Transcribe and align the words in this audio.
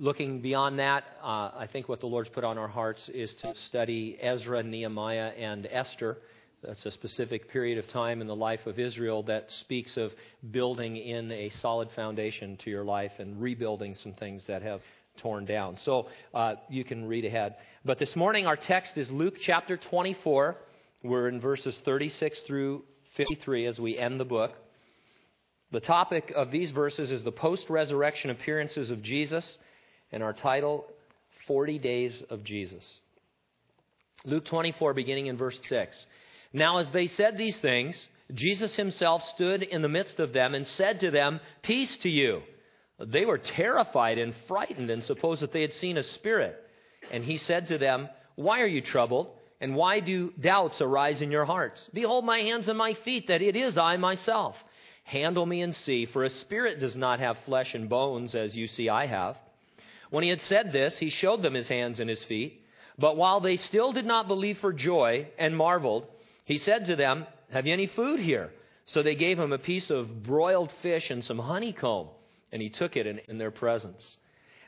looking 0.00 0.40
beyond 0.40 0.78
that, 0.78 1.04
uh, 1.22 1.50
I 1.54 1.68
think 1.70 1.88
what 1.88 2.00
the 2.00 2.06
Lord's 2.06 2.30
put 2.30 2.42
on 2.42 2.56
our 2.56 2.66
hearts 2.66 3.10
is 3.10 3.34
to 3.34 3.54
study 3.54 4.16
Ezra, 4.18 4.62
Nehemiah, 4.62 5.32
and 5.36 5.68
Esther. 5.70 6.16
That's 6.62 6.86
a 6.86 6.90
specific 6.90 7.50
period 7.50 7.76
of 7.76 7.86
time 7.86 8.22
in 8.22 8.26
the 8.26 8.34
life 8.34 8.66
of 8.66 8.78
Israel 8.78 9.22
that 9.24 9.50
speaks 9.50 9.98
of 9.98 10.12
building 10.50 10.96
in 10.96 11.30
a 11.30 11.50
solid 11.50 11.90
foundation 11.94 12.56
to 12.58 12.70
your 12.70 12.82
life 12.82 13.12
and 13.18 13.40
rebuilding 13.40 13.94
some 13.94 14.14
things 14.14 14.44
that 14.46 14.62
have 14.62 14.80
torn 15.18 15.44
down. 15.44 15.76
So 15.76 16.08
uh, 16.32 16.54
you 16.70 16.82
can 16.82 17.06
read 17.06 17.26
ahead. 17.26 17.56
But 17.84 17.98
this 17.98 18.16
morning, 18.16 18.46
our 18.46 18.56
text 18.56 18.96
is 18.96 19.10
Luke 19.10 19.34
chapter 19.38 19.76
24. 19.76 20.56
We're 21.02 21.28
in 21.28 21.40
verses 21.40 21.78
36 21.84 22.40
through 22.46 22.84
53 23.18 23.66
as 23.66 23.78
we 23.78 23.98
end 23.98 24.18
the 24.18 24.24
book. 24.24 24.52
The 25.72 25.80
topic 25.80 26.32
of 26.34 26.50
these 26.50 26.70
verses 26.70 27.10
is 27.10 27.22
the 27.22 27.32
post 27.32 27.68
resurrection 27.68 28.30
appearances 28.30 28.90
of 28.90 29.02
Jesus, 29.02 29.58
and 30.12 30.22
our 30.22 30.32
title, 30.32 30.86
40 31.46 31.78
Days 31.78 32.22
of 32.30 32.44
Jesus. 32.44 33.00
Luke 34.24 34.44
24, 34.44 34.94
beginning 34.94 35.26
in 35.26 35.36
verse 35.36 35.58
6. 35.68 36.06
Now, 36.52 36.78
as 36.78 36.90
they 36.90 37.06
said 37.06 37.36
these 37.36 37.56
things, 37.58 38.08
Jesus 38.34 38.76
himself 38.76 39.22
stood 39.22 39.62
in 39.62 39.82
the 39.82 39.88
midst 39.88 40.20
of 40.20 40.32
them 40.32 40.54
and 40.54 40.66
said 40.66 41.00
to 41.00 41.10
them, 41.10 41.40
Peace 41.62 41.96
to 41.98 42.08
you. 42.08 42.42
They 42.98 43.24
were 43.24 43.38
terrified 43.38 44.18
and 44.18 44.34
frightened 44.46 44.90
and 44.90 45.02
supposed 45.02 45.42
that 45.42 45.52
they 45.52 45.62
had 45.62 45.72
seen 45.72 45.96
a 45.96 46.02
spirit. 46.02 46.56
And 47.10 47.24
he 47.24 47.38
said 47.38 47.68
to 47.68 47.78
them, 47.78 48.08
Why 48.34 48.60
are 48.60 48.66
you 48.66 48.82
troubled? 48.82 49.30
And 49.60 49.74
why 49.74 50.00
do 50.00 50.32
doubts 50.40 50.80
arise 50.80 51.22
in 51.22 51.30
your 51.30 51.44
hearts? 51.44 51.88
Behold 51.92 52.24
my 52.24 52.40
hands 52.40 52.68
and 52.68 52.78
my 52.78 52.94
feet, 52.94 53.26
that 53.28 53.42
it 53.42 53.56
is 53.56 53.76
I 53.76 53.96
myself. 53.96 54.56
Handle 55.04 55.44
me 55.44 55.60
and 55.62 55.74
see, 55.74 56.06
for 56.06 56.24
a 56.24 56.30
spirit 56.30 56.78
does 56.78 56.96
not 56.96 57.20
have 57.20 57.36
flesh 57.44 57.74
and 57.74 57.88
bones, 57.88 58.34
as 58.34 58.56
you 58.56 58.68
see 58.68 58.88
I 58.88 59.06
have. 59.06 59.36
When 60.10 60.24
he 60.24 60.30
had 60.30 60.40
said 60.42 60.72
this, 60.72 60.98
he 60.98 61.08
showed 61.08 61.42
them 61.42 61.54
his 61.54 61.68
hands 61.68 62.00
and 62.00 62.10
his 62.10 62.22
feet. 62.24 62.64
But 62.98 63.16
while 63.16 63.40
they 63.40 63.56
still 63.56 63.92
did 63.92 64.04
not 64.04 64.28
believe 64.28 64.58
for 64.58 64.72
joy 64.72 65.28
and 65.38 65.56
marveled, 65.56 66.06
he 66.44 66.58
said 66.58 66.86
to 66.86 66.96
them, 66.96 67.26
Have 67.50 67.66
you 67.66 67.72
any 67.72 67.86
food 67.86 68.20
here? 68.20 68.50
So 68.86 69.02
they 69.02 69.14
gave 69.14 69.38
him 69.38 69.52
a 69.52 69.58
piece 69.58 69.88
of 69.90 70.24
broiled 70.24 70.72
fish 70.82 71.10
and 71.10 71.24
some 71.24 71.38
honeycomb, 71.38 72.08
and 72.50 72.60
he 72.60 72.68
took 72.68 72.96
it 72.96 73.06
in, 73.06 73.20
in 73.28 73.38
their 73.38 73.52
presence. 73.52 74.16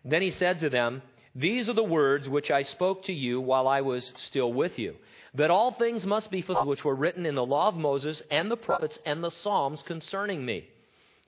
Then 0.04 0.22
he 0.22 0.30
said 0.30 0.60
to 0.60 0.70
them, 0.70 1.02
These 1.34 1.68
are 1.68 1.74
the 1.74 1.82
words 1.82 2.28
which 2.28 2.50
I 2.50 2.62
spoke 2.62 3.04
to 3.04 3.12
you 3.12 3.40
while 3.40 3.66
I 3.66 3.80
was 3.80 4.12
still 4.16 4.52
with 4.52 4.78
you, 4.78 4.94
that 5.34 5.50
all 5.50 5.72
things 5.72 6.06
must 6.06 6.30
be 6.30 6.42
fulfilled 6.42 6.68
which 6.68 6.84
were 6.84 6.94
written 6.94 7.26
in 7.26 7.34
the 7.34 7.44
law 7.44 7.66
of 7.66 7.74
Moses 7.74 8.22
and 8.30 8.48
the 8.48 8.56
prophets 8.56 8.98
and 9.04 9.24
the 9.24 9.30
Psalms 9.30 9.82
concerning 9.82 10.44
me. 10.44 10.68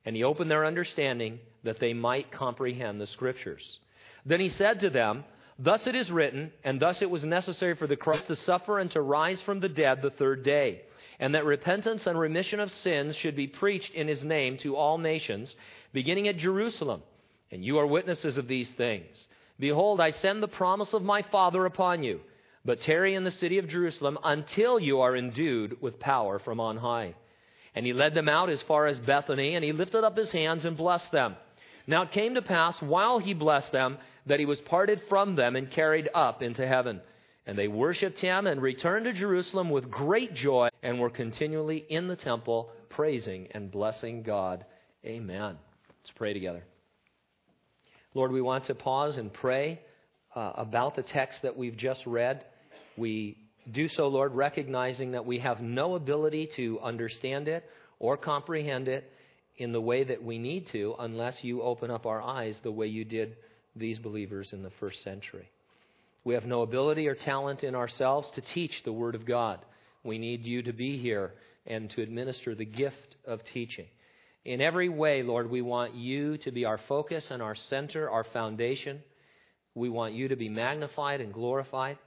And 0.05 0.15
he 0.15 0.23
opened 0.23 0.51
their 0.51 0.65
understanding 0.65 1.41
that 1.65 1.81
they 1.81 1.95
might 1.95 2.31
comprehend 2.31 3.01
the 3.01 3.07
scriptures. 3.07 3.81
Then 4.25 4.41
he 4.41 4.49
said 4.49 4.81
to 4.81 4.91
them, 4.91 5.25
Thus 5.59 5.87
it 5.87 5.95
is 5.95 6.11
written, 6.11 6.53
and 6.65 6.81
thus 6.81 7.03
it 7.03 7.11
was 7.11 7.25
necessary 7.25 7.75
for 7.75 7.87
the 7.87 7.97
Christ 7.97 8.27
to 8.29 8.37
suffer 8.37 8.79
and 8.79 8.91
to 8.93 9.01
rise 9.01 9.41
from 9.41 9.61
the 9.61 9.69
dead 9.69 10.03
the 10.03 10.11
third 10.11 10.43
day, 10.43 10.83
and 11.21 11.35
that 11.35 11.45
repentance 11.45 12.07
and 12.07 12.19
remission 12.19 12.59
of 12.59 12.71
sins 12.71 13.15
should 13.15 13.37
be 13.37 13.47
preached 13.47 13.95
in 13.95 14.09
his 14.09 14.25
name 14.25 14.59
to 14.59 14.77
all 14.77 14.99
nations, 14.99 15.55
beginning 15.93 16.27
at 16.27 16.37
Jerusalem. 16.37 17.03
And 17.53 17.65
you 17.65 17.79
are 17.79 17.87
witnesses 17.87 18.37
of 18.37 18.49
these 18.49 18.73
things. 18.73 19.29
Behold, 19.61 20.01
I 20.01 20.11
send 20.11 20.43
the 20.43 20.49
promise 20.49 20.93
of 20.93 21.03
my 21.03 21.23
Father 21.23 21.67
upon 21.67 22.03
you, 22.03 22.21
but 22.65 22.81
tarry 22.81 23.15
in 23.15 23.23
the 23.23 23.31
city 23.31 23.59
of 23.59 23.69
Jerusalem 23.69 24.19
until 24.25 24.81
you 24.81 25.03
are 25.03 25.15
endued 25.15 25.81
with 25.81 26.01
power 26.01 26.41
from 26.41 26.59
on 26.59 26.79
high. 26.79 27.15
And 27.77 27.87
he 27.87 27.93
led 27.93 28.15
them 28.15 28.29
out 28.29 28.51
as 28.51 28.63
far 28.63 28.87
as 28.87 28.99
Bethany, 28.99 29.55
and 29.55 29.65
he 29.65 29.71
lifted 29.71 30.03
up 30.03 30.17
his 30.17 30.33
hands 30.33 30.65
and 30.65 30.77
blessed 30.77 31.13
them. 31.13 31.37
Now 31.87 32.03
it 32.03 32.13
came 32.13 32.35
to 32.35 32.43
pass, 32.43 32.81
while 32.81 33.19
he 33.19 33.35
blessed 33.35 33.73
them, 33.73 33.99
that 34.27 34.41
he 34.41 34.47
was 34.47 34.61
parted 34.61 35.03
from 35.09 35.37
them 35.37 35.57
and 35.57 35.71
carried 35.71 36.09
up 36.15 36.43
into 36.43 36.67
heaven. 36.67 37.01
And 37.47 37.59
they 37.59 37.69
worshiped 37.69 38.19
him 38.21 38.47
and 38.47 38.63
returned 38.63 39.05
to 39.05 39.13
Jerusalem 39.13 39.69
with 39.69 39.91
great 39.91 40.33
joy 40.33 40.69
and 40.83 40.99
were 40.99 41.11
continually 41.11 41.85
in 41.89 42.09
the 42.09 42.17
temple 42.17 42.71
praising 42.89 43.49
and 43.51 43.71
blessing 43.71 44.23
God. 44.23 44.65
Amen. 45.05 45.59
Let's 45.89 46.13
pray 46.17 46.33
together. 46.33 46.65
Lord, 48.15 48.33
we 48.33 48.41
want 48.41 48.65
to 48.67 48.75
pause 48.75 49.19
and 49.19 49.33
pray 49.33 49.81
uh, 50.35 50.53
about 50.55 50.97
the 50.97 51.03
text 51.03 51.43
that 51.43 51.57
we've 51.57 51.77
just 51.77 52.07
read. 52.07 52.47
We 52.97 53.37
do 53.71 53.89
so, 53.89 54.09
Lord, 54.09 54.35
recognizing 54.35 55.13
that 55.13 55.27
we 55.27 55.41
have 55.41 55.61
no 55.61 55.97
ability 55.97 56.51
to 56.57 56.81
understand 56.81 57.49
it 57.49 57.65
or 57.99 58.17
comprehend 58.17 58.89
it 58.89 59.11
in 59.57 59.73
the 59.73 59.81
way 59.81 60.05
that 60.05 60.23
we 60.23 60.39
need 60.39 60.67
to 60.73 60.95
unless 60.99 61.45
you 61.45 61.63
open 61.63 61.91
up 61.91 62.07
our 62.07 62.21
eyes 62.21 62.59
the 62.63 62.73
way 62.73 62.87
you 62.87 63.05
did 63.05 63.37
these 63.77 63.99
believers 63.99 64.53
in 64.53 64.63
the 64.63 64.71
first 64.81 65.03
century. 65.03 65.49
We 66.25 66.35
have 66.35 66.45
no 66.45 66.63
ability 66.63 67.07
or 67.07 67.15
talent 67.15 67.65
in 67.65 67.75
ourselves 67.75 68.31
to 68.33 68.41
teach 68.41 68.83
the 68.83 68.93
Word 68.93 69.15
of 69.15 69.27
God. 69.27 69.61
We 70.03 70.19
need 70.19 70.45
you 70.45 70.63
to 70.63 70.73
be 70.73 70.99
here 70.99 71.33
and 71.67 71.91
to 71.91 72.03
administer 72.03 72.55
the 72.55 72.65
gift 72.65 73.17
of 73.27 73.45
teaching. 73.45 73.87
In 74.45 74.61
every 74.61 74.89
way, 74.89 75.23
Lord, 75.23 75.51
we 75.51 75.63
want 75.63 75.95
you 75.95 76.37
to 76.39 76.51
be 76.51 76.65
our 76.65 76.79
focus 76.89 77.31
and 77.31 77.43
our 77.43 77.55
center, 77.55 78.11
our 78.11 78.25
foundation. 78.25 79.03
We 79.75 79.89
want 79.89 80.15
you 80.15 80.29
to 80.29 80.37
be 80.37 80.49
magnified 80.49 81.21
and 81.21 81.33
glorified. 81.33 81.99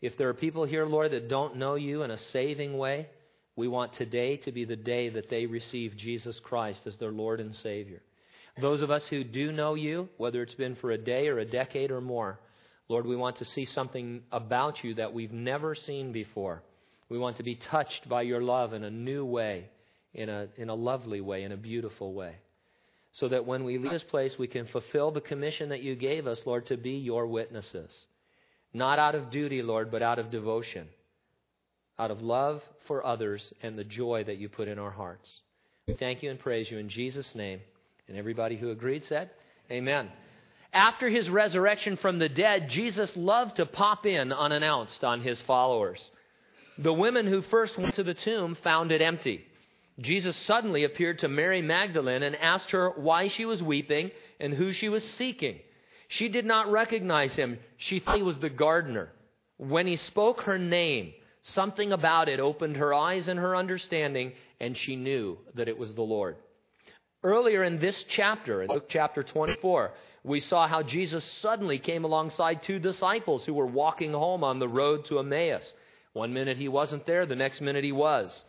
If 0.00 0.16
there 0.16 0.28
are 0.28 0.34
people 0.34 0.64
here, 0.64 0.86
Lord, 0.86 1.10
that 1.12 1.28
don't 1.28 1.56
know 1.56 1.74
you 1.74 2.02
in 2.02 2.10
a 2.10 2.18
saving 2.18 2.78
way, 2.78 3.08
we 3.56 3.68
want 3.68 3.92
today 3.94 4.36
to 4.38 4.52
be 4.52 4.64
the 4.64 4.76
day 4.76 5.08
that 5.10 5.28
they 5.28 5.46
receive 5.46 5.96
Jesus 5.96 6.40
Christ 6.40 6.86
as 6.86 6.96
their 6.98 7.10
Lord 7.10 7.40
and 7.40 7.54
Savior. 7.54 8.02
Those 8.60 8.82
of 8.82 8.90
us 8.90 9.06
who 9.08 9.24
do 9.24 9.52
know 9.52 9.74
you, 9.74 10.08
whether 10.16 10.42
it's 10.42 10.54
been 10.54 10.76
for 10.76 10.90
a 10.90 10.98
day 10.98 11.28
or 11.28 11.38
a 11.38 11.44
decade 11.44 11.90
or 11.90 12.00
more, 12.00 12.38
Lord, 12.88 13.06
we 13.06 13.16
want 13.16 13.36
to 13.36 13.44
see 13.44 13.64
something 13.64 14.22
about 14.32 14.82
you 14.82 14.94
that 14.94 15.14
we've 15.14 15.32
never 15.32 15.74
seen 15.74 16.12
before. 16.12 16.62
We 17.08 17.18
want 17.18 17.36
to 17.36 17.42
be 17.42 17.54
touched 17.54 18.08
by 18.08 18.22
your 18.22 18.42
love 18.42 18.72
in 18.72 18.84
a 18.84 18.90
new 18.90 19.24
way, 19.24 19.68
in 20.12 20.28
a, 20.28 20.48
in 20.56 20.68
a 20.68 20.74
lovely 20.74 21.20
way, 21.20 21.44
in 21.44 21.52
a 21.52 21.56
beautiful 21.56 22.12
way. 22.14 22.34
So 23.12 23.28
that 23.28 23.46
when 23.46 23.64
we 23.64 23.78
leave 23.78 23.90
this 23.90 24.04
place, 24.04 24.36
we 24.38 24.46
can 24.46 24.66
fulfill 24.66 25.10
the 25.10 25.20
commission 25.20 25.70
that 25.70 25.82
you 25.82 25.96
gave 25.96 26.26
us, 26.26 26.42
Lord, 26.46 26.66
to 26.66 26.76
be 26.76 26.92
your 26.92 27.26
witnesses. 27.26 28.06
Not 28.72 28.98
out 28.98 29.14
of 29.14 29.30
duty, 29.30 29.62
Lord, 29.62 29.90
but 29.90 30.02
out 30.02 30.18
of 30.20 30.30
devotion, 30.30 30.88
out 32.00 32.10
of 32.10 32.22
love 32.22 32.62
for 32.86 33.04
others 33.04 33.52
and 33.62 33.78
the 33.78 33.84
joy 33.84 34.24
that 34.24 34.38
you 34.38 34.48
put 34.48 34.68
in 34.68 34.78
our 34.78 34.90
hearts. 34.90 35.42
We 35.86 35.94
thank 35.94 36.22
you 36.22 36.30
and 36.30 36.38
praise 36.38 36.70
you 36.70 36.78
in 36.78 36.88
Jesus' 36.88 37.34
name. 37.34 37.60
And 38.08 38.16
everybody 38.16 38.56
who 38.56 38.70
agreed 38.70 39.04
said, 39.04 39.30
Amen. 39.70 40.08
After 40.72 41.10
his 41.10 41.28
resurrection 41.28 41.96
from 41.96 42.18
the 42.18 42.28
dead, 42.28 42.70
Jesus 42.70 43.14
loved 43.16 43.56
to 43.56 43.66
pop 43.66 44.06
in 44.06 44.32
unannounced 44.32 45.04
on 45.04 45.20
his 45.20 45.40
followers. 45.42 46.10
The 46.78 46.92
women 46.92 47.26
who 47.26 47.42
first 47.42 47.76
went 47.76 47.94
to 47.96 48.02
the 48.02 48.14
tomb 48.14 48.54
found 48.54 48.92
it 48.92 49.02
empty. 49.02 49.44
Jesus 50.00 50.36
suddenly 50.36 50.84
appeared 50.84 51.18
to 51.18 51.28
Mary 51.28 51.60
Magdalene 51.60 52.22
and 52.22 52.34
asked 52.36 52.70
her 52.70 52.90
why 52.90 53.28
she 53.28 53.44
was 53.44 53.62
weeping 53.62 54.10
and 54.38 54.54
who 54.54 54.72
she 54.72 54.88
was 54.88 55.04
seeking. 55.04 55.58
She 56.08 56.30
did 56.30 56.46
not 56.46 56.70
recognize 56.70 57.36
him. 57.36 57.58
She 57.76 58.00
thought 58.00 58.16
he 58.16 58.22
was 58.22 58.38
the 58.38 58.48
gardener. 58.48 59.10
When 59.58 59.86
he 59.86 59.96
spoke 59.96 60.42
her 60.42 60.58
name, 60.58 61.12
something 61.42 61.92
about 61.92 62.28
it 62.28 62.40
opened 62.40 62.76
her 62.76 62.92
eyes 62.94 63.28
and 63.28 63.38
her 63.38 63.56
understanding, 63.56 64.32
and 64.60 64.76
she 64.76 64.96
knew 64.96 65.38
that 65.54 65.68
it 65.68 65.78
was 65.78 65.94
the 65.94 66.02
Lord. 66.02 66.36
Earlier 67.22 67.64
in 67.64 67.78
this 67.78 68.04
chapter, 68.08 68.62
in 68.62 68.68
Luke 68.70 68.88
chapter 68.88 69.22
24, 69.22 69.90
we 70.24 70.40
saw 70.40 70.66
how 70.66 70.82
Jesus 70.82 71.24
suddenly 71.24 71.78
came 71.78 72.04
alongside 72.04 72.62
two 72.62 72.78
disciples 72.78 73.44
who 73.44 73.54
were 73.54 73.66
walking 73.66 74.12
home 74.12 74.42
on 74.42 74.58
the 74.58 74.68
road 74.68 75.04
to 75.06 75.18
Emmaus. 75.18 75.72
One 76.12 76.32
minute 76.32 76.56
he 76.56 76.68
wasn't 76.68 77.06
there, 77.06 77.26
the 77.26 77.36
next 77.36 77.60
minute 77.60 77.84
he 77.84 77.92
was. 77.92 78.44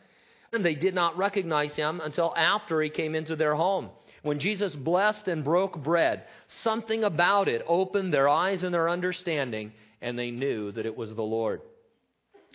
And 0.54 0.64
they 0.64 0.76
did 0.76 0.96
not 0.96 1.18
recognize 1.18 1.76
him 1.76 2.02
until 2.02 2.34
after 2.36 2.82
he 2.82 2.90
came 2.90 3.16
into 3.16 3.36
their 3.36 3.56
home. 3.56 3.90
When 4.24 4.40
Jesus 4.40 4.76
blessed 4.76 5.28
and 5.28 5.44
broke 5.44 5.82
bread, 5.82 6.24
something 6.64 7.04
about 7.04 7.48
it 7.48 7.64
opened 7.68 8.14
their 8.14 8.30
eyes 8.30 8.64
and 8.64 8.74
their 8.74 8.90
understanding, 8.90 9.74
and 10.02 10.18
they 10.18 10.32
knew 10.32 10.72
that 10.72 10.86
it 10.86 10.96
was 10.96 11.14
the 11.14 11.24
Lord. 11.24 11.62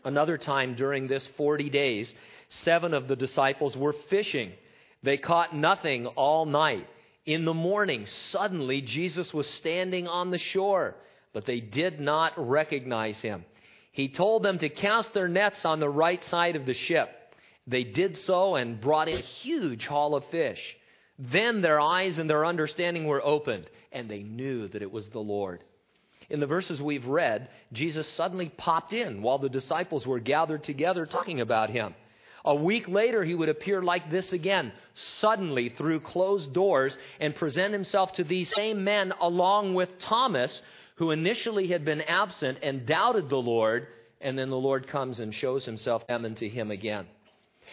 Another 0.07 0.39
time 0.39 0.75
during 0.75 1.07
this 1.07 1.27
40 1.37 1.69
days, 1.69 2.15
seven 2.49 2.95
of 2.95 3.09
the 3.09 3.17
disciples 3.17 3.77
were 3.77 3.95
fishing 4.09 4.53
they 5.07 5.17
caught 5.17 5.55
nothing 5.55 6.07
all 6.07 6.47
night. 6.47 6.87
In 7.27 7.45
the 7.45 7.55
morning, 7.55 8.07
suddenly 8.07 8.81
Jesus 8.81 9.33
was 9.33 9.49
standing 9.49 10.09
on 10.09 10.33
the 10.33 10.39
shore, 10.39 10.97
but 11.33 11.47
they 11.47 11.61
did 11.61 12.01
not 12.01 12.33
recognize 12.37 13.21
him. 13.21 13.45
He 13.93 14.09
told 14.09 14.43
them 14.43 14.59
to 14.59 14.69
cast 14.69 15.15
their 15.15 15.29
nets 15.29 15.65
on 15.65 15.79
the 15.79 15.89
right 15.89 16.23
side 16.25 16.57
of 16.57 16.67
the 16.67 16.75
ship. 16.75 17.09
They 17.69 17.85
did 17.85 18.17
so 18.19 18.57
and 18.57 18.81
brought 18.81 19.09
in 19.09 19.19
a 19.19 19.21
huge 19.21 19.87
haul 19.87 20.17
of 20.17 20.25
fish. 20.27 20.77
Then 21.19 21.63
their 21.63 21.81
eyes 21.81 22.19
and 22.19 22.29
their 22.29 22.45
understanding 22.45 23.07
were 23.07 23.25
opened, 23.25 23.71
and 23.93 24.09
they 24.09 24.25
knew 24.25 24.67
that 24.69 24.83
it 24.83 24.91
was 24.91 25.09
the 25.09 25.21
Lord. 25.21 25.63
In 26.29 26.41
the 26.41 26.47
verses 26.47 26.83
we've 26.83 27.07
read, 27.07 27.49
Jesus 27.73 28.09
suddenly 28.09 28.49
popped 28.49 28.93
in 28.93 29.23
while 29.23 29.39
the 29.39 29.49
disciples 29.49 30.07
were 30.07 30.19
gathered 30.19 30.65
together 30.65 31.07
talking 31.07 31.41
about 31.41 31.71
him. 31.71 31.95
A 32.45 32.55
week 32.55 32.87
later, 32.87 33.25
he 33.25 33.35
would 33.35 33.49
appear 33.49 33.83
like 33.83 34.09
this 34.11 34.33
again, 34.33 34.73
suddenly 34.95 35.69
through 35.69 36.01
closed 36.01 36.53
doors, 36.53 36.97
and 37.19 37.35
present 37.35 37.73
himself 37.73 38.13
to 38.15 38.25
these 38.25 38.55
same 38.55 38.85
men 38.85 39.13
along 39.21 39.75
with 39.75 39.99
Thomas, 39.99 40.63
who 40.97 41.11
initially 41.11 41.69
had 41.69 41.85
been 41.85 42.03
absent 42.03 42.59
and 42.63 42.87
doubted 42.87 43.29
the 43.29 43.37
Lord, 43.37 43.89
and 44.21 44.39
then 44.39 44.51
the 44.51 44.57
Lord 44.57 44.87
comes 44.87 45.19
and 45.19 45.35
shows 45.35 45.65
himself 45.65 46.07
to 46.07 46.49
him 46.49 46.71
again. 46.71 47.07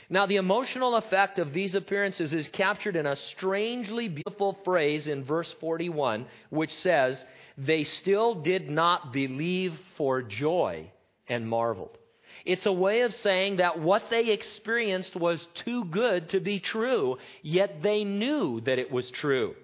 Now, 0.09 0.25
the 0.25 0.37
emotional 0.37 0.95
effect 0.95 1.39
of 1.39 1.53
these 1.53 1.75
appearances 1.75 2.33
is 2.33 2.47
captured 2.47 2.95
in 2.95 3.05
a 3.05 3.15
strangely 3.15 4.09
beautiful 4.09 4.53
phrase 4.63 5.07
in 5.07 5.23
verse 5.23 5.53
41, 5.59 6.25
which 6.49 6.73
says, 6.75 7.23
They 7.57 7.83
still 7.83 8.35
did 8.35 8.69
not 8.69 9.13
believe 9.13 9.79
for 9.97 10.21
joy 10.21 10.91
and 11.27 11.47
marveled. 11.47 11.97
It's 12.45 12.65
a 12.65 12.73
way 12.73 13.01
of 13.01 13.13
saying 13.13 13.57
that 13.57 13.79
what 13.79 14.09
they 14.09 14.29
experienced 14.29 15.15
was 15.15 15.47
too 15.53 15.85
good 15.85 16.29
to 16.29 16.39
be 16.39 16.59
true, 16.59 17.17
yet 17.41 17.81
they 17.81 18.03
knew 18.03 18.61
that 18.61 18.79
it 18.79 18.91
was 18.91 19.09
true. 19.11 19.55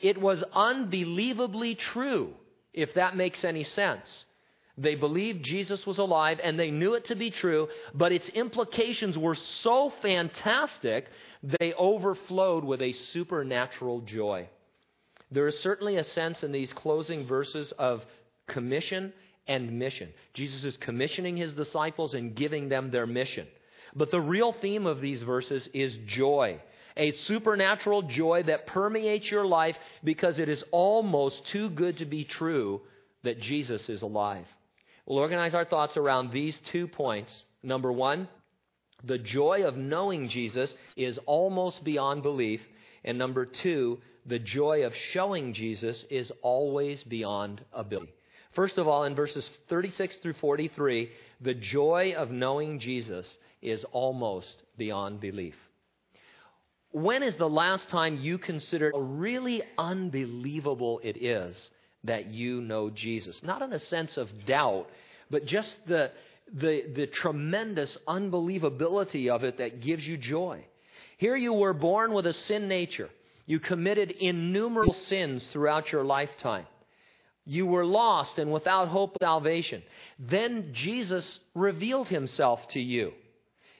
It 0.00 0.18
was 0.18 0.42
unbelievably 0.52 1.76
true, 1.76 2.34
if 2.72 2.94
that 2.94 3.16
makes 3.16 3.44
any 3.44 3.64
sense. 3.64 4.26
They 4.76 4.96
believed 4.96 5.44
Jesus 5.44 5.86
was 5.86 5.98
alive 5.98 6.40
and 6.42 6.58
they 6.58 6.70
knew 6.72 6.94
it 6.94 7.06
to 7.06 7.14
be 7.14 7.30
true, 7.30 7.68
but 7.94 8.10
its 8.12 8.28
implications 8.30 9.16
were 9.16 9.36
so 9.36 9.90
fantastic, 10.02 11.06
they 11.42 11.72
overflowed 11.74 12.64
with 12.64 12.82
a 12.82 12.92
supernatural 12.92 14.00
joy. 14.00 14.48
There 15.30 15.46
is 15.46 15.58
certainly 15.60 15.96
a 15.96 16.04
sense 16.04 16.42
in 16.42 16.50
these 16.50 16.72
closing 16.72 17.26
verses 17.26 17.72
of 17.72 18.04
commission 18.46 19.12
and 19.46 19.78
mission. 19.78 20.12
Jesus 20.32 20.64
is 20.64 20.76
commissioning 20.76 21.36
his 21.36 21.54
disciples 21.54 22.14
and 22.14 22.34
giving 22.34 22.68
them 22.68 22.90
their 22.90 23.06
mission. 23.06 23.46
But 23.94 24.10
the 24.10 24.20
real 24.20 24.52
theme 24.52 24.86
of 24.86 25.00
these 25.00 25.22
verses 25.22 25.68
is 25.72 25.96
joy. 26.06 26.60
A 26.96 27.12
supernatural 27.12 28.02
joy 28.02 28.44
that 28.44 28.66
permeates 28.66 29.30
your 29.30 29.46
life 29.46 29.76
because 30.02 30.38
it 30.38 30.48
is 30.48 30.64
almost 30.72 31.46
too 31.46 31.70
good 31.70 31.98
to 31.98 32.06
be 32.06 32.24
true 32.24 32.80
that 33.22 33.40
Jesus 33.40 33.88
is 33.88 34.02
alive. 34.02 34.46
We'll 35.06 35.18
organize 35.18 35.54
our 35.54 35.64
thoughts 35.64 35.96
around 35.96 36.30
these 36.30 36.58
two 36.60 36.88
points. 36.88 37.44
Number 37.62 37.92
one, 37.92 38.28
the 39.02 39.18
joy 39.18 39.64
of 39.64 39.76
knowing 39.76 40.28
Jesus 40.28 40.74
is 40.96 41.18
almost 41.26 41.84
beyond 41.84 42.22
belief. 42.22 42.62
And 43.04 43.18
number 43.18 43.44
two, 43.44 44.00
the 44.24 44.38
joy 44.38 44.86
of 44.86 44.94
showing 44.94 45.52
Jesus 45.52 46.04
is 46.08 46.32
always 46.42 47.02
beyond 47.04 47.62
ability. 47.72 48.14
First 48.52 48.78
of 48.78 48.88
all, 48.88 49.04
in 49.04 49.14
verses 49.14 49.50
36 49.68 50.16
through 50.18 50.34
43, 50.34 51.10
the 51.40 51.54
joy 51.54 52.14
of 52.16 52.30
knowing 52.30 52.78
Jesus 52.78 53.36
is 53.60 53.84
almost 53.92 54.62
beyond 54.78 55.20
belief. 55.20 55.56
When 56.92 57.24
is 57.24 57.36
the 57.36 57.48
last 57.48 57.88
time 57.88 58.18
you 58.20 58.38
considered 58.38 58.94
how 58.94 59.00
really 59.00 59.62
unbelievable 59.76 61.00
it 61.02 61.22
is 61.22 61.70
that 62.04 62.26
you 62.26 62.60
know 62.60 62.90
Jesus. 62.90 63.42
Not 63.42 63.62
in 63.62 63.72
a 63.72 63.78
sense 63.78 64.16
of 64.16 64.46
doubt, 64.46 64.86
but 65.30 65.46
just 65.46 65.76
the, 65.86 66.12
the, 66.52 66.84
the 66.94 67.06
tremendous 67.06 67.96
unbelievability 68.06 69.30
of 69.30 69.44
it 69.44 69.58
that 69.58 69.80
gives 69.80 70.06
you 70.06 70.16
joy. 70.16 70.64
Here 71.18 71.36
you 71.36 71.52
were 71.52 71.74
born 71.74 72.12
with 72.12 72.26
a 72.26 72.32
sin 72.32 72.68
nature. 72.68 73.10
You 73.46 73.60
committed 73.60 74.10
innumerable 74.10 74.94
sins 74.94 75.46
throughout 75.52 75.92
your 75.92 76.04
lifetime. 76.04 76.66
You 77.46 77.66
were 77.66 77.84
lost 77.84 78.38
and 78.38 78.52
without 78.52 78.88
hope 78.88 79.16
of 79.16 79.18
salvation. 79.20 79.82
Then 80.18 80.70
Jesus 80.72 81.40
revealed 81.54 82.08
himself 82.08 82.66
to 82.68 82.80
you. 82.80 83.12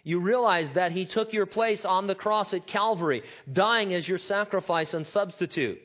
You 0.03 0.21
realize 0.21 0.71
that 0.73 0.93
he 0.93 1.07
took 1.07 1.33
your 1.33 1.47
place 1.47 1.83
on 1.85 2.07
the 2.07 2.15
cross 2.15 2.53
at 2.53 2.67
Calvary, 2.67 3.23
dying 3.51 3.95
as 3.95 4.07
your 4.07 4.19
sacrifice 4.19 4.93
and 4.93 5.07
substitute. 5.07 5.81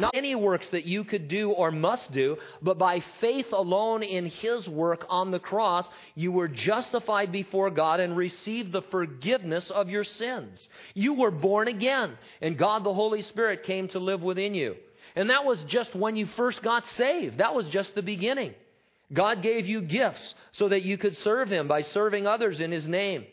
Not 0.00 0.14
any 0.14 0.34
works 0.34 0.68
that 0.70 0.86
you 0.86 1.04
could 1.04 1.28
do 1.28 1.50
or 1.50 1.70
must 1.70 2.10
do, 2.10 2.38
but 2.62 2.78
by 2.78 3.00
faith 3.20 3.52
alone 3.52 4.02
in 4.02 4.26
His 4.26 4.66
work 4.66 5.04
on 5.10 5.30
the 5.30 5.38
cross, 5.38 5.86
you 6.14 6.32
were 6.32 6.48
justified 6.48 7.30
before 7.30 7.70
God 7.70 8.00
and 8.00 8.16
received 8.16 8.72
the 8.72 8.80
forgiveness 8.80 9.70
of 9.70 9.90
your 9.90 10.04
sins. 10.04 10.68
You 10.94 11.12
were 11.14 11.30
born 11.30 11.68
again, 11.68 12.16
and 12.40 12.56
God 12.56 12.82
the 12.82 12.94
Holy 12.94 13.20
Spirit 13.20 13.64
came 13.64 13.88
to 13.88 13.98
live 13.98 14.22
within 14.22 14.54
you. 14.54 14.76
And 15.14 15.28
that 15.28 15.44
was 15.44 15.62
just 15.64 15.94
when 15.94 16.16
you 16.16 16.24
first 16.24 16.62
got 16.62 16.86
saved. 16.86 17.38
That 17.38 17.54
was 17.54 17.68
just 17.68 17.94
the 17.94 18.02
beginning. 18.02 18.54
God 19.12 19.42
gave 19.42 19.66
you 19.66 19.82
gifts 19.82 20.34
so 20.52 20.68
that 20.68 20.82
you 20.82 20.96
could 20.96 21.16
serve 21.18 21.50
Him 21.50 21.68
by 21.68 21.82
serving 21.82 22.26
others 22.26 22.60
in 22.60 22.70
His 22.70 22.88
name. 22.88 23.26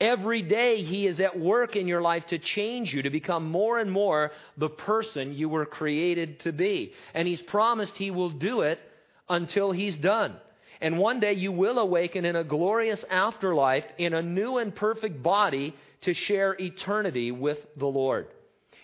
Every 0.00 0.40
day 0.40 0.82
He 0.82 1.06
is 1.06 1.20
at 1.20 1.38
work 1.38 1.76
in 1.76 1.86
your 1.86 2.00
life 2.00 2.26
to 2.28 2.38
change 2.38 2.94
you, 2.94 3.02
to 3.02 3.10
become 3.10 3.50
more 3.50 3.78
and 3.78 3.90
more 3.90 4.32
the 4.56 4.70
person 4.70 5.34
you 5.34 5.48
were 5.48 5.66
created 5.66 6.40
to 6.40 6.52
be. 6.52 6.92
And 7.12 7.28
He's 7.28 7.42
promised 7.42 7.96
He 7.96 8.10
will 8.10 8.30
do 8.30 8.62
it 8.62 8.80
until 9.28 9.72
He's 9.72 9.96
done. 9.96 10.36
And 10.80 10.98
one 10.98 11.20
day 11.20 11.34
you 11.34 11.52
will 11.52 11.78
awaken 11.78 12.24
in 12.24 12.36
a 12.36 12.44
glorious 12.44 13.04
afterlife 13.10 13.84
in 13.98 14.14
a 14.14 14.22
new 14.22 14.56
and 14.56 14.74
perfect 14.74 15.22
body 15.22 15.74
to 16.02 16.14
share 16.14 16.56
eternity 16.58 17.30
with 17.30 17.58
the 17.76 17.86
Lord. 17.86 18.28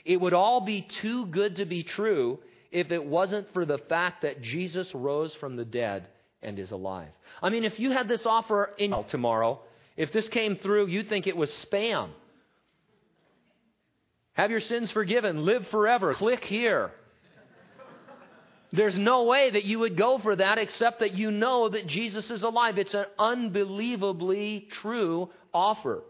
It 0.05 0.21
would 0.21 0.35
all 0.35 0.61
be 0.61 0.83
too 0.83 1.27
good 1.27 1.57
to 1.57 1.65
be 1.65 1.83
true 1.83 2.39
if 2.71 2.93
it 2.93 3.05
wasn't 3.05 3.53
for 3.55 3.65
the 3.65 3.79
fact 3.79 4.23
that 4.23 4.43
Jesus 4.43 4.95
rose 4.95 5.35
from 5.35 5.57
the 5.57 5.65
dead 5.65 6.09
and 6.43 6.59
is 6.59 6.71
alive. 6.71 7.09
I 7.43 7.49
mean, 7.49 7.65
if 7.65 7.81
you 7.81 7.91
had 7.91 8.07
this 8.07 8.27
offer 8.27 8.71
in 8.77 8.95
tomorrow, 9.09 9.61
if 9.97 10.13
this 10.13 10.29
came 10.29 10.57
through, 10.57 10.87
you'd 10.87 11.09
think 11.09 11.27
it 11.27 11.37
was 11.37 11.51
spam. 11.51 12.11
Have 14.35 14.51
your 14.51 14.61
sins 14.61 14.91
forgiven, 14.91 15.45
live 15.47 15.67
forever, 15.69 16.13
click 16.15 16.45
here. 16.45 16.91
There's 18.73 18.99
no 18.99 19.25
way 19.25 19.51
that 19.51 19.65
you 19.65 19.79
would 19.79 19.97
go 19.97 20.19
for 20.19 20.37
that 20.37 20.59
except 20.59 20.99
that 21.01 21.15
you 21.15 21.31
know 21.31 21.69
that 21.69 21.87
Jesus 21.87 22.31
is 22.31 22.43
alive. 22.43 22.79
It's 22.79 22.95
an 22.95 23.07
unbelievably 23.19 24.69
true 24.71 25.31
offer. 25.55 26.03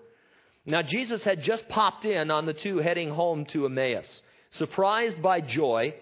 Now, 0.64 0.82
Jesus 0.82 1.22
had 1.22 1.42
just 1.42 1.68
popped 1.68 2.04
in 2.06 2.30
on 2.30 2.46
the 2.46 2.54
two 2.54 2.78
heading 2.78 3.10
home 3.10 3.44
to 3.46 3.66
Emmaus. 3.66 4.22
Surprised 4.50 5.22
by 5.22 5.40
joy, 5.40 5.94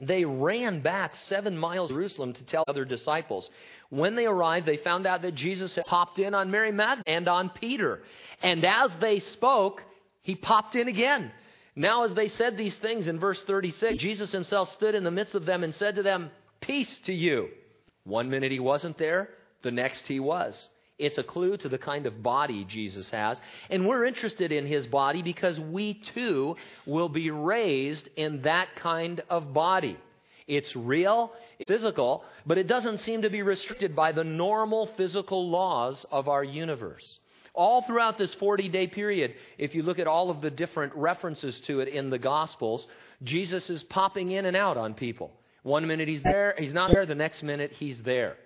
they 0.00 0.24
ran 0.24 0.80
back 0.80 1.16
seven 1.16 1.58
miles 1.58 1.88
to 1.88 1.94
Jerusalem 1.94 2.32
to 2.34 2.44
tell 2.44 2.64
other 2.68 2.84
disciples. 2.84 3.50
When 3.90 4.14
they 4.14 4.26
arrived, 4.26 4.66
they 4.66 4.76
found 4.76 5.06
out 5.06 5.22
that 5.22 5.34
Jesus 5.34 5.74
had 5.74 5.86
popped 5.86 6.18
in 6.18 6.34
on 6.34 6.50
Mary 6.50 6.70
Magdalene 6.70 7.04
and 7.06 7.28
on 7.28 7.50
Peter. 7.50 8.02
And 8.42 8.64
as 8.64 8.90
they 9.00 9.18
spoke, 9.18 9.82
he 10.22 10.34
popped 10.34 10.76
in 10.76 10.88
again. 10.88 11.32
Now, 11.74 12.04
as 12.04 12.14
they 12.14 12.28
said 12.28 12.56
these 12.56 12.76
things 12.76 13.08
in 13.08 13.18
verse 13.18 13.42
36, 13.42 13.98
Jesus 13.98 14.32
himself 14.32 14.70
stood 14.70 14.94
in 14.94 15.04
the 15.04 15.10
midst 15.10 15.34
of 15.34 15.46
them 15.46 15.64
and 15.64 15.74
said 15.74 15.96
to 15.96 16.02
them, 16.02 16.30
Peace 16.60 16.98
to 17.04 17.12
you. 17.12 17.48
One 18.04 18.30
minute 18.30 18.52
he 18.52 18.60
wasn't 18.60 18.98
there, 18.98 19.30
the 19.62 19.70
next 19.70 20.06
he 20.06 20.20
was. 20.20 20.68
It's 20.98 21.18
a 21.18 21.22
clue 21.22 21.56
to 21.58 21.68
the 21.68 21.78
kind 21.78 22.06
of 22.06 22.22
body 22.22 22.64
Jesus 22.64 23.08
has. 23.10 23.40
And 23.70 23.86
we're 23.86 24.04
interested 24.04 24.50
in 24.50 24.66
his 24.66 24.86
body 24.86 25.22
because 25.22 25.58
we 25.60 25.94
too 25.94 26.56
will 26.86 27.08
be 27.08 27.30
raised 27.30 28.08
in 28.16 28.42
that 28.42 28.74
kind 28.76 29.22
of 29.30 29.54
body. 29.54 29.96
It's 30.48 30.74
real, 30.74 31.32
physical, 31.66 32.24
but 32.46 32.58
it 32.58 32.66
doesn't 32.66 32.98
seem 32.98 33.22
to 33.22 33.30
be 33.30 33.42
restricted 33.42 33.94
by 33.94 34.12
the 34.12 34.24
normal 34.24 34.86
physical 34.96 35.50
laws 35.50 36.04
of 36.10 36.26
our 36.26 36.42
universe. 36.42 37.20
All 37.54 37.82
throughout 37.82 38.18
this 38.18 38.34
40 38.34 38.68
day 38.68 38.86
period, 38.86 39.34
if 39.58 39.74
you 39.74 39.82
look 39.82 39.98
at 39.98 40.06
all 40.06 40.30
of 40.30 40.40
the 40.40 40.50
different 40.50 40.94
references 40.94 41.60
to 41.60 41.80
it 41.80 41.88
in 41.88 42.08
the 42.08 42.18
Gospels, 42.18 42.86
Jesus 43.22 43.68
is 43.68 43.82
popping 43.82 44.30
in 44.30 44.46
and 44.46 44.56
out 44.56 44.76
on 44.76 44.94
people. 44.94 45.32
One 45.62 45.86
minute 45.86 46.08
he's 46.08 46.22
there, 46.22 46.54
he's 46.56 46.72
not 46.72 46.92
there, 46.92 47.04
the 47.04 47.14
next 47.14 47.42
minute 47.42 47.72
he's 47.72 48.02
there. 48.02 48.36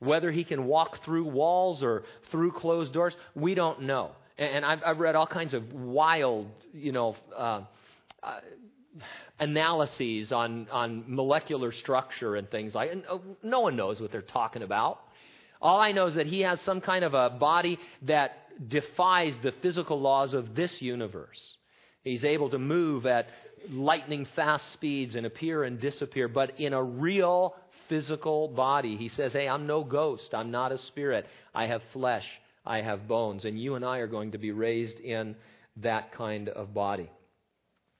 Whether 0.00 0.30
he 0.30 0.44
can 0.44 0.66
walk 0.66 1.04
through 1.04 1.24
walls 1.24 1.84
or 1.84 2.04
through 2.30 2.52
closed 2.52 2.92
doors, 2.92 3.16
we 3.34 3.54
don't 3.54 3.82
know. 3.82 4.12
And 4.38 4.64
I've, 4.64 4.80
I've 4.84 4.98
read 4.98 5.14
all 5.14 5.26
kinds 5.26 5.52
of 5.52 5.72
wild, 5.72 6.48
you 6.72 6.92
know, 6.92 7.14
uh, 7.36 7.62
uh, 8.22 8.40
analyses 9.38 10.32
on, 10.32 10.66
on 10.70 11.04
molecular 11.06 11.72
structure 11.72 12.36
and 12.36 12.50
things 12.50 12.74
like 12.74 12.90
and 12.90 13.04
uh, 13.08 13.18
no 13.42 13.60
one 13.60 13.76
knows 13.76 14.00
what 14.00 14.10
they're 14.10 14.22
talking 14.22 14.62
about. 14.62 15.00
All 15.62 15.78
I 15.78 15.92
know 15.92 16.06
is 16.06 16.14
that 16.14 16.26
he 16.26 16.40
has 16.40 16.60
some 16.62 16.80
kind 16.80 17.04
of 17.04 17.14
a 17.14 17.30
body 17.30 17.78
that 18.02 18.32
defies 18.68 19.36
the 19.42 19.52
physical 19.62 20.00
laws 20.00 20.34
of 20.34 20.54
this 20.54 20.80
universe. 20.80 21.56
He's 22.02 22.24
able 22.24 22.50
to 22.50 22.58
move 22.58 23.04
at 23.06 23.28
lightning 23.68 24.26
fast 24.36 24.72
speeds 24.72 25.16
and 25.16 25.26
appear 25.26 25.64
and 25.64 25.78
disappear, 25.78 26.28
but 26.28 26.58
in 26.58 26.72
a 26.72 26.82
real 26.82 27.54
physical 27.90 28.48
body. 28.48 28.96
He 28.96 29.08
says, 29.08 29.34
Hey, 29.34 29.46
I'm 29.46 29.66
no 29.66 29.84
ghost. 29.84 30.32
I'm 30.34 30.50
not 30.50 30.72
a 30.72 30.78
spirit. 30.78 31.26
I 31.54 31.66
have 31.66 31.82
flesh. 31.92 32.26
I 32.64 32.80
have 32.80 33.06
bones. 33.06 33.44
And 33.44 33.60
you 33.60 33.74
and 33.74 33.84
I 33.84 33.98
are 33.98 34.06
going 34.06 34.32
to 34.32 34.38
be 34.38 34.52
raised 34.52 34.98
in 34.98 35.36
that 35.76 36.12
kind 36.12 36.48
of 36.48 36.72
body. 36.72 37.10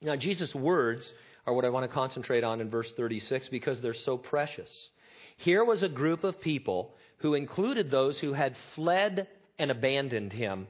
Now, 0.00 0.16
Jesus' 0.16 0.54
words 0.54 1.12
are 1.46 1.52
what 1.52 1.66
I 1.66 1.70
want 1.70 1.84
to 1.84 1.94
concentrate 1.94 2.44
on 2.44 2.62
in 2.62 2.70
verse 2.70 2.90
36 2.96 3.50
because 3.50 3.82
they're 3.82 3.92
so 3.92 4.16
precious. 4.16 4.88
Here 5.36 5.64
was 5.64 5.82
a 5.82 5.88
group 5.88 6.24
of 6.24 6.40
people 6.40 6.94
who 7.18 7.34
included 7.34 7.90
those 7.90 8.18
who 8.18 8.32
had 8.32 8.56
fled 8.74 9.28
and 9.58 9.70
abandoned 9.70 10.32
him 10.32 10.68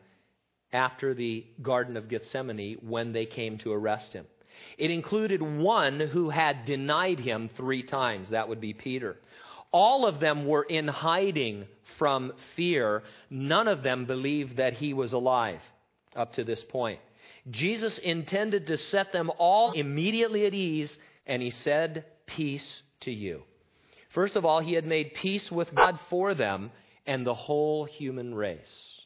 after 0.72 1.14
the 1.14 1.44
Garden 1.62 1.96
of 1.96 2.08
Gethsemane 2.08 2.78
when 2.80 3.12
they 3.12 3.26
came 3.26 3.58
to 3.58 3.72
arrest 3.72 4.12
him. 4.12 4.26
It 4.78 4.90
included 4.90 5.42
one 5.42 6.00
who 6.00 6.30
had 6.30 6.64
denied 6.64 7.20
him 7.20 7.50
three 7.56 7.82
times. 7.82 8.30
That 8.30 8.48
would 8.48 8.60
be 8.60 8.72
Peter. 8.72 9.16
All 9.72 10.06
of 10.06 10.20
them 10.20 10.46
were 10.46 10.64
in 10.64 10.88
hiding 10.88 11.66
from 11.98 12.32
fear. 12.56 13.02
None 13.28 13.68
of 13.68 13.82
them 13.82 14.06
believed 14.06 14.56
that 14.56 14.74
he 14.74 14.92
was 14.94 15.12
alive 15.12 15.60
up 16.16 16.32
to 16.34 16.44
this 16.44 16.64
point. 16.64 17.00
Jesus 17.48 17.98
intended 17.98 18.66
to 18.66 18.76
set 18.76 19.12
them 19.12 19.30
all 19.38 19.72
immediately 19.72 20.46
at 20.46 20.54
ease, 20.54 20.96
and 21.26 21.40
he 21.40 21.50
said, 21.50 22.04
Peace 22.26 22.82
to 23.00 23.12
you. 23.12 23.42
First 24.10 24.36
of 24.36 24.44
all, 24.44 24.60
he 24.60 24.74
had 24.74 24.84
made 24.84 25.14
peace 25.14 25.50
with 25.50 25.74
God 25.74 25.98
for 26.08 26.34
them 26.34 26.70
and 27.06 27.26
the 27.26 27.34
whole 27.34 27.84
human 27.84 28.34
race. 28.34 28.99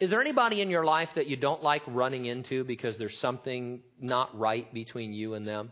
Is 0.00 0.10
there 0.10 0.20
anybody 0.20 0.60
in 0.60 0.70
your 0.70 0.84
life 0.84 1.10
that 1.14 1.28
you 1.28 1.36
don't 1.36 1.62
like 1.62 1.82
running 1.86 2.26
into 2.26 2.64
because 2.64 2.98
there's 2.98 3.18
something 3.18 3.80
not 4.00 4.36
right 4.38 4.72
between 4.74 5.12
you 5.12 5.34
and 5.34 5.46
them? 5.46 5.70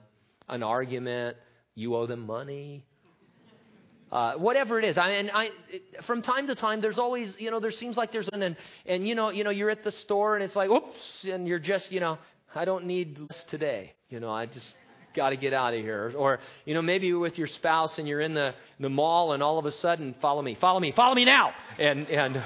An 0.49 0.63
argument, 0.63 1.37
you 1.75 1.97
owe 1.97 2.07
them 2.07 2.27
money, 2.27 2.85
uh, 4.13 4.35
whatever 4.35 4.79
it 4.79 4.85
is. 4.85 4.99
I, 4.99 5.09
and 5.13 5.31
I, 5.33 5.51
from 6.03 6.21
time 6.21 6.47
to 6.49 6.55
time, 6.55 6.83
there's 6.83 6.99
always, 6.99 7.35
you 7.39 7.51
know, 7.51 7.61
there 7.61 7.71
seems 7.71 7.97
like 7.97 8.13
there's 8.13 8.29
an, 8.29 8.43
and, 8.43 8.57
and 8.85 9.09
you 9.09 9.15
know, 9.15 9.31
you 9.31 9.43
know, 9.43 9.51
you're 9.51 9.71
at 9.71 9.83
the 9.83 9.91
store 9.91 10.35
and 10.35 10.45
it's 10.45 10.55
like, 10.55 10.69
oops, 10.69 11.25
and 11.25 11.49
you're 11.49 11.59
just, 11.59 11.91
you 11.91 12.01
know, 12.01 12.19
I 12.55 12.67
don't 12.67 12.85
need 12.85 13.19
this 13.29 13.45
today. 13.49 13.95
You 14.11 14.21
know, 14.21 14.31
I 14.31 14.45
just 14.45 14.75
got 15.17 15.31
to 15.31 15.37
get 15.37 15.55
out 15.55 15.73
of 15.73 15.81
here. 15.81 16.13
Or, 16.17 16.41
you 16.67 16.75
know, 16.75 16.83
maybe 16.83 17.13
with 17.15 17.39
your 17.39 17.47
spouse 17.47 17.99
and 17.99 18.07
you're 18.07 18.21
in 18.21 18.35
the, 18.35 18.55
the 18.79 18.91
mall 18.91 19.33
and 19.33 19.43
all 19.43 19.59
of 19.59 19.65
a 19.65 19.73
sudden, 19.73 20.15
follow 20.21 20.43
me, 20.43 20.57
follow 20.61 20.79
me, 20.79 20.93
follow 20.93 21.15
me 21.15 21.25
now. 21.25 21.55
And, 21.79 22.07
and, 22.09 22.43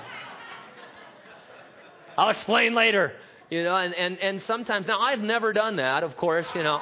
I'll 2.16 2.30
explain 2.30 2.74
later. 2.74 3.12
You 3.50 3.62
know, 3.62 3.76
and, 3.76 3.94
and, 3.94 4.18
and 4.18 4.42
sometimes, 4.42 4.88
now 4.88 4.98
I've 4.98 5.20
never 5.20 5.52
done 5.52 5.76
that, 5.76 6.02
of 6.02 6.16
course, 6.16 6.46
you 6.54 6.64
know. 6.64 6.80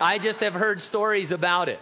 I 0.00 0.18
just 0.20 0.40
have 0.40 0.52
heard 0.52 0.80
stories 0.80 1.30
about 1.30 1.68
it. 1.68 1.78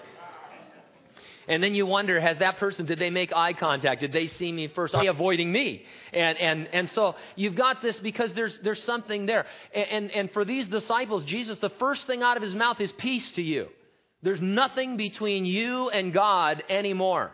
And 1.49 1.63
then 1.63 1.75
you 1.75 1.87
wonder, 1.87 2.21
has 2.21 2.41
that 2.41 2.57
person, 2.57 2.87
did 2.87 2.99
they 2.99 3.11
make 3.11 3.33
eye 3.33 3.53
contact? 3.53 4.01
Did 4.01 4.13
they 4.13 4.27
see 4.27 4.51
me 4.51 4.67
first? 4.69 4.95
Are 4.95 5.03
they 5.03 5.09
avoiding 5.09 5.51
me? 5.53 5.85
And, 6.13 6.37
and, 6.39 6.69
and 6.73 6.91
so 6.91 7.15
you've 7.37 7.55
got 7.55 7.83
this 7.83 7.99
because 7.99 8.35
there's, 8.35 8.59
there's 8.65 8.83
something 8.83 9.27
there. 9.27 9.47
And, 9.73 9.87
and, 9.89 10.11
and 10.11 10.31
for 10.33 10.45
these 10.45 10.67
disciples, 10.67 11.25
Jesus, 11.25 11.59
the 11.61 11.71
first 11.71 12.07
thing 12.07 12.23
out 12.23 12.37
of 12.37 12.43
his 12.43 12.55
mouth 12.55 12.81
is 12.81 12.91
peace 12.93 13.31
to 13.33 13.43
you. 13.43 13.69
There's 14.23 14.41
nothing 14.43 14.97
between 14.97 15.45
you 15.45 15.89
and 15.89 16.13
God 16.13 16.65
anymore. 16.69 17.31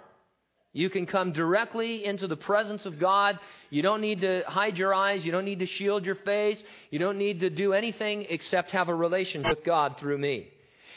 You 0.74 0.88
can 0.88 1.04
come 1.04 1.32
directly 1.32 2.04
into 2.04 2.26
the 2.26 2.36
presence 2.36 2.86
of 2.86 2.98
God. 2.98 3.38
You 3.68 3.82
don't 3.82 4.00
need 4.00 4.22
to 4.22 4.42
hide 4.46 4.78
your 4.78 4.94
eyes. 4.94 5.24
You 5.24 5.30
don't 5.30 5.44
need 5.44 5.58
to 5.58 5.66
shield 5.66 6.06
your 6.06 6.14
face. 6.14 6.62
You 6.90 6.98
don't 6.98 7.18
need 7.18 7.40
to 7.40 7.50
do 7.50 7.74
anything 7.74 8.26
except 8.30 8.70
have 8.70 8.88
a 8.88 8.94
relation 8.94 9.42
with 9.46 9.64
God 9.64 9.98
through 9.98 10.18
me. 10.18 10.48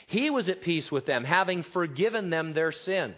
He 0.08 0.30
was 0.30 0.48
at 0.48 0.62
peace 0.62 0.92
with 0.92 1.06
them, 1.06 1.26
having 1.26 1.64
forgiven 1.64 2.30
them 2.30 2.54
their 2.54 2.72
sins. 2.72 3.16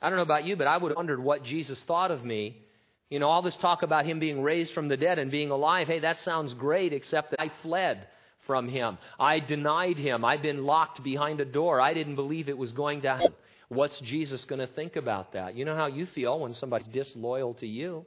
I 0.00 0.08
don't 0.08 0.16
know 0.16 0.22
about 0.22 0.44
you, 0.44 0.56
but 0.56 0.66
I 0.66 0.78
would 0.78 0.92
have 0.92 0.96
wondered 0.96 1.22
what 1.22 1.42
Jesus 1.42 1.82
thought 1.84 2.10
of 2.10 2.24
me. 2.24 2.62
You 3.10 3.18
know, 3.18 3.28
all 3.28 3.42
this 3.42 3.56
talk 3.56 3.82
about 3.82 4.06
him 4.06 4.18
being 4.18 4.42
raised 4.42 4.72
from 4.72 4.88
the 4.88 4.96
dead 4.96 5.18
and 5.18 5.30
being 5.30 5.50
alive, 5.50 5.88
hey, 5.88 6.00
that 6.00 6.20
sounds 6.20 6.54
great, 6.54 6.92
except 6.92 7.30
that 7.30 7.40
I 7.40 7.50
fled 7.62 8.06
from 8.46 8.68
him. 8.68 8.98
I 9.18 9.40
denied 9.40 9.98
him. 9.98 10.24
I've 10.24 10.42
been 10.42 10.64
locked 10.64 11.02
behind 11.02 11.40
a 11.40 11.44
door. 11.44 11.80
I 11.80 11.92
didn't 11.92 12.16
believe 12.16 12.48
it 12.48 12.58
was 12.58 12.72
going 12.72 13.02
to 13.02 13.08
happen. 13.08 13.34
What's 13.68 14.00
Jesus 14.00 14.44
going 14.44 14.60
to 14.60 14.66
think 14.66 14.96
about 14.96 15.32
that? 15.32 15.56
You 15.56 15.64
know 15.64 15.74
how 15.74 15.86
you 15.86 16.06
feel 16.06 16.40
when 16.40 16.54
somebody's 16.54 16.86
disloyal 16.88 17.54
to 17.54 17.66
you, 17.66 18.06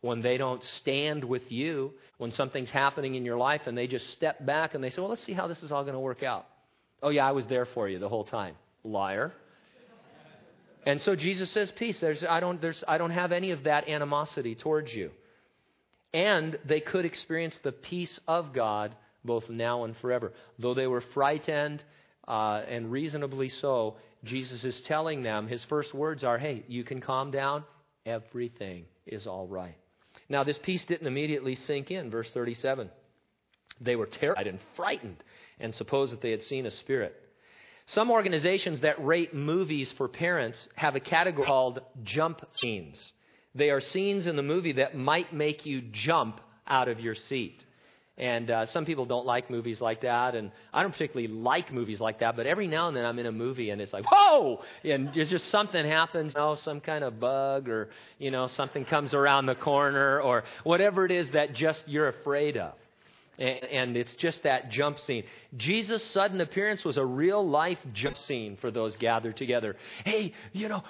when 0.00 0.20
they 0.20 0.36
don't 0.36 0.62
stand 0.62 1.24
with 1.24 1.50
you, 1.50 1.92
when 2.18 2.32
something's 2.32 2.70
happening 2.70 3.14
in 3.14 3.24
your 3.24 3.38
life 3.38 3.62
and 3.66 3.76
they 3.76 3.86
just 3.86 4.10
step 4.10 4.44
back 4.44 4.74
and 4.74 4.84
they 4.84 4.90
say, 4.90 5.00
well, 5.00 5.10
let's 5.10 5.24
see 5.24 5.32
how 5.32 5.46
this 5.46 5.62
is 5.62 5.72
all 5.72 5.82
going 5.82 5.94
to 5.94 6.00
work 6.00 6.22
out. 6.22 6.46
Oh, 7.02 7.08
yeah, 7.08 7.26
I 7.26 7.32
was 7.32 7.46
there 7.46 7.64
for 7.64 7.88
you 7.88 7.98
the 7.98 8.08
whole 8.08 8.24
time. 8.24 8.54
Liar. 8.84 9.32
And 10.84 11.00
so 11.00 11.14
Jesus 11.14 11.50
says, 11.50 11.70
Peace. 11.70 12.00
There's, 12.00 12.24
I, 12.24 12.40
don't, 12.40 12.60
there's, 12.60 12.82
I 12.86 12.98
don't 12.98 13.10
have 13.10 13.32
any 13.32 13.52
of 13.52 13.64
that 13.64 13.88
animosity 13.88 14.54
towards 14.54 14.92
you. 14.92 15.10
And 16.12 16.58
they 16.66 16.80
could 16.80 17.04
experience 17.04 17.58
the 17.62 17.72
peace 17.72 18.20
of 18.26 18.52
God 18.52 18.94
both 19.24 19.48
now 19.48 19.84
and 19.84 19.96
forever. 19.96 20.32
Though 20.58 20.74
they 20.74 20.86
were 20.86 21.00
frightened, 21.00 21.82
uh, 22.26 22.62
and 22.68 22.90
reasonably 22.90 23.48
so, 23.48 23.96
Jesus 24.24 24.64
is 24.64 24.80
telling 24.82 25.22
them, 25.22 25.48
his 25.48 25.64
first 25.64 25.92
words 25.92 26.24
are, 26.24 26.38
Hey, 26.38 26.64
you 26.68 26.84
can 26.84 27.00
calm 27.00 27.30
down. 27.30 27.64
Everything 28.06 28.84
is 29.06 29.26
all 29.26 29.46
right. 29.46 29.76
Now, 30.28 30.44
this 30.44 30.58
peace 30.58 30.84
didn't 30.84 31.06
immediately 31.06 31.56
sink 31.56 31.90
in. 31.90 32.10
Verse 32.10 32.30
37. 32.30 32.90
They 33.80 33.96
were 33.96 34.06
terrified 34.06 34.46
and 34.46 34.60
frightened 34.76 35.22
and 35.58 35.74
supposed 35.74 36.12
that 36.12 36.20
they 36.20 36.30
had 36.30 36.42
seen 36.42 36.66
a 36.66 36.70
spirit. 36.70 37.14
Some 37.86 38.10
organizations 38.10 38.80
that 38.80 39.04
rate 39.04 39.34
movies 39.34 39.92
for 39.92 40.08
parents 40.08 40.68
have 40.76 40.94
a 40.94 41.00
category 41.00 41.46
called 41.46 41.80
jump 42.04 42.40
scenes. 42.54 43.12
They 43.54 43.70
are 43.70 43.80
scenes 43.80 44.26
in 44.26 44.36
the 44.36 44.42
movie 44.42 44.72
that 44.74 44.96
might 44.96 45.32
make 45.32 45.66
you 45.66 45.82
jump 45.90 46.40
out 46.66 46.88
of 46.88 47.00
your 47.00 47.14
seat. 47.14 47.64
And 48.18 48.50
uh, 48.50 48.66
some 48.66 48.84
people 48.84 49.06
don't 49.06 49.24
like 49.24 49.48
movies 49.48 49.80
like 49.80 50.02
that, 50.02 50.34
and 50.34 50.52
I 50.72 50.82
don't 50.82 50.92
particularly 50.92 51.32
like 51.32 51.72
movies 51.72 51.98
like 51.98 52.20
that. 52.20 52.36
But 52.36 52.46
every 52.46 52.66
now 52.66 52.88
and 52.88 52.96
then 52.96 53.06
I'm 53.06 53.18
in 53.18 53.24
a 53.24 53.32
movie, 53.32 53.70
and 53.70 53.80
it's 53.80 53.92
like, 53.92 54.04
whoa! 54.10 54.60
And 54.84 55.10
there's 55.14 55.30
just 55.30 55.48
something 55.48 55.82
happens, 55.86 56.34
you 56.34 56.40
know, 56.40 56.54
some 56.54 56.80
kind 56.80 57.04
of 57.04 57.18
bug, 57.18 57.70
or 57.70 57.88
you 58.18 58.30
know, 58.30 58.48
something 58.48 58.84
comes 58.84 59.14
around 59.14 59.46
the 59.46 59.54
corner, 59.54 60.20
or 60.20 60.44
whatever 60.62 61.06
it 61.06 61.10
is 61.10 61.30
that 61.30 61.54
just 61.54 61.88
you're 61.88 62.08
afraid 62.08 62.58
of. 62.58 62.74
And, 63.38 63.64
and 63.64 63.96
it's 63.96 64.14
just 64.16 64.42
that 64.42 64.70
jump 64.70 64.98
scene. 64.98 65.24
Jesus' 65.56 66.04
sudden 66.04 66.40
appearance 66.42 66.84
was 66.84 66.98
a 66.98 67.04
real 67.04 67.48
life 67.48 67.78
jump 67.94 68.18
scene 68.18 68.58
for 68.60 68.70
those 68.70 68.96
gathered 68.96 69.38
together. 69.38 69.76
Hey, 70.04 70.34
you 70.52 70.68
know, 70.68 70.82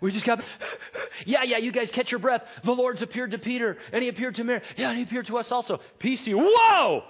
we, 0.00 0.12
just 0.12 0.26
got 0.26 0.42
yeah, 1.26 1.42
yeah, 1.42 1.58
you 1.58 1.72
guys 1.72 1.90
catch 1.90 2.10
your 2.10 2.20
breath. 2.20 2.42
The 2.64 2.72
Lord's 2.72 3.02
appeared 3.02 3.32
to 3.32 3.38
Peter, 3.38 3.76
and 3.92 4.02
he 4.02 4.08
appeared 4.08 4.36
to 4.36 4.44
Mary. 4.44 4.62
Yeah, 4.76 4.90
and 4.90 4.98
he 4.98 5.04
appeared 5.04 5.26
to 5.26 5.38
us 5.38 5.50
also. 5.50 5.80
Peace 5.98 6.22
to 6.24 6.30
you. 6.30 6.38
Whoa! 6.38 7.02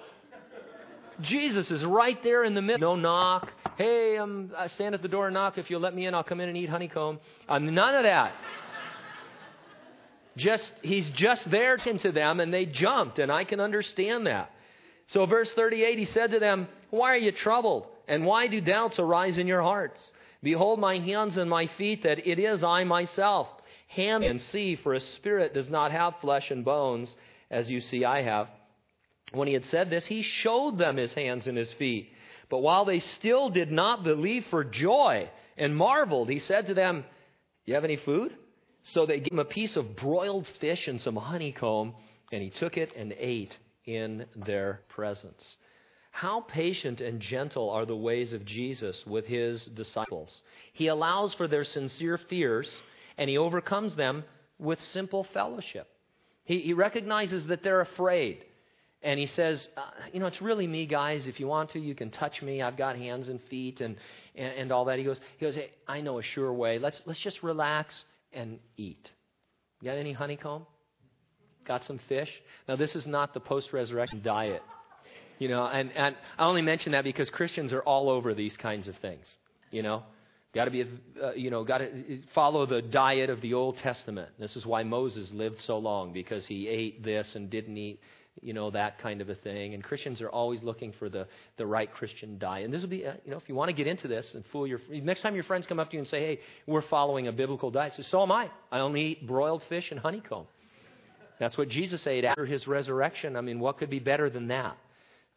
Jesus 1.21 1.71
is 1.71 1.85
right 1.85 2.23
there 2.23 2.45
in 2.45 2.54
the 2.54 2.62
middle. 2.62 2.97
No 2.97 3.00
knock. 3.00 3.52
Hey, 3.76 4.16
um, 4.18 4.52
I 4.57 4.68
stand 4.68 4.95
at 4.95 5.02
the 5.02 5.09
door 5.09 5.26
and 5.26 5.35
knock. 5.35 5.59
If 5.59 5.71
you'll 5.71 5.80
let 5.80 5.95
me 5.95 6.07
in, 6.07 6.14
I'll 6.14 6.23
come 6.23 6.40
in 6.40 6.49
and 6.49 6.57
eat 6.57 6.68
honeycomb. 6.68 7.18
Uh, 7.49 7.59
none 7.59 7.95
of 7.95 8.04
that. 8.04 8.33
Just 10.37 10.73
he's 10.83 11.09
just 11.11 11.50
there 11.50 11.76
to 11.78 12.12
them, 12.12 12.38
and 12.38 12.54
they 12.54 12.64
jumped, 12.64 13.18
and 13.18 13.33
I 13.33 13.42
can 13.42 13.59
understand 13.59 14.26
that. 14.26 14.52
So, 15.09 15.26
verse 15.26 15.52
38, 15.52 15.99
he 15.99 16.04
said 16.04 16.30
to 16.33 16.38
them, 16.38 16.68
Why 16.90 17.14
are 17.14 17.18
you 17.18 17.33
troubled? 17.33 17.87
And 18.07 18.25
why 18.25 18.47
do 18.47 18.61
doubts 18.61 18.99
arise 18.99 19.38
in 19.38 19.47
your 19.47 19.62
hearts? 19.62 20.12
Behold 20.42 20.78
my 20.78 20.99
hands 20.99 21.37
and 21.37 21.50
my 21.50 21.66
feet, 21.66 22.02
that 22.04 22.26
it 22.26 22.38
is 22.38 22.62
I 22.62 22.85
myself 22.85 23.49
hand 23.88 24.23
and 24.23 24.40
see, 24.40 24.76
for 24.76 24.95
a 24.95 25.00
spirit 25.00 25.54
does 25.54 25.68
not 25.68 25.90
have 25.90 26.21
flesh 26.21 26.50
and 26.50 26.64
bones, 26.64 27.14
as 27.50 27.71
you 27.71 27.80
see 27.80 28.04
I 28.04 28.23
have. 28.23 28.49
When 29.33 29.49
he 29.49 29.54
had 29.54 29.64
said 29.64 29.90
this, 29.90 30.07
he 30.07 30.23
showed 30.23 30.78
them 30.78 30.97
his 30.97 31.12
hands 31.14 31.47
and 31.47 31.59
his 31.59 31.73
feet. 31.73 32.12
But 32.49 32.59
while 32.59 32.85
they 32.85 33.00
still 33.00 33.50
did 33.50 33.71
not 33.71 34.04
believe 34.04 34.47
for 34.47 34.64
joy 34.64 35.28
and 35.57 35.76
marveled, 35.76 36.30
he 36.30 36.38
said 36.38 36.66
to 36.66 36.75
them, 36.75 37.04
You 37.64 37.75
have 37.75 37.85
any 37.85 37.97
food? 37.97 38.33
So 38.83 39.04
they 39.04 39.21
gave 39.21 39.33
him 39.33 39.38
a 39.38 39.45
piece 39.45 39.76
of 39.76 39.97
broiled 39.97 40.47
fish 40.61 40.88
and 40.88 41.00
some 41.00 41.16
honeycomb, 41.16 41.95
and 42.33 42.42
he 42.42 42.50
took 42.50 42.76
it 42.76 42.95
and 42.95 43.14
ate 43.18 43.59
in 43.85 44.26
their 44.37 44.83
presence. 44.88 45.57
How 46.11 46.41
patient 46.41 47.00
and 47.00 47.21
gentle 47.21 47.71
are 47.71 47.87
the 47.87 47.97
ways 47.97 48.33
of 48.33 48.45
Jesus 48.45 49.05
with 49.07 49.27
his 49.27 49.65
disciples. 49.67 50.43
He 50.73 50.88
allows 50.88 51.35
for 51.35 51.47
their 51.47 51.65
sincere 51.65 52.19
fears 52.19 52.83
and 53.17 53.29
he 53.29 53.38
overcomes 53.38 53.97
them 53.97 54.25
with 54.59 54.81
simple 54.81 55.25
fellowship. 55.25 55.88
He, 56.45 56.61
he 56.61 56.73
recognizes 56.73 57.47
that 57.49 57.62
they're 57.62 57.81
afraid. 57.81 58.45
And 59.03 59.21
he 59.21 59.27
says, 59.27 59.69
uh, 59.77 59.83
You 60.12 60.21
know, 60.21 60.27
it's 60.27 60.43
really 60.43 60.67
me, 60.67 60.87
guys. 60.87 61.27
If 61.27 61.38
you 61.38 61.47
want 61.47 61.71
to, 61.71 61.79
you 61.79 61.95
can 61.95 62.11
touch 62.11 62.43
me. 62.43 62.62
I've 62.62 62.77
got 62.77 62.97
hands 62.97 63.29
and 63.29 63.41
feet 63.43 63.81
and, 63.81 63.97
and, 64.35 64.53
and 64.55 64.73
all 64.73 64.87
that. 64.87 64.99
He 64.99 65.05
goes, 65.05 65.21
he 65.38 65.47
goes 65.47 65.55
hey, 65.55 65.71
I 65.87 66.00
know 66.00 66.19
a 66.19 66.23
sure 66.23 66.53
way. 66.53 66.79
Let's, 66.79 67.00
let's 67.05 67.21
just 67.21 67.43
relax 67.43 68.05
and 68.33 68.59
eat. 68.77 69.11
You 69.81 69.91
got 69.91 69.99
any 69.99 70.12
honeycomb? 70.12 70.67
Got 71.65 71.85
some 71.85 72.00
fish? 72.09 72.31
Now, 72.67 72.77
this 72.77 72.97
is 72.97 73.07
not 73.07 73.35
the 73.35 73.41
post 73.41 73.73
resurrection 73.73 74.23
diet. 74.23 74.62
You 75.38 75.49
know, 75.49 75.64
and, 75.64 75.92
and 75.92 76.16
I 76.37 76.47
only 76.47 76.62
mention 76.62 76.92
that 76.92 77.04
because 77.04 77.30
Christians 77.30 77.73
are 77.73 77.83
all 77.83 78.11
over 78.11 78.35
these 78.35 78.57
kinds 78.57 78.88
of 78.88 78.97
things. 78.97 79.33
You 79.71 79.83
know, 79.83 80.02
Got 80.54 80.64
to 80.64 80.71
be, 80.71 80.85
uh, 81.23 81.35
you 81.35 81.50
know, 81.50 81.62
got 81.62 81.78
to 81.78 82.21
follow 82.35 82.64
the 82.64 82.80
diet 82.80 83.28
of 83.28 83.42
the 83.42 83.52
Old 83.52 83.76
Testament. 83.76 84.30
This 84.38 84.57
is 84.57 84.64
why 84.64 84.83
Moses 84.83 85.30
lived 85.30 85.61
so 85.61 85.76
long 85.78 86.12
because 86.12 86.47
he 86.47 86.66
ate 86.68 87.04
this 87.04 87.35
and 87.35 87.50
didn't 87.50 87.76
eat, 87.76 88.00
you 88.40 88.54
know, 88.54 88.71
that 88.71 88.99
kind 88.99 89.21
of 89.21 89.28
a 89.28 89.35
thing. 89.35 89.75
And 89.75 89.85
Christians 89.85 90.23
are 90.23 90.30
always 90.30 90.62
looking 90.62 90.92
for 90.92 91.11
the, 91.11 91.28
the 91.59 91.66
right 91.66 91.92
Christian 91.92 92.38
diet. 92.38 92.64
And 92.64 92.73
this 92.73 92.80
will 92.80 92.88
be, 92.88 93.04
uh, 93.04 93.12
you 93.26 93.30
know, 93.30 93.37
if 93.37 93.47
you 93.47 93.54
want 93.54 93.68
to 93.68 93.75
get 93.75 93.87
into 93.87 94.09
this 94.09 94.35
and 94.35 94.42
fool 94.47 94.66
your, 94.66 94.80
next 94.90 95.21
time 95.21 95.35
your 95.35 95.45
friends 95.45 95.66
come 95.66 95.78
up 95.78 95.90
to 95.90 95.97
you 95.97 96.00
and 96.00 96.09
say, 96.09 96.21
hey, 96.21 96.40
we're 96.66 96.80
following 96.80 97.28
a 97.28 97.33
biblical 97.33 97.71
diet, 97.71 97.92
say, 97.92 98.02
so 98.02 98.23
am 98.23 98.33
I. 98.33 98.49
I 98.73 98.78
only 98.78 99.02
eat 99.02 99.26
broiled 99.26 99.62
fish 99.68 99.90
and 99.90 100.00
honeycomb. 100.00 100.47
That's 101.38 101.59
what 101.59 101.68
Jesus 101.68 102.07
ate 102.07 102.25
after 102.25 102.47
his 102.47 102.66
resurrection. 102.66 103.37
I 103.37 103.42
mean, 103.42 103.61
what 103.61 103.76
could 103.76 103.90
be 103.90 104.00
better 104.00 104.30
than 104.30 104.49
that? 104.49 104.78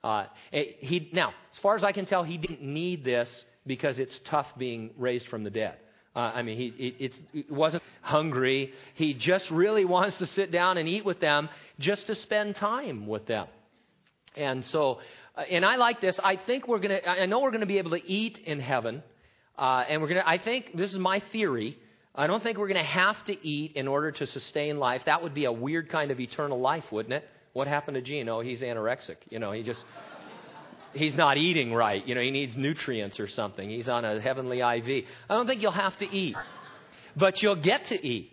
Uh, 0.04 0.26
he, 0.52 1.10
now, 1.14 1.34
as 1.52 1.60
far 1.60 1.76
as 1.76 1.84
I 1.84 1.92
can 1.92 2.06
tell, 2.06 2.24
he 2.24 2.38
didn't 2.38 2.62
need 2.62 3.04
this 3.04 3.46
because 3.66 4.00
it's 4.00 4.20
tough 4.26 4.48
being 4.58 4.92
raised 4.98 5.28
from 5.28 5.44
the 5.44 5.50
dead. 5.50 5.76
Uh, 6.16 6.20
I 6.20 6.42
mean, 6.42 6.58
he 6.58 6.96
it, 7.00 7.14
it 7.34 7.52
wasn't 7.52 7.84
hungry. 8.02 8.74
He 8.96 9.14
just 9.14 9.50
really 9.50 9.86
wants 9.98 10.18
to 10.18 10.26
sit 10.26 10.52
down 10.52 10.78
and 10.78 10.88
eat 10.88 11.06
with 11.06 11.20
them 11.20 11.50
just 11.80 12.08
to 12.08 12.16
spend 12.16 12.56
time 12.56 13.08
with 13.08 13.28
them. 13.28 13.48
And 14.36 14.66
so, 14.66 15.00
uh, 15.36 15.42
and 15.42 15.66
I 15.66 15.76
like 15.76 16.02
this. 16.02 16.20
I 16.24 16.36
think 16.36 16.68
we're 16.68 16.80
going 16.80 17.02
to, 17.02 17.10
I 17.10 17.26
know 17.26 17.42
we're 17.42 17.52
going 17.52 17.62
to 17.62 17.68
be 17.68 17.78
able 17.78 17.92
to 17.92 18.06
eat 18.06 18.40
in 18.40 18.60
heaven. 18.60 19.04
Uh, 19.58 19.84
and 19.88 20.02
we're 20.02 20.08
going 20.08 20.22
to, 20.22 20.28
I 20.28 20.38
think, 20.38 20.76
this 20.76 20.92
is 20.92 21.00
my 21.00 21.22
theory. 21.32 21.78
I 22.16 22.28
don't 22.28 22.42
think 22.42 22.58
we're 22.58 22.68
going 22.68 22.84
to 22.84 22.84
have 22.84 23.24
to 23.26 23.48
eat 23.48 23.74
in 23.74 23.88
order 23.88 24.12
to 24.12 24.28
sustain 24.28 24.78
life. 24.78 25.04
That 25.06 25.22
would 25.24 25.34
be 25.34 25.46
a 25.46 25.52
weird 25.52 25.90
kind 25.90 26.12
of 26.12 26.20
eternal 26.20 26.60
life, 26.60 26.86
wouldn't 26.92 27.14
it? 27.14 27.26
What 27.54 27.68
happened 27.68 27.96
to 27.96 28.02
Gene? 28.02 28.30
Oh, 28.30 28.40
he's 28.40 28.62
anorexic. 28.62 29.18
You 29.30 29.40
know, 29.40 29.52
he 29.52 29.64
just, 29.64 29.84
he's 30.94 31.16
not 31.16 31.38
eating 31.38 31.74
right. 31.74 32.06
You 32.06 32.16
know, 32.16 32.22
he 32.22 32.32
needs 32.32 32.56
nutrients 32.56 33.20
or 33.20 33.28
something. 33.28 33.70
He's 33.70 33.90
on 33.90 34.06
a 34.06 34.20
heavenly 34.22 34.60
IV. 34.60 35.06
I 35.30 35.34
don't 35.34 35.48
think 35.48 35.62
you'll 35.62 35.72
have 35.72 35.98
to 35.98 36.06
eat, 36.06 36.36
but 37.16 37.42
you'll 37.42 37.62
get 37.62 37.88
to 37.88 38.08
eat. 38.08 38.32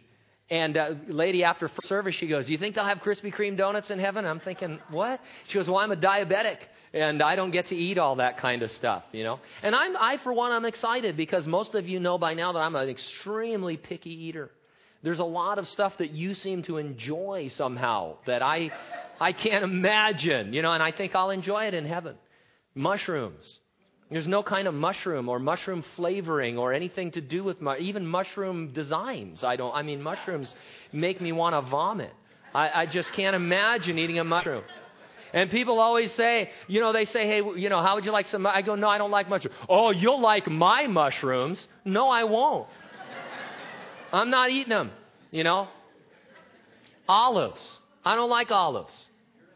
And 0.50 0.78
uh, 0.78 0.94
lady 1.08 1.44
after 1.44 1.70
service, 1.82 2.14
she 2.14 2.26
goes, 2.26 2.46
"Do 2.46 2.52
you 2.52 2.58
think 2.58 2.74
they'll 2.74 2.86
have 2.86 2.98
Krispy 2.98 3.34
Kreme 3.34 3.56
donuts 3.56 3.90
in 3.90 3.98
heaven?" 3.98 4.24
I'm 4.24 4.40
thinking, 4.40 4.78
"What?" 4.88 5.20
She 5.46 5.58
goes, 5.58 5.68
"Well, 5.68 5.76
I'm 5.76 5.92
a 5.92 5.96
diabetic, 5.96 6.56
and 6.94 7.22
I 7.22 7.36
don't 7.36 7.50
get 7.50 7.66
to 7.66 7.76
eat 7.76 7.98
all 7.98 8.16
that 8.16 8.38
kind 8.38 8.62
of 8.62 8.70
stuff, 8.70 9.04
you 9.12 9.24
know." 9.24 9.40
And 9.62 9.74
I'm, 9.74 9.94
I 9.98 10.16
for 10.24 10.32
one, 10.32 10.52
I'm 10.52 10.64
excited 10.64 11.18
because 11.18 11.46
most 11.46 11.74
of 11.74 11.86
you 11.86 12.00
know 12.00 12.16
by 12.16 12.32
now 12.32 12.52
that 12.52 12.60
I'm 12.60 12.76
an 12.76 12.88
extremely 12.88 13.76
picky 13.76 14.24
eater. 14.24 14.50
There's 15.02 15.20
a 15.20 15.24
lot 15.24 15.58
of 15.58 15.68
stuff 15.68 15.98
that 15.98 16.10
you 16.10 16.34
seem 16.34 16.62
to 16.64 16.76
enjoy 16.76 17.48
somehow 17.54 18.16
that 18.26 18.42
I, 18.42 18.70
I 19.20 19.32
can't 19.32 19.62
imagine, 19.62 20.52
you 20.52 20.62
know, 20.62 20.72
and 20.72 20.82
I 20.82 20.90
think 20.90 21.14
I'll 21.14 21.30
enjoy 21.30 21.64
it 21.64 21.74
in 21.74 21.84
heaven. 21.86 22.16
Mushrooms. 22.74 23.60
There's 24.10 24.26
no 24.26 24.42
kind 24.42 24.66
of 24.66 24.74
mushroom 24.74 25.28
or 25.28 25.38
mushroom 25.38 25.82
flavoring 25.94 26.56
or 26.56 26.72
anything 26.72 27.10
to 27.12 27.20
do 27.20 27.44
with 27.44 27.60
mu- 27.60 27.76
even 27.76 28.06
mushroom 28.06 28.72
designs. 28.72 29.44
I 29.44 29.56
don't. 29.56 29.74
I 29.74 29.82
mean, 29.82 30.02
mushrooms 30.02 30.54
make 30.92 31.20
me 31.20 31.30
want 31.32 31.54
to 31.54 31.70
vomit. 31.70 32.12
I, 32.54 32.82
I 32.82 32.86
just 32.86 33.12
can't 33.12 33.36
imagine 33.36 33.98
eating 33.98 34.18
a 34.18 34.24
mushroom. 34.24 34.64
And 35.34 35.50
people 35.50 35.78
always 35.78 36.10
say, 36.12 36.50
you 36.68 36.80
know, 36.80 36.94
they 36.94 37.04
say, 37.04 37.26
hey, 37.26 37.42
you 37.56 37.68
know, 37.68 37.82
how 37.82 37.96
would 37.96 38.06
you 38.06 38.12
like 38.12 38.26
some? 38.28 38.46
I 38.46 38.62
go, 38.62 38.76
no, 38.76 38.88
I 38.88 38.96
don't 38.96 39.10
like 39.10 39.28
mushrooms. 39.28 39.56
Oh, 39.68 39.90
you'll 39.90 40.22
like 40.22 40.48
my 40.48 40.86
mushrooms. 40.86 41.68
No, 41.84 42.08
I 42.08 42.24
won't. 42.24 42.66
I'm 44.12 44.30
not 44.30 44.50
eating 44.50 44.70
them, 44.70 44.90
you 45.30 45.44
know. 45.44 45.68
Olives. 47.08 47.80
I 48.04 48.14
don't 48.14 48.30
like 48.30 48.50
olives. 48.50 49.08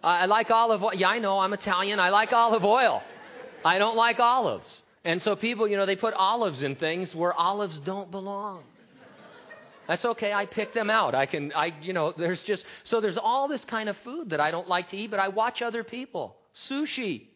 I 0.03 0.27
like 0.27 0.51
olive 0.51 0.83
oil. 0.83 0.95
Yeah, 0.95 1.09
I 1.09 1.19
know, 1.19 1.39
I'm 1.39 1.53
Italian. 1.53 2.01
I 2.01 2.09
like 2.09 2.33
olive 2.33 2.65
oil. 2.65 3.03
I 3.65 3.79
don't 3.79 3.97
like 3.97 4.19
olives. 4.19 4.83
And 5.05 5.21
so 5.23 5.37
people, 5.37 5.69
you 5.69 5.77
know, 5.77 5.87
they 5.87 5.97
put 5.97 6.15
olives 6.15 6.63
in 6.63 6.77
things 6.77 7.15
where 7.15 7.33
olives 7.33 7.79
don't 7.81 8.11
belong. 8.11 8.65
That's 9.89 10.05
okay. 10.05 10.33
I 10.33 10.47
pick 10.47 10.75
them 10.75 10.91
out. 10.91 11.15
I 11.15 11.27
can, 11.27 11.53
I, 11.55 11.73
you 11.83 11.93
know, 11.93 12.13
there's 12.13 12.43
just, 12.43 12.65
so 12.85 13.01
there's 13.01 13.19
all 13.19 13.49
this 13.49 13.65
kind 13.65 13.89
of 13.89 13.97
food 13.99 14.31
that 14.31 14.41
I 14.41 14.51
don't 14.51 14.69
like 14.69 14.89
to 14.91 14.97
eat, 14.97 15.11
but 15.11 15.21
I 15.21 15.29
watch 15.29 15.61
other 15.61 15.83
people. 15.83 16.37
Sushi. 16.55 17.27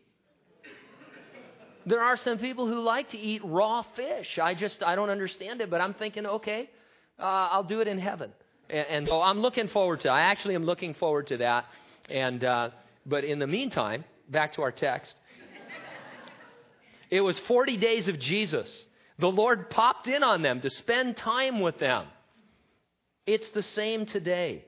There 1.86 2.00
are 2.00 2.16
some 2.16 2.38
people 2.38 2.66
who 2.66 2.80
like 2.80 3.10
to 3.10 3.18
eat 3.18 3.42
raw 3.44 3.82
fish. 3.94 4.38
I 4.38 4.54
just, 4.54 4.82
I 4.82 4.96
don't 4.96 5.10
understand 5.10 5.60
it, 5.60 5.70
but 5.70 5.80
I'm 5.80 5.94
thinking, 5.94 6.26
okay, 6.26 6.70
uh, 7.18 7.22
I'll 7.22 7.64
do 7.64 7.80
it 7.80 7.88
in 7.88 7.98
heaven. 7.98 8.32
And, 8.68 8.86
and, 8.88 9.08
so 9.08 9.20
I'm 9.20 9.40
looking 9.40 9.68
forward 9.68 10.00
to, 10.00 10.10
I 10.10 10.22
actually 10.22 10.54
am 10.54 10.64
looking 10.64 10.94
forward 10.94 11.28
to 11.28 11.38
that. 11.38 11.66
And, 12.10 12.42
uh, 12.44 12.70
but 13.04 13.24
in 13.24 13.38
the 13.38 13.46
meantime, 13.46 14.04
back 14.28 14.54
to 14.54 14.62
our 14.62 14.72
text. 14.72 15.14
It 17.10 17.20
was 17.20 17.38
40 17.38 17.76
days 17.76 18.08
of 18.08 18.18
Jesus. 18.18 18.86
The 19.18 19.30
Lord 19.30 19.70
popped 19.70 20.08
in 20.08 20.22
on 20.22 20.42
them 20.42 20.60
to 20.60 20.70
spend 20.70 21.16
time 21.16 21.60
with 21.60 21.78
them. 21.78 22.06
It's 23.26 23.50
the 23.50 23.62
same 23.62 24.06
today. 24.06 24.64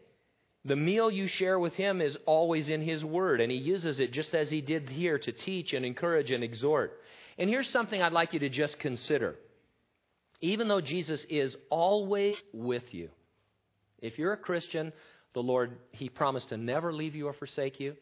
The 0.65 0.77
meal 0.77 1.11
you 1.11 1.27
share 1.27 1.59
with 1.59 1.75
Him 1.75 2.01
is 2.01 2.17
always 2.27 2.69
in 2.69 2.81
His 2.81 3.05
Word, 3.05 3.41
and 3.41 3.51
He 3.51 3.59
uses 3.59 4.01
it 4.01 4.13
just 4.13 4.35
as 4.35 4.51
He 4.51 4.61
did 4.61 4.89
here 4.89 5.19
to 5.19 5.33
teach 5.33 5.73
and 5.73 5.85
encourage 5.85 6.31
and 6.31 6.43
exhort. 6.43 7.01
And 7.39 7.49
here's 7.49 7.69
something 7.69 8.01
I'd 8.01 8.13
like 8.13 8.33
you 8.33 8.41
to 8.41 8.49
just 8.49 8.79
consider. 8.79 9.37
Even 10.41 10.69
though 10.69 10.81
Jesus 10.81 11.25
is 11.29 11.57
always 11.71 12.37
with 12.53 12.95
you, 12.95 13.09
if 14.01 14.19
you're 14.19 14.33
a 14.33 14.39
Christian, 14.39 14.93
the 15.35 15.43
Lord, 15.43 15.73
He 15.91 16.09
promised 16.09 16.51
to 16.51 16.57
never 16.57 16.93
leave 16.93 17.15
you 17.15 17.27
or 17.27 17.33
forsake 17.33 17.81
you. 17.81 17.97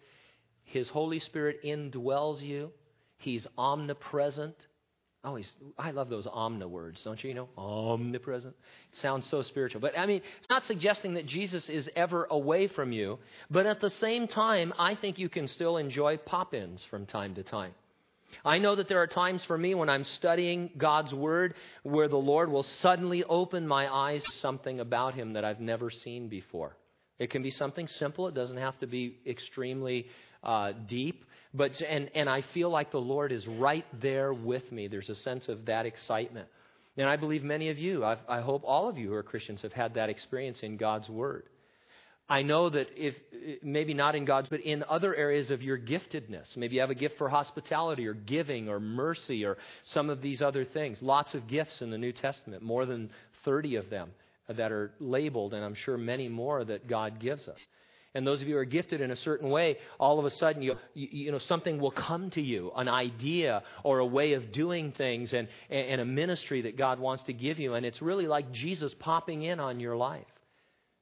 His 0.65 0.89
Holy 0.89 1.21
Spirit 1.21 1.63
indwells 1.65 2.43
you. 2.43 2.71
He's 3.19 3.47
omnipresent. 3.57 4.55
Oh, 5.25 5.35
he's, 5.35 5.53
I 5.77 5.91
love 5.91 6.09
those 6.09 6.29
omni 6.31 6.67
words, 6.67 7.03
don't 7.03 7.23
you? 7.23 7.31
You 7.31 7.35
know, 7.35 7.49
omnipresent. 7.59 8.55
It 8.93 8.99
sounds 8.99 9.29
so 9.29 9.43
spiritual. 9.43 9.81
But 9.81 9.99
I 9.99 10.07
mean, 10.07 10.23
it's 10.39 10.49
not 10.49 10.65
suggesting 10.67 11.15
that 11.15 11.27
Jesus 11.27 11.69
is 11.69 11.91
ever 11.97 12.29
away 12.31 12.69
from 12.69 12.93
you. 12.93 13.19
But 13.51 13.67
at 13.67 13.81
the 13.81 13.91
same 13.91 14.29
time, 14.29 14.73
I 14.79 14.95
think 14.95 15.19
you 15.19 15.29
can 15.29 15.49
still 15.49 15.79
enjoy 15.79 16.19
pop 16.19 16.55
ins 16.55 16.85
from 16.85 17.07
time 17.07 17.35
to 17.35 17.43
time. 17.43 17.73
I 18.45 18.59
know 18.59 18.75
that 18.75 18.89
there 18.89 19.03
are 19.03 19.07
times 19.07 19.45
for 19.45 19.57
me 19.57 19.75
when 19.75 19.89
I'm 19.89 20.05
studying 20.05 20.71
God's 20.77 21.15
Word 21.15 21.55
where 21.83 22.09
the 22.09 22.17
Lord 22.17 22.51
will 22.51 22.63
suddenly 22.63 23.25
open 23.25 23.67
my 23.67 23.93
eyes 23.93 24.23
to 24.23 24.33
something 24.39 24.81
about 24.81 25.15
Him 25.15 25.35
that 25.35 25.45
I've 25.45 25.61
never 25.61 25.91
seen 25.91 26.29
before. 26.29 26.77
It 27.19 27.31
can 27.31 27.43
be 27.43 27.51
something 27.51 27.89
simple. 27.89 28.29
It 28.29 28.35
doesn't 28.35 28.59
have 28.59 28.79
to 28.81 28.87
be 28.87 29.17
extremely 29.27 30.07
uh, 30.43 30.73
deep. 30.87 31.25
But 31.55 31.81
and 31.81 32.11
and 32.15 32.29
I 32.29 32.43
feel 32.43 32.69
like 32.69 32.91
the 32.91 33.01
Lord 33.01 33.33
is 33.33 33.47
right 33.47 33.87
there 34.01 34.33
with 34.33 34.71
me. 34.71 34.89
There's 34.89 35.09
a 35.09 35.15
sense 35.15 35.49
of 35.49 35.65
that 35.67 35.87
excitement, 35.87 36.49
and 36.99 37.09
I 37.09 37.17
believe 37.17 37.43
many 37.43 37.71
of 37.71 37.79
you. 37.79 38.05
I've, 38.05 38.19
I 38.29 38.41
hope 38.41 38.63
all 38.65 38.89
of 38.89 38.99
you 38.99 39.09
who 39.09 39.15
are 39.15 39.23
Christians 39.23 39.63
have 39.63 39.73
had 39.73 39.95
that 39.95 40.11
experience 40.11 40.63
in 40.63 40.77
God's 40.77 41.09
Word. 41.09 41.45
I 42.29 42.43
know 42.43 42.69
that 42.71 42.89
if 42.97 43.15
maybe 43.63 43.95
not 43.95 44.17
in 44.17 44.25
God's, 44.25 44.49
but 44.49 44.61
in 44.61 44.85
other 44.89 45.15
areas 45.15 45.53
of 45.53 45.63
your 45.63 45.79
giftedness, 45.79 46.57
maybe 46.57 46.75
you 46.75 46.81
have 46.81 46.91
a 46.91 46.95
gift 46.95 47.19
for 47.19 47.29
hospitality 47.29 48.07
or 48.07 48.15
giving 48.15 48.69
or 48.69 48.81
mercy 48.81 49.45
or 49.45 49.59
some 49.85 50.11
of 50.11 50.21
these 50.23 50.43
other 50.43 50.65
things. 50.65 51.01
Lots 51.01 51.35
of 51.35 51.47
gifts 51.47 51.83
in 51.83 51.91
the 51.91 51.99
New 51.99 52.13
Testament, 52.13 52.63
more 52.63 52.85
than 52.85 53.11
30 53.45 53.77
of 53.77 53.91
them 53.91 54.11
that 54.49 54.73
are 54.73 54.91
labeled, 54.99 55.55
and 55.55 55.65
I'm 55.65 55.75
sure 55.75 55.97
many 55.97 56.29
more 56.29 56.65
that 56.65 56.89
God 56.89 57.21
gives 57.21 57.49
us. 57.49 57.59
And 58.15 58.27
those 58.27 58.41
of 58.41 58.49
you 58.49 58.55
who 58.55 58.61
are 58.61 58.65
gifted 58.65 59.03
in 59.03 59.11
a 59.11 59.17
certain 59.17 59.51
way, 59.51 59.77
all 60.01 60.19
of 60.19 60.25
a 60.25 60.31
sudden, 60.31 60.63
you, 60.63 60.77
you, 60.95 61.31
know, 61.31 61.39
something 61.39 61.79
will 61.79 61.91
come 61.91 62.31
to 62.31 62.41
you, 62.41 62.73
an 62.75 62.89
idea 62.89 63.63
or 63.85 63.99
a 63.99 64.07
way 64.07 64.33
of 64.33 64.53
doing 64.53 64.93
things 64.93 65.35
and, 65.35 65.49
and 65.69 66.01
a 66.01 66.05
ministry 66.05 66.63
that 66.63 66.79
God 66.79 66.99
wants 66.99 67.25
to 67.25 67.35
give 67.35 67.59
you. 67.59 67.75
And 67.75 67.85
it's 67.85 68.01
really 68.01 68.27
like 68.27 68.51
Jesus 68.53 68.95
popping 68.99 69.43
in 69.43 69.61
on 69.61 69.81
your 69.81 69.97
life. 69.97 70.25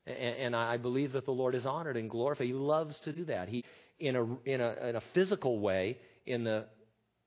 And, 0.06 0.16
and 0.16 0.56
I 0.56 0.76
believe 0.76 1.12
that 1.12 1.24
the 1.24 1.32
Lord 1.32 1.54
is 1.54 1.66
honored 1.66 1.96
and 1.96 2.10
glorified. 2.10 2.46
He 2.46 2.52
loves 2.52 2.98
to 3.00 3.12
do 3.12 3.24
that. 3.26 3.48
He, 3.48 3.64
in 3.98 4.16
a, 4.16 4.24
in 4.44 4.60
a, 4.60 4.88
in 4.88 4.96
a 4.96 5.02
physical 5.12 5.60
way, 5.60 5.98
in 6.26 6.44
the 6.44 6.66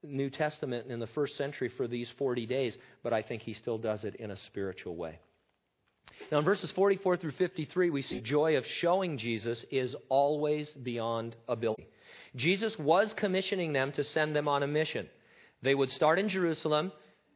New 0.03 0.29
Testament 0.29 0.87
in 0.91 0.99
the 0.99 1.07
first 1.07 1.37
century 1.37 1.69
for 1.69 1.87
these 1.87 2.09
40 2.17 2.45
days, 2.45 2.77
but 3.03 3.13
I 3.13 3.21
think 3.21 3.41
he 3.41 3.53
still 3.53 3.77
does 3.77 4.03
it 4.03 4.15
in 4.15 4.31
a 4.31 4.35
spiritual 4.35 4.95
way. 4.95 5.19
Now, 6.31 6.39
in 6.39 6.45
verses 6.45 6.71
44 6.71 7.17
through 7.17 7.31
53, 7.31 7.89
we 7.89 8.01
see 8.01 8.19
joy 8.19 8.57
of 8.57 8.65
showing 8.65 9.17
Jesus 9.17 9.63
is 9.71 9.95
always 10.09 10.71
beyond 10.73 11.35
ability. 11.47 11.87
Jesus 12.35 12.77
was 12.77 13.13
commissioning 13.13 13.73
them 13.73 13.91
to 13.93 14.03
send 14.03 14.35
them 14.35 14.47
on 14.47 14.63
a 14.63 14.67
mission. 14.67 15.07
They 15.61 15.75
would 15.75 15.89
start 15.89 16.19
in 16.19 16.29
Jerusalem 16.29 16.91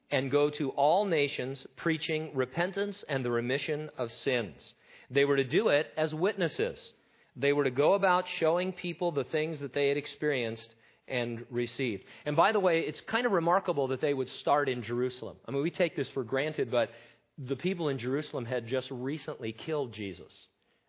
and 0.10 0.30
go 0.30 0.50
to 0.52 0.70
all 0.72 1.06
nations 1.06 1.66
preaching 1.76 2.32
repentance 2.36 3.04
and 3.08 3.24
the 3.24 3.32
remission 3.32 3.90
of 3.98 4.12
sins. 4.12 4.74
They 5.12 5.26
were 5.26 5.36
to 5.36 5.44
do 5.44 5.68
it 5.68 5.88
as 5.96 6.16
witnesses. 6.16 6.94
They 7.36 7.54
were 7.54 7.66
to 7.66 7.72
go 7.72 7.94
about 7.94 8.28
showing 8.28 8.74
people 8.74 9.12
the 9.12 9.24
things 9.26 9.60
that 9.60 9.74
they 9.74 9.90
had 9.90 9.98
experienced 9.98 10.74
and 11.08 11.46
received. 11.50 12.06
And 12.26 12.36
by 12.36 12.52
the 12.54 12.60
way, 12.60 12.80
it's 12.80 13.02
kind 13.02 13.26
of 13.26 13.34
remarkable 13.34 13.90
that 13.90 14.02
they 14.02 14.14
would 14.14 14.30
start 14.30 14.70
in 14.70 14.82
Jerusalem. 14.82 15.38
I 15.46 15.52
mean, 15.52 15.62
we 15.62 15.72
take 15.72 15.96
this 15.96 16.10
for 16.10 16.24
granted, 16.24 16.72
but 16.72 16.90
the 17.38 17.56
people 17.56 17.90
in 17.90 17.98
Jerusalem 17.98 18.46
had 18.46 18.68
just 18.68 18.90
recently 18.92 19.52
killed 19.52 19.94
Jesus. 19.94 20.48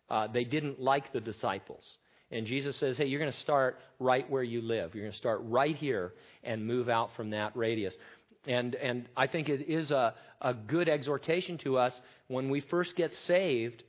Uh, 0.09 0.27
they 0.27 0.43
didn't 0.43 0.79
like 0.79 1.11
the 1.11 1.21
disciples. 1.21 1.97
And 2.31 2.45
Jesus 2.45 2.75
says, 2.77 2.97
hey, 2.97 3.05
you're 3.05 3.19
going 3.19 3.31
to 3.31 3.37
start 3.39 3.79
right 3.99 4.29
where 4.29 4.43
you 4.43 4.61
live. 4.61 4.95
You're 4.95 5.03
going 5.03 5.11
to 5.11 5.17
start 5.17 5.41
right 5.43 5.75
here 5.75 6.13
and 6.43 6.65
move 6.65 6.89
out 6.89 7.15
from 7.15 7.29
that 7.31 7.55
radius. 7.55 7.95
And, 8.47 8.75
and 8.75 9.07
I 9.15 9.27
think 9.27 9.49
it 9.49 9.69
is 9.69 9.91
a, 9.91 10.15
a 10.41 10.53
good 10.53 10.89
exhortation 10.89 11.57
to 11.59 11.77
us 11.77 11.99
when 12.27 12.49
we 12.49 12.59
first 12.59 12.95
get 12.95 13.13
saved, 13.27 13.83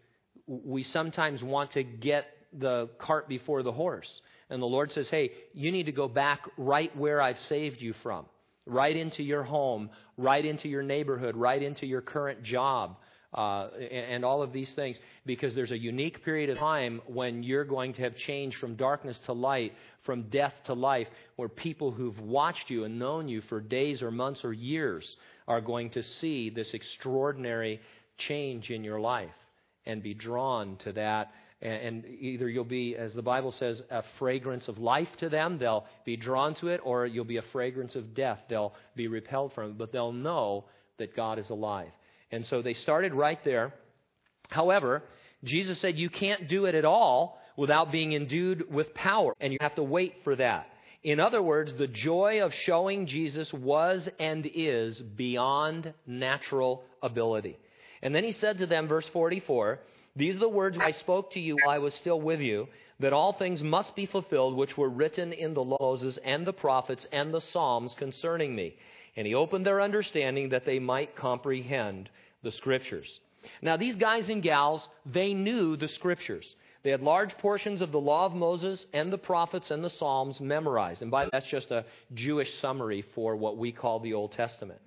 we 0.46 0.82
sometimes 0.82 1.42
want 1.42 1.72
to 1.72 1.82
get 1.82 2.26
the 2.52 2.88
cart 2.98 3.28
before 3.28 3.62
the 3.62 3.72
horse. 3.72 4.20
And 4.50 4.60
the 4.60 4.66
Lord 4.66 4.92
says, 4.92 5.08
hey, 5.08 5.32
you 5.52 5.72
need 5.72 5.86
to 5.86 5.92
go 5.92 6.08
back 6.08 6.40
right 6.56 6.94
where 6.96 7.20
I've 7.20 7.38
saved 7.38 7.80
you 7.80 7.92
from. 7.92 8.26
Right 8.66 8.96
into 8.96 9.22
your 9.22 9.42
home, 9.42 9.90
right 10.16 10.44
into 10.44 10.68
your 10.68 10.82
neighborhood, 10.82 11.36
right 11.36 11.62
into 11.62 11.86
your 11.86 12.00
current 12.00 12.42
job, 12.42 12.96
uh, 13.34 13.68
and 13.90 14.24
all 14.24 14.42
of 14.42 14.52
these 14.52 14.72
things. 14.74 14.98
Because 15.26 15.54
there's 15.54 15.72
a 15.72 15.78
unique 15.78 16.24
period 16.24 16.48
of 16.50 16.58
time 16.58 17.02
when 17.06 17.42
you're 17.42 17.64
going 17.64 17.92
to 17.94 18.02
have 18.02 18.16
changed 18.16 18.56
from 18.58 18.74
darkness 18.76 19.18
to 19.26 19.32
light, 19.32 19.74
from 20.02 20.30
death 20.30 20.54
to 20.64 20.74
life, 20.74 21.08
where 21.36 21.48
people 21.48 21.90
who've 21.90 22.18
watched 22.20 22.70
you 22.70 22.84
and 22.84 22.98
known 22.98 23.28
you 23.28 23.42
for 23.42 23.60
days 23.60 24.02
or 24.02 24.10
months 24.10 24.44
or 24.44 24.52
years 24.52 25.16
are 25.46 25.60
going 25.60 25.90
to 25.90 26.02
see 26.02 26.48
this 26.48 26.72
extraordinary 26.72 27.80
change 28.16 28.70
in 28.70 28.84
your 28.84 29.00
life 29.00 29.34
and 29.86 30.02
be 30.02 30.14
drawn 30.14 30.76
to 30.78 30.92
that. 30.92 31.32
And 31.62 32.04
either 32.04 32.48
you'll 32.48 32.64
be, 32.64 32.94
as 32.94 33.14
the 33.14 33.22
Bible 33.22 33.52
says, 33.52 33.80
a 33.90 34.02
fragrance 34.18 34.68
of 34.68 34.78
life 34.78 35.08
to 35.18 35.30
them, 35.30 35.58
they'll 35.58 35.86
be 36.04 36.16
drawn 36.16 36.54
to 36.56 36.68
it, 36.68 36.80
or 36.84 37.06
you'll 37.06 37.24
be 37.24 37.38
a 37.38 37.42
fragrance 37.42 37.94
of 37.96 38.14
death, 38.14 38.40
they'll 38.48 38.74
be 38.94 39.08
repelled 39.08 39.54
from 39.54 39.70
it, 39.70 39.78
but 39.78 39.90
they'll 39.90 40.12
know 40.12 40.64
that 40.98 41.16
God 41.16 41.38
is 41.38 41.48
alive. 41.48 41.90
And 42.30 42.44
so 42.44 42.60
they 42.60 42.74
started 42.74 43.14
right 43.14 43.42
there. 43.44 43.72
However, 44.50 45.02
Jesus 45.42 45.80
said 45.80 45.96
you 45.96 46.10
can't 46.10 46.48
do 46.48 46.66
it 46.66 46.74
at 46.74 46.84
all 46.84 47.40
without 47.56 47.92
being 47.92 48.12
endued 48.12 48.70
with 48.70 48.92
power, 48.92 49.32
and 49.40 49.52
you 49.52 49.58
have 49.60 49.76
to 49.76 49.82
wait 49.82 50.16
for 50.24 50.36
that. 50.36 50.66
In 51.02 51.20
other 51.20 51.42
words, 51.42 51.74
the 51.74 51.86
joy 51.86 52.42
of 52.42 52.52
showing 52.52 53.06
Jesus 53.06 53.52
was 53.52 54.08
and 54.18 54.48
is 54.54 55.00
beyond 55.00 55.92
natural 56.06 56.82
ability. 57.02 57.58
And 58.04 58.14
then 58.14 58.22
he 58.22 58.32
said 58.32 58.58
to 58.58 58.66
them, 58.66 58.86
verse 58.86 59.08
44, 59.08 59.80
These 60.14 60.36
are 60.36 60.40
the 60.40 60.48
words 60.48 60.78
I 60.78 60.90
spoke 60.90 61.32
to 61.32 61.40
you 61.40 61.56
while 61.56 61.74
I 61.74 61.78
was 61.78 61.94
still 61.94 62.20
with 62.20 62.40
you, 62.40 62.68
that 63.00 63.14
all 63.14 63.32
things 63.32 63.62
must 63.62 63.96
be 63.96 64.04
fulfilled 64.04 64.54
which 64.54 64.76
were 64.76 64.90
written 64.90 65.32
in 65.32 65.54
the 65.54 65.64
law 65.64 65.76
of 65.76 65.80
Moses 65.80 66.18
and 66.22 66.46
the 66.46 66.52
prophets 66.52 67.06
and 67.10 67.32
the 67.32 67.40
Psalms 67.40 67.94
concerning 67.94 68.54
me. 68.54 68.76
And 69.16 69.26
he 69.26 69.34
opened 69.34 69.64
their 69.64 69.80
understanding 69.80 70.50
that 70.50 70.66
they 70.66 70.78
might 70.78 71.16
comprehend 71.16 72.10
the 72.42 72.52
scriptures. 72.52 73.20
Now, 73.62 73.78
these 73.78 73.96
guys 73.96 74.28
and 74.28 74.42
gals, 74.42 74.86
they 75.06 75.32
knew 75.32 75.76
the 75.76 75.88
scriptures. 75.88 76.56
They 76.82 76.90
had 76.90 77.00
large 77.00 77.36
portions 77.38 77.80
of 77.80 77.90
the 77.90 78.00
law 78.00 78.26
of 78.26 78.34
Moses 78.34 78.84
and 78.92 79.10
the 79.10 79.18
prophets 79.18 79.70
and 79.70 79.82
the 79.82 79.88
Psalms 79.88 80.40
memorized. 80.40 81.00
And 81.00 81.10
by 81.10 81.28
that's 81.32 81.46
just 81.46 81.70
a 81.70 81.86
Jewish 82.12 82.60
summary 82.60 83.02
for 83.14 83.34
what 83.34 83.56
we 83.56 83.72
call 83.72 84.00
the 84.00 84.12
Old 84.12 84.32
Testament. 84.32 84.80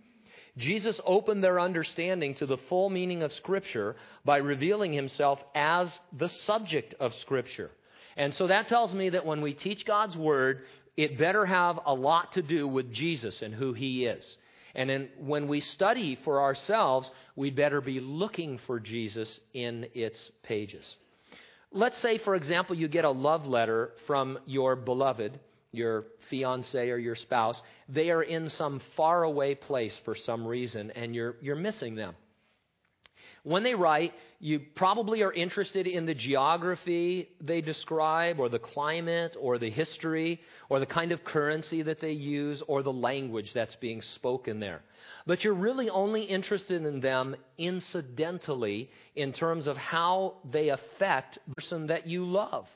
Jesus 0.58 1.00
opened 1.06 1.44
their 1.44 1.60
understanding 1.60 2.36
to 2.36 2.46
the 2.46 2.58
full 2.58 2.90
meaning 2.90 3.22
of 3.22 3.32
Scripture 3.32 3.96
by 4.26 4.38
revealing 4.38 4.92
himself 4.92 5.40
as 5.56 5.98
the 6.12 6.30
subject 6.30 6.96
of 7.00 7.14
Scripture. 7.14 7.72
And 8.16 8.34
so 8.34 8.48
that 8.48 8.68
tells 8.68 8.96
me 8.96 9.10
that 9.10 9.26
when 9.26 9.42
we 9.42 9.54
teach 9.54 9.86
God's 9.86 10.18
Word, 10.18 10.64
it 10.98 11.20
better 11.20 11.46
have 11.46 11.80
a 11.86 11.94
lot 11.94 12.34
to 12.34 12.42
do 12.42 12.68
with 12.68 12.92
Jesus 12.92 13.44
and 13.44 13.54
who 13.54 13.74
he 13.74 14.06
is. 14.06 14.38
And 14.74 14.90
then 14.90 15.10
when 15.20 15.48
we 15.48 15.60
study 15.60 16.18
for 16.24 16.42
ourselves, 16.42 17.10
we 17.36 17.52
better 17.52 17.82
be 17.82 18.00
looking 18.00 18.60
for 18.66 18.80
Jesus 18.80 19.40
in 19.54 19.88
its 19.94 20.32
pages. 20.44 20.96
Let's 21.72 21.98
say, 22.00 22.18
for 22.18 22.36
example, 22.36 22.76
you 22.76 22.88
get 22.88 23.06
a 23.06 23.10
love 23.10 23.46
letter 23.46 23.92
from 24.08 24.40
your 24.46 24.76
beloved, 24.76 25.40
your 25.72 26.06
fiance 26.30 26.90
or 26.90 26.98
your 26.98 27.16
spouse. 27.16 27.62
They 27.90 28.10
are 28.10 28.24
in 28.24 28.50
some 28.50 28.82
faraway 28.96 29.56
place 29.56 30.00
for 30.06 30.16
some 30.16 30.46
reason, 30.46 30.92
and 30.92 31.16
you're, 31.16 31.36
you're 31.42 31.56
missing 31.56 31.96
them. 31.96 32.16
When 33.44 33.64
they 33.64 33.76
write, 33.76 34.14
you 34.40 34.60
probably 34.76 35.24
are 35.24 35.32
interested 35.32 35.88
in 35.88 36.06
the 36.06 36.14
geography 36.14 37.30
they 37.40 37.62
describe, 37.62 38.42
or 38.42 38.50
the 38.50 38.60
climate, 38.60 39.38
or 39.40 39.58
the 39.58 39.70
history, 39.70 40.42
or 40.70 40.80
the 40.80 40.86
kind 40.86 41.14
of 41.14 41.24
currency 41.24 41.82
that 41.84 42.02
they 42.02 42.12
use, 42.12 42.62
or 42.68 42.84
the 42.84 42.92
language 42.92 43.54
that's 43.54 43.78
being 43.78 44.02
spoken 44.02 44.60
there. 44.60 44.82
But 45.26 45.44
you're 45.44 45.54
really 45.54 45.90
only 45.90 46.24
interested 46.24 46.86
in 46.86 47.00
them 47.00 47.38
incidentally 47.58 48.90
in 49.16 49.32
terms 49.32 49.68
of 49.68 49.78
how 49.78 50.36
they 50.52 50.70
affect 50.70 51.40
the 51.48 51.56
person 51.56 51.88
that 51.88 52.06
you 52.06 52.26
love. 52.26 52.68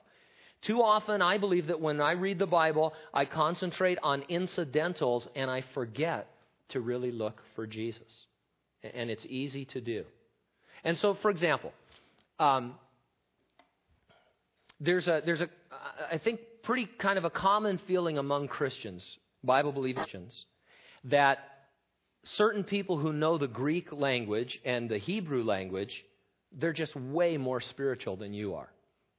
Too 0.62 0.82
often, 0.82 1.21
I 1.21 1.38
believe 1.38 1.67
that 1.67 1.82
when 1.82 2.00
I 2.02 2.12
read 2.12 2.38
the 2.38 2.45
Bible, 2.45 2.93
I 3.13 3.26
concentrate 3.26 3.97
on 4.04 4.24
incidentals 4.30 5.28
and 5.36 5.50
I 5.50 5.63
forget 5.74 6.28
to 6.69 6.80
really 6.80 7.12
look 7.12 7.41
for 7.56 7.65
Jesus. 7.65 8.26
And 8.84 9.10
it's 9.10 9.26
easy 9.28 9.65
to 9.65 9.82
do. 9.82 10.06
And 10.84 10.97
so, 10.97 11.15
for 11.15 11.32
example, 11.32 11.71
um, 12.39 12.76
there's 14.80 15.08
a 15.08 15.21
there's 15.24 15.41
a 15.41 15.50
I 16.12 16.17
think 16.17 16.39
pretty 16.63 16.88
kind 17.00 17.17
of 17.17 17.26
a 17.26 17.30
common 17.30 17.80
feeling 17.88 18.17
among 18.17 18.47
Christians, 18.47 19.17
Bible 19.43 19.71
believing 19.71 20.04
Christians, 20.04 20.45
that 21.06 21.39
certain 22.24 22.63
people 22.63 22.97
who 22.97 23.13
know 23.13 23.38
the 23.38 23.47
Greek 23.47 23.91
language 23.91 24.60
and 24.65 24.89
the 24.89 24.97
Hebrew 24.97 25.43
language, 25.43 26.04
they're 26.52 26.74
just 26.74 26.95
way 26.95 27.38
more 27.38 27.62
spiritual 27.62 28.15
than 28.15 28.34
you 28.34 28.56
are 28.56 28.69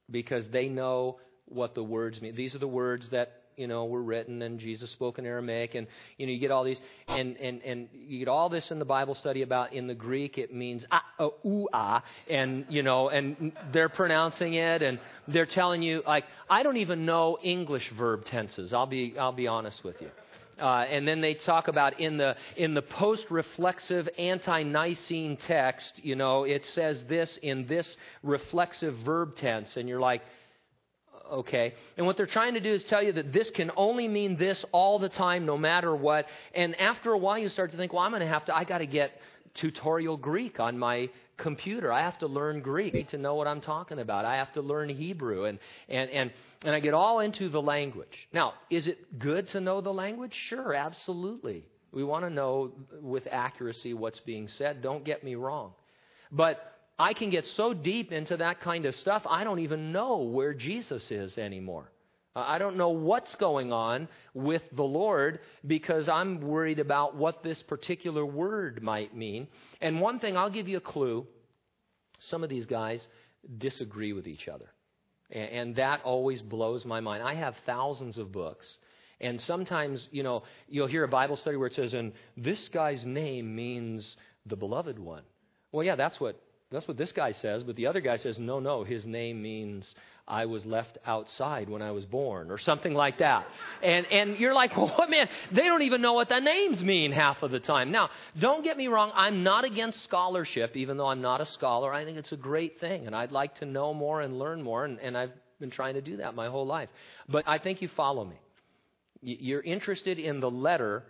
because 0.09 0.47
they 0.49 0.67
know 0.67 1.19
what 1.45 1.75
the 1.75 1.83
words 1.83 2.21
mean. 2.21 2.35
These 2.35 2.55
are 2.55 2.59
the 2.59 2.67
words 2.67 3.09
that 3.09 3.43
you 3.57 3.67
know, 3.67 3.85
were 3.85 4.01
written 4.01 4.41
and 4.41 4.59
Jesus 4.59 4.89
spoke 4.91 5.19
in 5.19 5.25
Aramaic 5.25 5.75
and 5.75 5.87
you 6.17 6.25
know, 6.25 6.33
you 6.33 6.39
get 6.39 6.51
all 6.51 6.63
these 6.63 6.79
and 7.07 7.37
and 7.37 7.61
and 7.63 7.87
you 7.93 8.19
get 8.19 8.27
all 8.27 8.49
this 8.49 8.71
in 8.71 8.79
the 8.79 8.85
Bible 8.85 9.15
study 9.15 9.41
about 9.41 9.73
in 9.73 9.87
the 9.87 9.95
Greek 9.95 10.37
it 10.37 10.53
means 10.53 10.85
ah 10.91 11.03
uh, 11.19 11.29
ooh 11.45 11.67
ah 11.73 12.03
and 12.29 12.65
you 12.69 12.83
know 12.83 13.09
and 13.09 13.51
they're 13.71 13.89
pronouncing 13.89 14.55
it 14.55 14.81
and 14.81 14.99
they're 15.27 15.45
telling 15.45 15.81
you 15.81 16.01
like 16.05 16.25
I 16.49 16.63
don't 16.63 16.77
even 16.77 17.05
know 17.05 17.37
English 17.43 17.91
verb 17.97 18.25
tenses. 18.25 18.73
I'll 18.73 18.87
be 18.87 19.15
I'll 19.17 19.31
be 19.31 19.47
honest 19.47 19.83
with 19.83 20.01
you. 20.01 20.09
Uh, 20.59 20.85
and 20.87 21.07
then 21.07 21.19
they 21.19 21.33
talk 21.33 21.67
about 21.67 21.99
in 21.99 22.17
the 22.17 22.35
in 22.55 22.75
the 22.75 22.81
post-reflexive 22.81 24.07
ante-Nicene 24.19 25.35
text, 25.35 25.99
you 26.03 26.15
know, 26.15 26.43
it 26.43 26.63
says 26.67 27.03
this 27.05 27.37
in 27.41 27.65
this 27.65 27.97
reflexive 28.21 28.95
verb 28.99 29.35
tense, 29.35 29.77
and 29.77 29.89
you're 29.89 29.99
like, 29.99 30.21
okay? 31.33 31.73
And 31.97 32.05
what 32.05 32.15
they're 32.17 32.25
trying 32.25 32.53
to 32.53 32.59
do 32.59 32.71
is 32.71 32.83
tell 32.83 33.03
you 33.03 33.11
that 33.13 33.33
this 33.33 33.49
can 33.49 33.71
only 33.75 34.07
mean 34.07 34.37
this 34.37 34.63
all 34.71 34.99
the 34.99 35.09
time, 35.09 35.45
no 35.45 35.57
matter 35.57 35.95
what. 35.95 36.27
And 36.53 36.79
after 36.79 37.11
a 37.11 37.17
while, 37.17 37.39
you 37.39 37.49
start 37.49 37.71
to 37.71 37.77
think, 37.77 37.93
well, 37.93 38.03
I'm 38.03 38.11
going 38.11 38.21
to 38.21 38.27
have 38.27 38.45
to, 38.45 38.55
I 38.55 38.63
got 38.63 38.77
to 38.77 38.85
get 38.85 39.11
tutorial 39.55 40.17
Greek 40.17 40.59
on 40.59 40.77
my 40.77 41.09
computer. 41.37 41.91
I 41.91 42.01
have 42.01 42.19
to 42.19 42.27
learn 42.27 42.61
Greek 42.61 43.09
to 43.09 43.17
know 43.17 43.35
what 43.35 43.47
I'm 43.47 43.61
talking 43.61 43.99
about. 43.99 44.25
I 44.25 44.37
have 44.37 44.53
to 44.53 44.61
learn 44.61 44.89
Hebrew 44.89 45.45
and, 45.45 45.59
and, 45.89 46.09
and, 46.11 46.31
and 46.63 46.75
I 46.75 46.79
get 46.79 46.93
all 46.93 47.19
into 47.19 47.49
the 47.49 47.61
language. 47.61 48.27
Now, 48.31 48.53
is 48.69 48.87
it 48.87 49.19
good 49.19 49.49
to 49.49 49.61
know 49.61 49.81
the 49.81 49.93
language? 49.93 50.33
Sure, 50.33 50.73
absolutely. 50.73 51.65
We 51.91 52.03
want 52.03 52.25
to 52.25 52.29
know 52.29 52.71
with 53.01 53.27
accuracy 53.29 53.93
what's 53.93 54.19
being 54.19 54.47
said. 54.47 54.81
Don't 54.81 55.03
get 55.03 55.23
me 55.23 55.35
wrong. 55.35 55.73
But 56.31 56.72
I 56.97 57.13
can 57.13 57.29
get 57.29 57.45
so 57.47 57.73
deep 57.73 58.11
into 58.11 58.37
that 58.37 58.61
kind 58.61 58.85
of 58.85 58.95
stuff, 58.95 59.23
I 59.27 59.43
don't 59.43 59.59
even 59.59 59.91
know 59.91 60.17
where 60.19 60.53
Jesus 60.53 61.09
is 61.11 61.37
anymore. 61.37 61.89
I 62.35 62.57
don't 62.57 62.77
know 62.77 62.89
what's 62.89 63.35
going 63.35 63.71
on 63.71 64.07
with 64.33 64.63
the 64.71 64.83
Lord 64.83 65.39
because 65.67 66.09
I'm 66.09 66.41
worried 66.41 66.79
about 66.79 67.15
what 67.15 67.43
this 67.43 67.61
particular 67.61 68.25
word 68.25 68.81
might 68.81 69.15
mean. 69.15 69.47
And 69.81 70.01
one 70.01 70.19
thing, 70.19 70.35
I'll 70.35 70.49
give 70.49 70.67
you 70.67 70.77
a 70.77 70.81
clue. 70.81 71.27
Some 72.19 72.43
of 72.43 72.49
these 72.49 72.65
guys 72.65 73.07
disagree 73.59 74.13
with 74.13 74.27
each 74.27 74.47
other. 74.47 74.71
And 75.29 75.75
that 75.75 76.01
always 76.03 76.41
blows 76.41 76.85
my 76.85 77.01
mind. 77.01 77.21
I 77.21 77.35
have 77.35 77.55
thousands 77.65 78.17
of 78.17 78.31
books. 78.31 78.79
And 79.21 79.39
sometimes, 79.39 80.09
you 80.11 80.23
know, 80.23 80.43
you'll 80.67 80.87
hear 80.87 81.03
a 81.03 81.07
Bible 81.07 81.35
study 81.35 81.57
where 81.57 81.67
it 81.67 81.73
says, 81.73 81.93
and 81.93 82.13
this 82.35 82.67
guy's 82.69 83.05
name 83.05 83.55
means 83.55 84.17
the 84.45 84.55
beloved 84.55 84.97
one. 84.97 85.23
Well, 85.71 85.83
yeah, 85.83 85.95
that's 85.95 86.19
what 86.19 86.39
that's 86.73 86.87
what 86.87 86.97
this 86.97 87.11
guy 87.11 87.31
says, 87.33 87.63
but 87.63 87.75
the 87.75 87.85
other 87.85 88.01
guy 88.01 88.15
says, 88.15 88.39
no, 88.39 88.59
no, 88.59 88.83
his 88.83 89.05
name 89.05 89.41
means 89.41 89.93
I 90.27 90.45
was 90.45 90.65
left 90.65 90.97
outside 91.05 91.69
when 91.69 91.81
I 91.81 91.91
was 91.91 92.05
born, 92.05 92.49
or 92.49 92.57
something 92.57 92.93
like 92.93 93.19
that. 93.19 93.45
And, 93.83 94.05
and 94.07 94.37
you're 94.37 94.53
like, 94.53 94.75
well, 94.77 95.05
man, 95.07 95.29
they 95.51 95.63
don't 95.63 95.83
even 95.83 96.01
know 96.01 96.13
what 96.13 96.29
the 96.29 96.39
names 96.39 96.83
mean 96.83 97.11
half 97.11 97.43
of 97.43 97.51
the 97.51 97.59
time. 97.59 97.91
Now, 97.91 98.09
don't 98.39 98.63
get 98.63 98.75
me 98.75 98.87
wrong, 98.87 99.11
I'm 99.13 99.43
not 99.43 99.65
against 99.65 100.03
scholarship, 100.03 100.75
even 100.75 100.97
though 100.97 101.07
I'm 101.07 101.21
not 101.21 101.41
a 101.41 101.45
scholar. 101.45 101.93
I 101.93 102.05
think 102.05 102.17
it's 102.17 102.31
a 102.31 102.37
great 102.37 102.79
thing, 102.79 103.05
and 103.05 103.15
I'd 103.15 103.31
like 103.31 103.55
to 103.55 103.65
know 103.65 103.93
more 103.93 104.21
and 104.21 104.39
learn 104.39 104.61
more, 104.61 104.85
and, 104.85 104.99
and 104.99 105.15
I've 105.15 105.31
been 105.59 105.69
trying 105.69 105.93
to 105.93 106.01
do 106.01 106.17
that 106.17 106.33
my 106.33 106.49
whole 106.49 106.65
life. 106.65 106.89
But 107.29 107.47
I 107.47 107.59
think 107.59 107.81
you 107.81 107.87
follow 107.87 108.25
me. 108.25 108.35
You're 109.21 109.61
interested 109.61 110.19
in 110.19 110.39
the 110.39 110.49
letter 110.51 111.03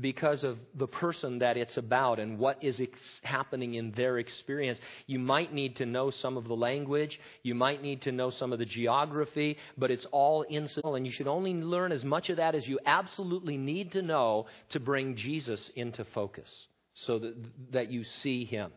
because 0.00 0.42
of 0.42 0.58
the 0.74 0.86
person 0.86 1.40
that 1.40 1.56
it's 1.56 1.76
about 1.76 2.18
and 2.18 2.38
what 2.38 2.62
is 2.64 2.80
ex- 2.80 3.20
happening 3.22 3.74
in 3.74 3.92
their 3.92 4.18
experience. 4.18 4.78
You 5.06 5.18
might 5.18 5.52
need 5.52 5.76
to 5.76 5.86
know 5.86 6.10
some 6.10 6.36
of 6.36 6.48
the 6.48 6.56
language, 6.56 7.20
you 7.42 7.54
might 7.54 7.82
need 7.82 8.02
to 8.02 8.12
know 8.12 8.30
some 8.30 8.52
of 8.52 8.58
the 8.58 8.64
geography, 8.64 9.58
but 9.76 9.90
it's 9.90 10.06
all 10.06 10.44
incidental, 10.44 10.94
and 10.94 11.06
you 11.06 11.12
should 11.12 11.28
only 11.28 11.52
learn 11.54 11.92
as 11.92 12.04
much 12.04 12.30
of 12.30 12.38
that 12.38 12.54
as 12.54 12.66
you 12.66 12.78
absolutely 12.86 13.58
need 13.58 13.92
to 13.92 14.02
know 14.02 14.46
to 14.70 14.80
bring 14.80 15.14
Jesus 15.16 15.70
into 15.76 16.04
focus 16.06 16.66
so 16.94 17.18
that, 17.18 17.34
that 17.72 17.90
you 17.90 18.04
see 18.04 18.44
him. 18.44 18.72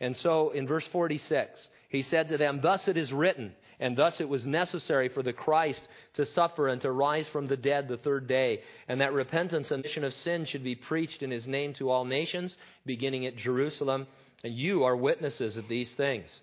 And 0.00 0.16
so 0.16 0.50
in 0.50 0.66
verse 0.66 0.86
46, 0.88 1.68
he 1.88 2.02
said 2.02 2.28
to 2.28 2.38
them, 2.38 2.60
Thus 2.62 2.86
it 2.88 2.96
is 2.96 3.12
written, 3.12 3.52
and 3.80 3.96
thus 3.96 4.20
it 4.20 4.28
was 4.28 4.46
necessary 4.46 5.08
for 5.08 5.22
the 5.22 5.32
Christ 5.32 5.82
to 6.14 6.26
suffer 6.26 6.68
and 6.68 6.80
to 6.82 6.90
rise 6.90 7.28
from 7.28 7.46
the 7.46 7.56
dead 7.56 7.88
the 7.88 7.96
third 7.96 8.26
day, 8.26 8.62
and 8.88 9.00
that 9.00 9.12
repentance 9.12 9.70
and 9.70 9.82
remission 9.82 10.04
of 10.04 10.12
sin 10.14 10.44
should 10.44 10.64
be 10.64 10.74
preached 10.74 11.22
in 11.22 11.30
his 11.30 11.46
name 11.46 11.74
to 11.74 11.90
all 11.90 12.04
nations, 12.04 12.56
beginning 12.84 13.26
at 13.26 13.36
Jerusalem. 13.36 14.06
And 14.44 14.54
you 14.54 14.84
are 14.84 14.96
witnesses 14.96 15.56
of 15.56 15.68
these 15.68 15.92
things. 15.94 16.40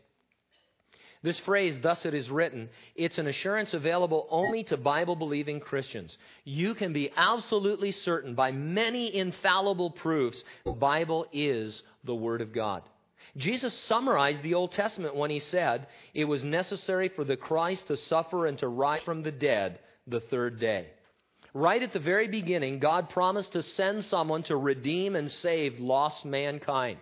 This 1.26 1.40
phrase, 1.40 1.80
thus 1.82 2.06
it 2.06 2.14
is 2.14 2.30
written, 2.30 2.70
it's 2.96 3.18
an 3.18 3.26
assurance 3.26 3.74
available 3.74 4.28
only 4.30 4.64
to 4.66 4.78
Bible 4.78 5.16
believing 5.16 5.60
Christians. 5.60 6.16
You 6.44 6.76
can 6.76 6.94
be 6.94 7.12
absolutely 7.16 7.94
certain 7.94 8.36
by 8.36 8.52
many 8.52 9.16
infallible 9.16 9.90
proofs 9.90 10.44
the 10.66 10.74
Bible 10.74 11.26
is 11.34 11.82
the 12.04 12.14
Word 12.14 12.42
of 12.42 12.54
God. 12.54 12.84
Jesus 13.38 13.74
summarized 13.74 14.44
the 14.44 14.54
Old 14.54 14.72
Testament 14.72 15.16
when 15.16 15.30
he 15.30 15.40
said 15.40 15.88
it 16.14 16.26
was 16.26 16.44
necessary 16.44 17.10
for 17.10 17.24
the 17.24 17.36
Christ 17.36 17.88
to 17.88 17.98
suffer 17.98 18.46
and 18.46 18.58
to 18.60 18.68
rise 18.68 19.04
from 19.04 19.24
the 19.24 19.32
dead 19.32 19.80
the 20.08 20.22
third 20.22 20.60
day. 20.60 20.88
Right 21.54 21.82
at 21.82 21.94
the 21.94 22.00
very 22.00 22.28
beginning, 22.28 22.80
God 22.80 23.10
promised 23.10 23.54
to 23.54 23.64
send 23.64 24.06
someone 24.06 24.44
to 24.44 24.58
redeem 24.58 25.16
and 25.16 25.32
save 25.32 25.80
lost 25.80 26.26
mankind. 26.26 27.00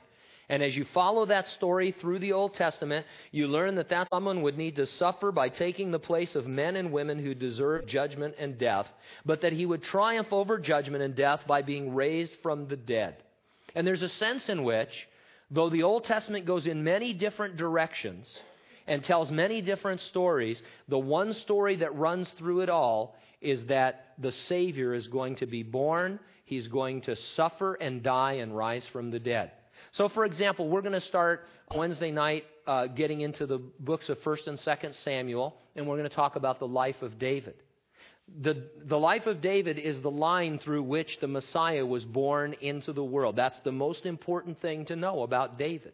And 0.50 0.62
as 0.62 0.76
you 0.76 0.86
follow 0.86 1.26
that 1.26 1.48
story 1.48 1.92
through 1.92 2.20
the 2.20 2.34
Old 2.34 2.54
Testament, 2.54 3.06
you 3.32 3.48
learn 3.48 3.76
that 3.76 3.90
that 3.90 4.10
someone 4.14 4.42
would 4.42 4.58
need 4.58 4.76
to 4.76 4.86
suffer 4.86 5.32
by 5.32 5.50
taking 5.50 5.90
the 5.90 6.00
place 6.00 6.36
of 6.36 6.46
men 6.46 6.76
and 6.76 6.92
women 6.92 7.18
who 7.18 7.34
deserve 7.34 7.88
judgment 7.88 8.36
and 8.38 8.58
death, 8.58 8.88
but 9.26 9.42
that 9.42 9.54
he 9.54 9.66
would 9.66 9.82
triumph 9.82 10.32
over 10.32 10.60
judgment 10.60 11.04
and 11.04 11.16
death 11.16 11.42
by 11.48 11.62
being 11.62 11.96
raised 11.96 12.36
from 12.44 12.68
the 12.68 12.76
dead. 12.76 13.16
And 13.74 13.88
there's 13.88 14.02
a 14.02 14.10
sense 14.10 14.50
in 14.50 14.64
which, 14.64 15.08
though 15.52 15.70
the 15.70 15.84
Old 15.84 16.04
Testament 16.04 16.46
goes 16.46 16.68
in 16.68 16.84
many 16.84 17.14
different 17.14 17.58
directions 17.58 18.40
and 18.88 19.04
tells 19.04 19.32
many 19.32 19.62
different 19.62 20.02
stories, 20.02 20.62
the 20.88 21.00
one 21.00 21.34
story 21.34 21.78
that 21.78 21.96
runs 21.96 22.30
through 22.32 22.62
it 22.62 22.70
all 22.70 23.16
is 23.42 23.66
that 23.66 24.14
the 24.18 24.32
Savior 24.32 24.94
is 24.94 25.08
going 25.08 25.36
to 25.36 25.46
be 25.46 25.64
born, 25.64 26.20
he's 26.46 26.68
going 26.68 27.02
to 27.02 27.16
suffer 27.16 27.76
and 27.76 28.04
die 28.04 28.34
and 28.34 28.56
rise 28.56 28.86
from 28.86 29.12
the 29.12 29.20
dead. 29.20 29.52
So, 29.92 30.08
for 30.08 30.26
example, 30.26 30.70
we're 30.70 30.82
going 30.82 30.94
to 30.94 31.02
start 31.02 31.48
Wednesday 31.76 32.12
night 32.12 32.46
uh, 32.68 32.88
getting 32.88 33.22
into 33.22 33.46
the 33.46 33.60
books 33.80 34.10
of 34.10 34.20
1st 34.20 34.48
and 34.48 34.58
2nd 34.58 34.94
Samuel, 35.04 35.56
and 35.76 35.88
we're 35.88 35.98
going 35.98 36.10
to 36.10 36.16
talk 36.16 36.36
about 36.36 36.60
the 36.60 36.68
life 36.68 37.02
of 37.02 37.20
David. 37.20 37.56
The, 38.42 38.70
the 38.86 38.98
life 38.98 39.26
of 39.26 39.42
David 39.42 39.78
is 39.78 40.02
the 40.02 40.12
line 40.12 40.58
through 40.58 40.84
which 40.84 41.20
the 41.20 41.28
Messiah 41.28 41.86
was 41.86 42.06
born 42.06 42.56
into 42.62 42.94
the 42.94 43.04
world. 43.04 43.36
That's 43.36 43.60
the 43.62 43.72
most 43.72 44.06
important 44.06 44.60
thing 44.60 44.86
to 44.86 44.96
know 44.96 45.24
about 45.24 45.58
David. 45.58 45.94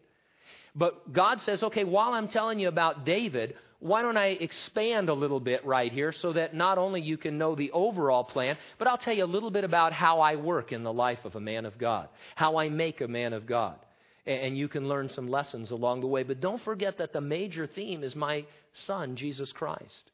But 0.74 1.12
God 1.12 1.40
says, 1.42 1.62
okay, 1.64 1.84
while 1.84 2.12
I'm 2.12 2.28
telling 2.28 2.60
you 2.60 2.68
about 2.68 3.04
David, 3.04 3.54
why 3.80 4.02
don't 4.02 4.16
I 4.16 4.26
expand 4.26 5.08
a 5.08 5.14
little 5.14 5.40
bit 5.40 5.64
right 5.64 5.90
here 5.90 6.12
so 6.12 6.32
that 6.34 6.54
not 6.54 6.78
only 6.78 7.00
you 7.00 7.16
can 7.16 7.38
know 7.38 7.54
the 7.54 7.72
overall 7.72 8.24
plan, 8.24 8.56
but 8.78 8.86
I'll 8.86 8.98
tell 8.98 9.14
you 9.14 9.24
a 9.24 9.26
little 9.26 9.50
bit 9.50 9.64
about 9.64 9.92
how 9.92 10.20
I 10.20 10.36
work 10.36 10.70
in 10.70 10.84
the 10.84 10.92
life 10.92 11.24
of 11.24 11.34
a 11.34 11.40
man 11.40 11.66
of 11.66 11.78
God, 11.78 12.08
how 12.36 12.58
I 12.58 12.68
make 12.68 13.00
a 13.00 13.08
man 13.08 13.32
of 13.32 13.46
God. 13.46 13.76
And 14.26 14.56
you 14.56 14.68
can 14.68 14.86
learn 14.86 15.08
some 15.08 15.28
lessons 15.28 15.70
along 15.70 16.02
the 16.02 16.06
way. 16.06 16.22
But 16.22 16.40
don't 16.40 16.60
forget 16.60 16.98
that 16.98 17.12
the 17.12 17.22
major 17.22 17.66
theme 17.66 18.04
is 18.04 18.14
my 18.14 18.44
son, 18.74 19.16
Jesus 19.16 19.52
Christ, 19.52 20.10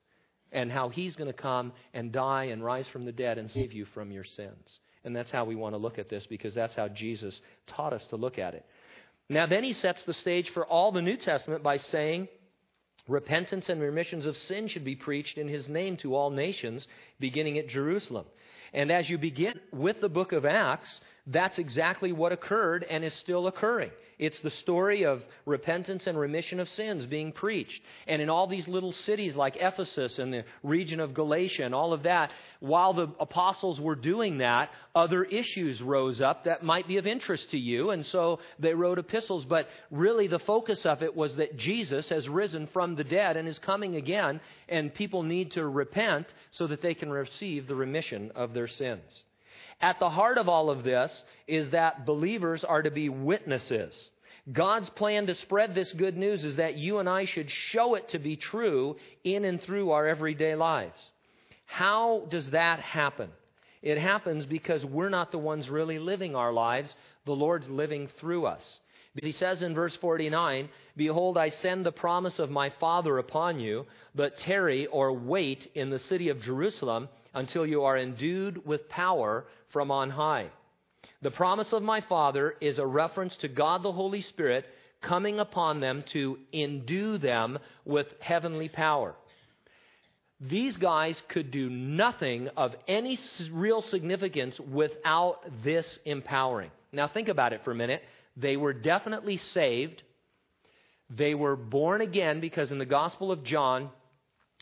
and 0.52 0.70
how 0.70 0.88
he's 0.88 1.16
going 1.16 1.30
to 1.30 1.32
come 1.32 1.72
and 1.92 2.12
die 2.12 2.44
and 2.44 2.64
rise 2.64 2.88
from 2.88 3.04
the 3.04 3.12
dead 3.12 3.38
and 3.38 3.50
save 3.50 3.72
you 3.72 3.84
from 3.86 4.10
your 4.10 4.24
sins. 4.24 4.80
And 5.04 5.14
that's 5.14 5.30
how 5.30 5.44
we 5.44 5.54
want 5.54 5.74
to 5.74 5.78
look 5.78 5.98
at 5.98 6.08
this 6.08 6.26
because 6.26 6.54
that's 6.54 6.74
how 6.74 6.88
Jesus 6.88 7.40
taught 7.66 7.92
us 7.92 8.06
to 8.08 8.16
look 8.16 8.38
at 8.38 8.54
it. 8.54 8.64
Now, 9.28 9.46
then 9.46 9.64
he 9.64 9.72
sets 9.72 10.02
the 10.04 10.14
stage 10.14 10.50
for 10.50 10.64
all 10.66 10.92
the 10.92 11.02
New 11.02 11.16
Testament 11.16 11.62
by 11.62 11.78
saying, 11.78 12.28
Repentance 13.08 13.68
and 13.68 13.80
remissions 13.80 14.26
of 14.26 14.36
sin 14.36 14.66
should 14.66 14.84
be 14.84 14.96
preached 14.96 15.38
in 15.38 15.46
his 15.46 15.68
name 15.68 15.96
to 15.98 16.16
all 16.16 16.30
nations, 16.30 16.88
beginning 17.20 17.56
at 17.56 17.68
Jerusalem. 17.68 18.26
And 18.72 18.90
as 18.90 19.08
you 19.08 19.16
begin 19.16 19.60
with 19.72 20.00
the 20.00 20.08
book 20.08 20.32
of 20.32 20.44
Acts, 20.44 21.00
that's 21.26 21.58
exactly 21.58 22.12
what 22.12 22.30
occurred 22.30 22.84
and 22.88 23.04
is 23.04 23.14
still 23.14 23.48
occurring. 23.48 23.90
It's 24.18 24.40
the 24.40 24.50
story 24.50 25.04
of 25.04 25.22
repentance 25.44 26.06
and 26.06 26.16
remission 26.16 26.60
of 26.60 26.68
sins 26.68 27.04
being 27.04 27.32
preached. 27.32 27.82
And 28.06 28.22
in 28.22 28.30
all 28.30 28.46
these 28.46 28.68
little 28.68 28.92
cities 28.92 29.34
like 29.34 29.56
Ephesus 29.56 30.18
and 30.18 30.32
the 30.32 30.44
region 30.62 31.00
of 31.00 31.14
Galatia 31.14 31.64
and 31.64 31.74
all 31.74 31.92
of 31.92 32.04
that, 32.04 32.30
while 32.60 32.94
the 32.94 33.08
apostles 33.18 33.80
were 33.80 33.96
doing 33.96 34.38
that, 34.38 34.70
other 34.94 35.24
issues 35.24 35.82
rose 35.82 36.20
up 36.20 36.44
that 36.44 36.62
might 36.62 36.86
be 36.86 36.96
of 36.96 37.06
interest 37.06 37.50
to 37.50 37.58
you. 37.58 37.90
And 37.90 38.06
so 38.06 38.38
they 38.60 38.72
wrote 38.72 38.98
epistles. 38.98 39.44
But 39.44 39.66
really, 39.90 40.28
the 40.28 40.38
focus 40.38 40.86
of 40.86 41.02
it 41.02 41.14
was 41.14 41.36
that 41.36 41.56
Jesus 41.56 42.08
has 42.08 42.28
risen 42.28 42.68
from 42.68 42.94
the 42.94 43.04
dead 43.04 43.36
and 43.36 43.48
is 43.48 43.58
coming 43.58 43.96
again, 43.96 44.40
and 44.68 44.94
people 44.94 45.24
need 45.24 45.50
to 45.52 45.66
repent 45.66 46.32
so 46.52 46.68
that 46.68 46.80
they 46.80 46.94
can 46.94 47.10
receive 47.10 47.66
the 47.66 47.74
remission 47.74 48.30
of 48.36 48.54
their 48.54 48.68
sins. 48.68 49.24
At 49.80 49.98
the 49.98 50.10
heart 50.10 50.38
of 50.38 50.48
all 50.48 50.70
of 50.70 50.84
this 50.84 51.22
is 51.46 51.70
that 51.70 52.06
believers 52.06 52.64
are 52.64 52.82
to 52.82 52.90
be 52.90 53.08
witnesses. 53.08 54.10
God's 54.50 54.88
plan 54.90 55.26
to 55.26 55.34
spread 55.34 55.74
this 55.74 55.92
good 55.92 56.16
news 56.16 56.44
is 56.44 56.56
that 56.56 56.76
you 56.76 56.98
and 56.98 57.08
I 57.08 57.24
should 57.24 57.50
show 57.50 57.94
it 57.94 58.08
to 58.10 58.18
be 58.18 58.36
true 58.36 58.96
in 59.24 59.44
and 59.44 59.60
through 59.60 59.90
our 59.90 60.06
everyday 60.06 60.54
lives. 60.54 61.10
How 61.66 62.22
does 62.30 62.50
that 62.50 62.78
happen? 62.78 63.30
It 63.82 63.98
happens 63.98 64.46
because 64.46 64.84
we're 64.84 65.08
not 65.08 65.32
the 65.32 65.38
ones 65.38 65.68
really 65.68 65.98
living 65.98 66.34
our 66.34 66.52
lives, 66.52 66.94
the 67.24 67.34
Lord's 67.36 67.68
living 67.68 68.08
through 68.18 68.46
us. 68.46 68.80
He 69.22 69.32
says 69.32 69.62
in 69.62 69.74
verse 69.74 69.96
49, 69.96 70.68
Behold, 70.96 71.38
I 71.38 71.48
send 71.48 71.84
the 71.84 71.92
promise 71.92 72.38
of 72.38 72.50
my 72.50 72.70
Father 72.70 73.18
upon 73.18 73.58
you, 73.60 73.86
but 74.14 74.38
tarry 74.38 74.86
or 74.86 75.12
wait 75.12 75.70
in 75.74 75.90
the 75.90 75.98
city 75.98 76.28
of 76.28 76.40
Jerusalem 76.40 77.08
until 77.34 77.66
you 77.66 77.84
are 77.84 77.96
endued 77.96 78.66
with 78.66 78.88
power 78.88 79.46
from 79.76 79.90
on 79.90 80.08
high. 80.08 80.48
The 81.20 81.30
promise 81.30 81.74
of 81.74 81.82
my 81.82 82.00
Father 82.00 82.54
is 82.62 82.78
a 82.78 82.86
reference 82.86 83.36
to 83.36 83.48
God 83.48 83.82
the 83.82 83.92
Holy 83.92 84.22
Spirit 84.22 84.64
coming 85.02 85.38
upon 85.38 85.80
them 85.80 86.02
to 86.12 86.38
endue 86.50 87.18
them 87.18 87.58
with 87.84 88.06
heavenly 88.18 88.70
power. 88.70 89.14
These 90.40 90.78
guys 90.78 91.22
could 91.28 91.50
do 91.50 91.68
nothing 91.68 92.48
of 92.56 92.74
any 92.88 93.18
real 93.52 93.82
significance 93.82 94.58
without 94.58 95.40
this 95.62 95.98
empowering. 96.06 96.70
Now, 96.90 97.06
think 97.06 97.28
about 97.28 97.52
it 97.52 97.62
for 97.62 97.72
a 97.72 97.74
minute. 97.74 98.00
They 98.34 98.56
were 98.56 98.72
definitely 98.72 99.36
saved. 99.36 100.04
They 101.10 101.34
were 101.34 101.54
born 101.54 102.00
again 102.00 102.40
because 102.40 102.72
in 102.72 102.78
the 102.78 102.86
Gospel 102.86 103.30
of 103.30 103.44
John, 103.44 103.90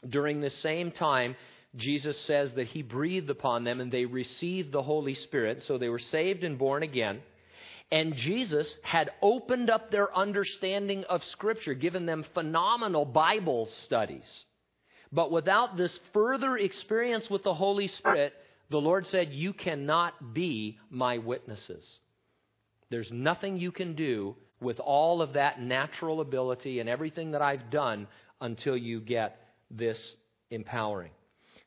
during 0.09 0.41
the 0.41 0.51
same 0.51 0.91
time, 0.91 1.37
Jesus 1.77 2.19
says 2.21 2.55
that 2.55 2.69
he 2.69 2.83
breathed 2.83 3.31
upon 3.31 3.65
them 3.65 3.81
and 3.81 3.91
they 3.91 4.05
received 4.05 4.71
the 4.73 4.83
Holy 4.83 5.15
Spirit. 5.15 5.63
So 5.65 5.79
they 5.79 5.89
were 5.89 5.99
saved 5.99 6.45
and 6.45 6.59
born 6.59 6.83
again. 6.83 7.21
And 7.91 8.15
Jesus 8.15 8.77
had 8.83 9.13
opened 9.21 9.71
up 9.71 9.91
their 9.91 10.15
understanding 10.17 11.05
of 11.05 11.23
Scripture, 11.25 11.75
given 11.75 12.07
them 12.07 12.25
phenomenal 12.35 13.05
Bible 13.05 13.67
studies. 13.67 14.45
But 15.13 15.31
without 15.31 15.77
this 15.77 15.99
further 16.13 16.57
experience 16.57 17.29
with 17.31 17.43
the 17.43 17.55
Holy 17.55 17.89
Spirit, 17.89 18.35
the 18.71 18.81
Lord 18.81 19.07
said, 19.07 19.33
You 19.33 19.53
cannot 19.53 20.35
be 20.35 20.79
my 20.91 21.19
witnesses. 21.19 21.99
There's 22.91 23.13
nothing 23.13 23.57
you 23.57 23.71
can 23.71 23.95
do 23.95 24.37
with 24.61 24.81
all 24.81 25.21
of 25.21 25.35
that 25.35 25.61
natural 25.61 26.21
ability 26.21 26.81
and 26.81 26.89
everything 26.89 27.33
that 27.33 27.43
I've 27.43 27.71
done 27.71 28.09
until 28.41 28.77
you 28.77 29.01
get 29.01 29.39
this 29.71 30.15
empowering. 30.51 31.11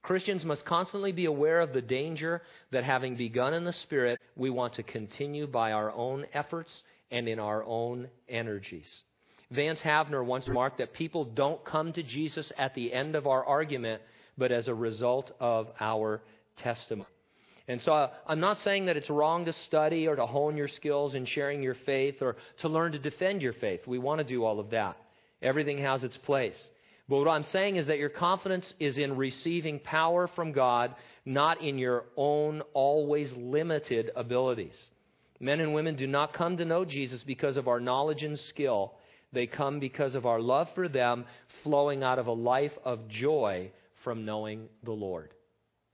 Christians 0.07 0.45
must 0.45 0.63
constantly 0.63 1.11
be 1.11 1.25
aware 1.25 1.59
of 1.59 1.73
the 1.73 1.81
danger 1.81 2.41
that 2.71 2.85
having 2.85 3.17
begun 3.17 3.53
in 3.53 3.65
the 3.65 3.73
Spirit, 3.73 4.17
we 4.37 4.49
want 4.49 4.71
to 4.75 4.83
continue 4.83 5.47
by 5.47 5.73
our 5.73 5.91
own 5.91 6.25
efforts 6.31 6.85
and 7.11 7.27
in 7.27 7.39
our 7.39 7.61
own 7.65 8.07
energies. 8.29 9.03
Vance 9.51 9.81
Havner 9.81 10.23
once 10.23 10.47
remarked 10.47 10.77
that 10.77 10.93
people 10.93 11.25
don't 11.25 11.61
come 11.65 11.91
to 11.91 12.03
Jesus 12.03 12.53
at 12.57 12.73
the 12.73 12.93
end 12.93 13.17
of 13.17 13.27
our 13.27 13.43
argument, 13.43 14.01
but 14.37 14.53
as 14.53 14.69
a 14.69 14.73
result 14.73 15.33
of 15.41 15.67
our 15.81 16.21
testimony. 16.55 17.09
And 17.67 17.81
so 17.81 17.91
uh, 17.91 18.13
I'm 18.25 18.39
not 18.39 18.59
saying 18.59 18.85
that 18.85 18.95
it's 18.95 19.09
wrong 19.09 19.43
to 19.43 19.51
study 19.51 20.07
or 20.07 20.15
to 20.15 20.25
hone 20.25 20.55
your 20.55 20.69
skills 20.69 21.15
in 21.15 21.25
sharing 21.25 21.61
your 21.61 21.75
faith 21.85 22.21
or 22.21 22.37
to 22.59 22.69
learn 22.69 22.93
to 22.93 22.99
defend 22.99 23.41
your 23.41 23.51
faith. 23.51 23.85
We 23.85 23.99
want 23.99 24.19
to 24.19 24.23
do 24.23 24.45
all 24.45 24.61
of 24.61 24.69
that. 24.69 24.95
Everything 25.41 25.79
has 25.79 26.05
its 26.05 26.17
place. 26.17 26.69
But 27.09 27.19
what 27.19 27.27
I'm 27.29 27.43
saying 27.43 27.77
is 27.77 27.87
that 27.87 27.99
your 27.99 28.09
confidence 28.09 28.73
is 28.79 28.97
in 28.97 29.15
receiving 29.15 29.79
power 29.79 30.27
from 30.27 30.51
God, 30.51 30.93
not 31.25 31.61
in 31.61 31.77
your 31.77 32.05
own 32.17 32.61
always 32.73 33.31
limited 33.33 34.11
abilities. 34.15 34.77
Men 35.39 35.61
and 35.61 35.73
women 35.73 35.95
do 35.95 36.07
not 36.07 36.33
come 36.33 36.57
to 36.57 36.65
know 36.65 36.83
Jesus 36.83 37.23
because 37.23 37.55
of 37.55 37.67
our 37.67 37.79
knowledge 37.79 38.23
and 38.23 38.37
skill. 38.37 38.93
They 39.31 39.47
come 39.47 39.79
because 39.79 40.15
of 40.15 40.25
our 40.25 40.41
love 40.41 40.67
for 40.75 40.89
them 40.89 41.25
flowing 41.63 42.03
out 42.03 42.19
of 42.19 42.27
a 42.27 42.33
life 42.33 42.77
of 42.83 43.07
joy 43.07 43.71
from 44.03 44.25
knowing 44.25 44.67
the 44.83 44.91
Lord. 44.91 45.33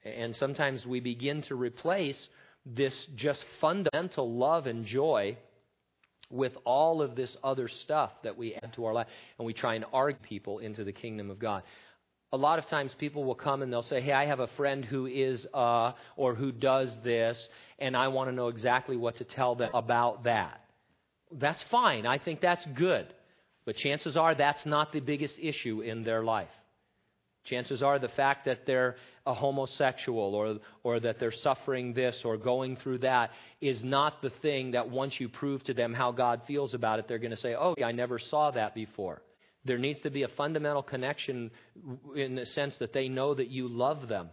And 0.04 0.36
sometimes 0.36 0.86
we 0.86 0.99
begin 0.99 1.41
to 1.43 1.56
replace 1.56 2.30
this 2.65 3.08
just 3.15 3.43
fundamental 3.60 4.32
love 4.36 4.67
and 4.67 4.86
joy 4.86 5.38
with 6.30 6.54
all 6.66 7.02
of 7.02 7.16
this 7.16 7.36
other 7.44 7.68
stuff 7.68 8.12
that 8.24 8.38
we 8.38 8.56
add 8.56 8.74
to 8.74 8.86
our 8.86 8.94
life 8.94 9.08
and 9.38 9.46
we 9.46 9.54
try 9.54 9.76
and 9.76 9.86
argue 9.94 10.20
people 10.24 10.60
into 10.60 10.84
the 10.84 10.92
kingdom 10.92 11.30
of 11.30 11.40
God. 11.40 11.64
A 12.32 12.38
lot 12.38 12.58
of 12.58 12.66
times 12.66 12.96
people 12.98 13.24
will 13.24 13.36
come 13.36 13.62
and 13.62 13.72
they'll 13.72 13.84
say, 13.84 14.02
Hey, 14.02 14.12
I 14.12 14.26
have 14.26 14.40
a 14.40 14.48
friend 14.48 14.84
who 14.84 15.06
is, 15.06 15.46
uh, 15.54 15.92
or 16.18 16.34
who 16.34 16.52
does 16.52 16.98
this, 17.04 17.48
and 17.78 17.96
I 17.96 18.08
want 18.08 18.30
to 18.30 18.36
know 18.36 18.48
exactly 18.48 18.98
what 18.98 19.18
to 19.18 19.24
tell 19.24 19.54
them 19.54 19.70
about 19.74 20.24
that. 20.24 20.62
That's 21.32 21.62
fine. 21.70 22.08
I 22.08 22.18
think 22.18 22.42
that's 22.42 22.66
good. 22.66 23.14
But 23.66 23.76
chances 23.76 24.18
are 24.18 24.34
that's 24.36 24.66
not 24.66 24.92
the 24.92 25.00
biggest 25.00 25.38
issue 25.40 25.82
in 25.82 26.04
their 26.04 26.24
life. 26.24 26.50
Chances 27.44 27.84
are 27.84 28.00
the 28.00 28.08
fact 28.08 28.46
that 28.46 28.66
they're 28.66 28.96
a 29.26 29.34
homosexual 29.34 30.34
or, 30.34 30.60
or 30.84 31.00
that 31.02 31.20
they're 31.20 31.32
suffering 31.32 31.94
this 31.94 32.24
or 32.24 32.38
going 32.38 32.78
through 32.78 33.00
that 33.00 33.32
is 33.60 33.84
not 33.84 34.22
the 34.22 34.30
thing 34.30 34.72
that 34.72 34.90
once 34.90 35.20
you 35.20 35.28
prove 35.28 35.64
to 35.66 35.74
them 35.74 35.94
how 35.94 36.12
God 36.14 36.42
feels 36.48 36.74
about 36.74 37.00
it, 37.00 37.08
they're 37.08 37.20
going 37.20 37.32
to 37.32 37.38
say, 37.38 37.56
Oh, 37.56 37.76
I 37.84 37.92
never 37.92 38.18
saw 38.18 38.52
that 38.52 38.74
before. 38.74 39.22
There 39.66 39.78
needs 39.78 40.02
to 40.02 40.10
be 40.10 40.24
a 40.24 40.28
fundamental 40.30 40.84
connection 40.84 41.52
in 42.16 42.36
the 42.36 42.46
sense 42.46 42.78
that 42.78 42.94
they 42.94 43.10
know 43.10 43.34
that 43.34 43.50
you 43.50 43.68
love 43.68 44.08
them. 44.08 44.30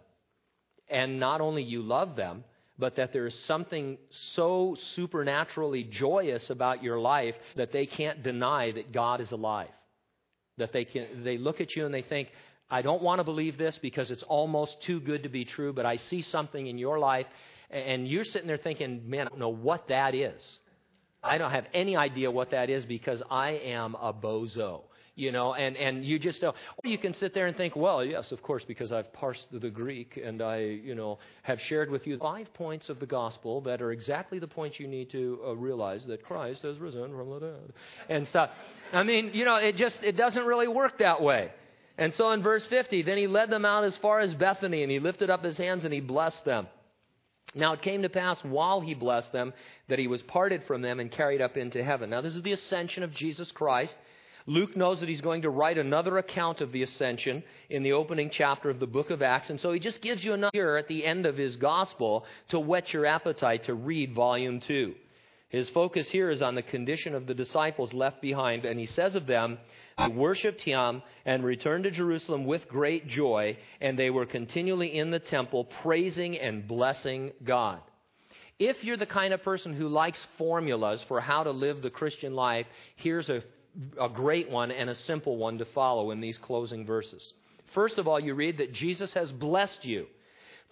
And 0.88 1.20
not 1.20 1.40
only 1.40 1.62
you 1.62 1.82
love 1.82 2.16
them, 2.16 2.44
but 2.78 2.96
that 2.96 3.12
there 3.12 3.26
is 3.26 3.34
something 3.44 3.98
so 4.10 4.76
supernaturally 4.78 5.84
joyous 5.84 6.50
about 6.50 6.82
your 6.82 6.98
life 6.98 7.34
that 7.56 7.72
they 7.72 7.86
can't 7.86 8.22
deny 8.22 8.72
that 8.72 8.90
God 8.90 9.20
is 9.20 9.30
alive. 9.30 9.68
That 10.56 10.72
they 10.72 10.84
can 10.84 11.22
they 11.22 11.38
look 11.38 11.60
at 11.60 11.76
you 11.76 11.84
and 11.84 11.94
they 11.94 12.02
think, 12.02 12.28
I 12.70 12.82
don't 12.82 13.02
want 13.02 13.18
to 13.18 13.24
believe 13.24 13.58
this 13.58 13.78
because 13.78 14.10
it's 14.10 14.22
almost 14.22 14.80
too 14.82 15.00
good 15.00 15.24
to 15.24 15.28
be 15.28 15.44
true, 15.44 15.72
but 15.72 15.86
I 15.86 15.96
see 15.96 16.22
something 16.22 16.66
in 16.66 16.78
your 16.78 16.98
life, 16.98 17.26
and 17.70 18.06
you're 18.06 18.24
sitting 18.24 18.46
there 18.46 18.56
thinking, 18.56 19.08
man, 19.08 19.26
I 19.26 19.30
don't 19.30 19.40
know 19.40 19.48
what 19.48 19.88
that 19.88 20.14
is. 20.14 20.58
I 21.22 21.38
don't 21.38 21.50
have 21.50 21.66
any 21.74 21.96
idea 21.96 22.30
what 22.30 22.50
that 22.52 22.70
is 22.70 22.86
because 22.86 23.22
I 23.30 23.50
am 23.50 23.94
a 23.94 24.12
bozo. 24.12 24.82
You 25.16 25.32
know, 25.32 25.52
and, 25.52 25.76
and 25.76 26.02
you 26.02 26.18
just 26.18 26.40
know. 26.40 26.50
Or 26.50 26.88
you 26.88 26.96
can 26.96 27.12
sit 27.12 27.34
there 27.34 27.46
and 27.46 27.54
think, 27.54 27.76
well, 27.76 28.02
yes, 28.02 28.32
of 28.32 28.42
course, 28.42 28.64
because 28.64 28.90
I've 28.90 29.12
parsed 29.12 29.48
the 29.50 29.68
Greek 29.68 30.18
and 30.22 30.40
I, 30.40 30.60
you 30.60 30.94
know, 30.94 31.18
have 31.42 31.60
shared 31.60 31.90
with 31.90 32.06
you 32.06 32.16
five 32.16 32.54
points 32.54 32.88
of 32.88 33.00
the 33.00 33.06
gospel 33.06 33.60
that 33.62 33.82
are 33.82 33.92
exactly 33.92 34.38
the 34.38 34.46
points 34.46 34.80
you 34.80 34.86
need 34.88 35.10
to 35.10 35.40
uh, 35.44 35.56
realize 35.56 36.06
that 36.06 36.22
Christ 36.22 36.62
has 36.62 36.78
risen 36.78 37.14
from 37.14 37.28
the 37.28 37.40
dead 37.40 37.72
and 38.08 38.26
stuff. 38.28 38.50
I 38.92 39.02
mean, 39.02 39.32
you 39.34 39.44
know, 39.44 39.56
it 39.56 39.76
just 39.76 40.02
it 40.02 40.16
doesn't 40.16 40.46
really 40.46 40.68
work 40.68 40.98
that 40.98 41.20
way. 41.20 41.50
And 41.98 42.14
so 42.14 42.30
in 42.30 42.42
verse 42.42 42.66
50, 42.66 43.02
then 43.02 43.18
he 43.18 43.26
led 43.26 43.50
them 43.50 43.64
out 43.64 43.84
as 43.84 43.96
far 43.98 44.20
as 44.20 44.34
Bethany, 44.34 44.82
and 44.82 44.90
he 44.90 44.98
lifted 44.98 45.30
up 45.30 45.44
his 45.44 45.58
hands 45.58 45.84
and 45.84 45.92
he 45.92 46.00
blessed 46.00 46.44
them. 46.44 46.66
Now 47.54 47.72
it 47.72 47.82
came 47.82 48.02
to 48.02 48.08
pass 48.08 48.42
while 48.44 48.80
he 48.80 48.94
blessed 48.94 49.32
them 49.32 49.52
that 49.88 49.98
he 49.98 50.06
was 50.06 50.22
parted 50.22 50.62
from 50.64 50.82
them 50.82 51.00
and 51.00 51.10
carried 51.10 51.40
up 51.40 51.56
into 51.56 51.82
heaven. 51.82 52.10
Now 52.10 52.20
this 52.20 52.34
is 52.34 52.42
the 52.42 52.52
ascension 52.52 53.02
of 53.02 53.12
Jesus 53.12 53.50
Christ. 53.50 53.96
Luke 54.46 54.76
knows 54.76 55.00
that 55.00 55.08
he's 55.08 55.20
going 55.20 55.42
to 55.42 55.50
write 55.50 55.78
another 55.78 56.16
account 56.18 56.60
of 56.60 56.72
the 56.72 56.82
ascension 56.82 57.42
in 57.68 57.82
the 57.82 57.92
opening 57.92 58.30
chapter 58.30 58.70
of 58.70 58.80
the 58.80 58.86
book 58.86 59.10
of 59.10 59.20
Acts, 59.20 59.50
and 59.50 59.60
so 59.60 59.72
he 59.72 59.78
just 59.78 60.00
gives 60.00 60.24
you 60.24 60.32
another 60.32 60.50
here 60.52 60.76
at 60.76 60.88
the 60.88 61.04
end 61.04 61.26
of 61.26 61.36
his 61.36 61.56
gospel 61.56 62.24
to 62.48 62.58
whet 62.58 62.92
your 62.92 63.04
appetite 63.04 63.64
to 63.64 63.74
read 63.74 64.14
volume 64.14 64.60
2. 64.60 64.94
His 65.50 65.68
focus 65.70 66.10
here 66.10 66.30
is 66.30 66.42
on 66.42 66.54
the 66.54 66.62
condition 66.62 67.14
of 67.14 67.26
the 67.26 67.34
disciples 67.34 67.92
left 67.92 68.22
behind, 68.22 68.64
and 68.64 68.78
he 68.78 68.86
says 68.86 69.14
of 69.14 69.26
them, 69.26 69.58
they 69.98 70.08
worshiped 70.08 70.62
him 70.62 71.02
and 71.24 71.44
returned 71.44 71.84
to 71.84 71.90
Jerusalem 71.90 72.46
with 72.46 72.68
great 72.68 73.06
joy, 73.06 73.58
and 73.80 73.98
they 73.98 74.10
were 74.10 74.26
continually 74.26 74.98
in 74.98 75.10
the 75.10 75.18
temple 75.18 75.64
praising 75.82 76.38
and 76.38 76.66
blessing 76.66 77.32
God. 77.44 77.80
If 78.58 78.84
you're 78.84 78.98
the 78.98 79.06
kind 79.06 79.32
of 79.32 79.42
person 79.42 79.72
who 79.72 79.88
likes 79.88 80.26
formulas 80.36 81.02
for 81.08 81.20
how 81.20 81.44
to 81.44 81.50
live 81.50 81.80
the 81.80 81.90
Christian 81.90 82.34
life, 82.34 82.66
here's 82.96 83.30
a, 83.30 83.42
a 83.98 84.08
great 84.08 84.50
one 84.50 84.70
and 84.70 84.90
a 84.90 84.94
simple 84.94 85.38
one 85.38 85.58
to 85.58 85.64
follow 85.64 86.10
in 86.10 86.20
these 86.20 86.36
closing 86.36 86.84
verses. 86.84 87.32
First 87.74 87.98
of 87.98 88.06
all, 88.06 88.20
you 88.20 88.34
read 88.34 88.58
that 88.58 88.72
Jesus 88.72 89.14
has 89.14 89.32
blessed 89.32 89.84
you. 89.84 90.06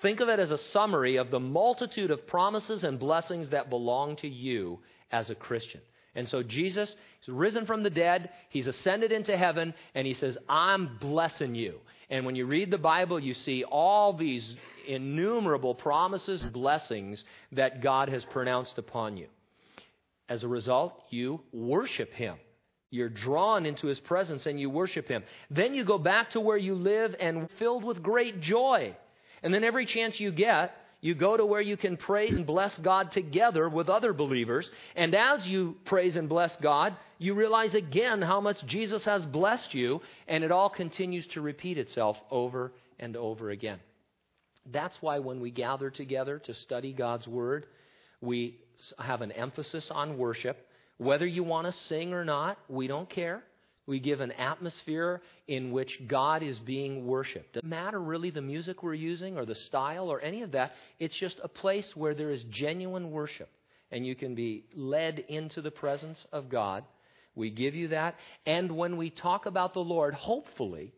Think 0.02 0.20
of 0.20 0.28
it 0.28 0.38
as 0.38 0.50
a 0.50 0.59
summary 0.59 1.16
of 1.16 1.31
the 1.31 1.40
multitude 1.40 2.11
of 2.11 2.26
promises 2.26 2.85
and 2.85 2.98
blessings 2.98 3.50
that 3.50 3.70
belong 3.70 4.16
to 4.16 4.28
you 4.28 4.81
as 5.11 5.31
a 5.31 5.35
Christian. 5.35 5.81
And 6.18 6.28
so 6.28 6.42
Jesus 6.42 6.96
is 7.22 7.28
risen 7.28 7.64
from 7.64 7.85
the 7.85 7.90
dead, 7.90 8.31
he's 8.48 8.66
ascended 8.66 9.12
into 9.12 9.37
heaven, 9.37 9.72
and 9.94 10.04
he 10.04 10.14
says, 10.14 10.37
I'm 10.48 10.98
blessing 11.00 11.54
you. 11.54 11.78
And 12.11 12.26
when 12.26 12.35
you 12.35 12.44
read 12.44 12.72
the 12.72 12.76
Bible, 12.76 13.20
you 13.20 13.35
see 13.35 13.62
all 13.62 14.12
these 14.12 14.57
innumerable 14.88 15.76
promises 15.76 16.44
blessings 16.44 17.22
that 17.52 17.83
God 17.83 18.09
has 18.09 18.24
pronounced 18.24 18.78
upon 18.78 19.16
you. 19.16 19.28
As 20.28 20.42
a 20.42 20.48
result, 20.48 21.00
you 21.09 21.40
worship 21.52 22.12
him. 22.12 22.37
You're 22.90 23.09
drawn 23.09 23.64
into 23.64 23.87
his 23.87 24.00
presence 24.00 24.46
and 24.46 24.59
you 24.59 24.70
worship 24.70 25.07
him. 25.07 25.22
Then 25.50 25.72
you 25.72 25.85
go 25.85 25.98
back 25.98 26.31
to 26.31 26.40
where 26.40 26.57
you 26.57 26.74
live 26.74 27.14
and 27.20 27.48
filled 27.61 27.85
with 27.85 28.02
great 28.02 28.40
joy. 28.40 28.96
And 29.40 29.54
then 29.54 29.62
every 29.62 29.87
chance 29.87 30.18
you 30.18 30.33
get, 30.33 30.74
you 31.00 31.14
go 31.14 31.37
to 31.37 31.46
where 31.46 31.61
you 31.61 31.76
can 31.76 31.96
pray 31.96 32.28
and 32.28 32.44
bless 32.44 32.76
God 32.78 33.12
together 33.12 33.68
with 33.68 33.88
other 33.88 34.12
believers. 34.12 34.70
And 34.96 35.14
as 35.14 35.46
you 35.46 35.76
praise 35.84 36.16
and 36.16 36.28
bless 36.28 36.56
God, 36.56 36.96
you 37.18 37.34
realize 37.34 37.74
again 37.74 38.20
how 38.20 38.40
much 38.40 38.64
Jesus 38.66 39.04
has 39.04 39.24
blessed 39.24 39.74
you, 39.74 40.00
and 40.26 40.42
it 40.42 40.50
all 40.50 40.68
continues 40.68 41.26
to 41.28 41.40
repeat 41.40 41.78
itself 41.78 42.18
over 42.30 42.72
and 42.98 43.16
over 43.16 43.50
again. 43.50 43.78
That's 44.66 45.00
why 45.00 45.20
when 45.20 45.40
we 45.40 45.50
gather 45.50 45.88
together 45.90 46.40
to 46.40 46.54
study 46.54 46.92
God's 46.92 47.28
Word, 47.28 47.66
we 48.20 48.58
have 48.98 49.22
an 49.22 49.32
emphasis 49.32 49.90
on 49.90 50.18
worship. 50.18 50.66
Whether 50.98 51.26
you 51.26 51.44
want 51.44 51.66
to 51.66 51.72
sing 51.72 52.12
or 52.12 52.24
not, 52.24 52.58
we 52.68 52.88
don't 52.88 53.08
care. 53.08 53.44
We 53.88 54.01
give 54.01 54.20
an 54.20 54.33
atmosphere 54.33 55.22
in 55.46 55.72
which 55.72 55.98
God 56.07 56.42
is 56.42 56.59
being 56.59 57.07
worshiped. 57.07 57.55
Doesn't 57.55 57.66
matter 57.66 57.98
really 57.98 58.29
the 58.29 58.42
music 58.42 58.83
we're 58.83 58.92
using 58.92 59.38
or 59.38 59.46
the 59.46 59.55
style 59.55 60.11
or 60.12 60.20
any 60.20 60.42
of 60.42 60.53
that. 60.53 60.72
It's 60.98 61.18
just 61.18 61.40
a 61.42 61.48
place 61.48 61.90
where 61.96 62.14
there 62.14 62.31
is 62.31 62.44
genuine 62.51 63.11
worship 63.11 63.48
and 63.90 64.07
you 64.07 64.14
can 64.14 64.35
be 64.35 64.66
led 64.74 65.20
into 65.20 65.62
the 65.62 65.70
presence 65.70 66.22
of 66.33 66.51
God. 66.51 66.85
We 67.35 67.48
give 67.48 67.74
you 67.74 67.88
that. 67.88 68.16
And 68.44 68.77
when 68.77 68.98
we 68.98 69.09
talk 69.09 69.46
about 69.46 69.72
the 69.72 69.81
Lord, 69.81 70.12
hopefully, 70.12 70.92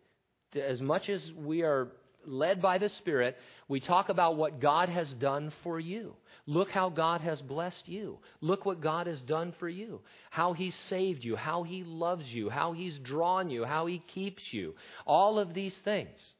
as 0.56 0.80
much 0.80 1.08
as 1.08 1.30
we 1.38 1.62
are 1.62 1.92
led 2.26 2.60
by 2.60 2.78
the 2.78 2.88
Spirit, 2.88 3.36
we 3.68 3.80
talk 3.80 4.08
about 4.08 4.36
what 4.36 4.60
God 4.60 4.88
has 4.88 5.12
done 5.14 5.52
for 5.62 5.78
you. 5.78 6.14
Look 6.46 6.70
how 6.70 6.88
God 6.88 7.20
has 7.20 7.40
blessed 7.40 7.88
you. 7.88 8.18
Look 8.40 8.66
what 8.66 8.80
God 8.80 9.06
has 9.06 9.20
done 9.20 9.54
for 9.58 9.68
you. 9.68 10.00
How 10.30 10.52
He's 10.52 10.74
saved 10.74 11.24
you, 11.24 11.36
how 11.36 11.62
He 11.62 11.84
loves 11.84 12.28
you, 12.28 12.50
how 12.50 12.72
He's 12.72 12.98
drawn 12.98 13.50
you, 13.50 13.64
how 13.64 13.86
He 13.86 13.98
keeps 13.98 14.52
you. 14.52 14.74
All 15.06 15.38
of 15.38 15.54
these 15.54 15.78
things. 15.84 16.34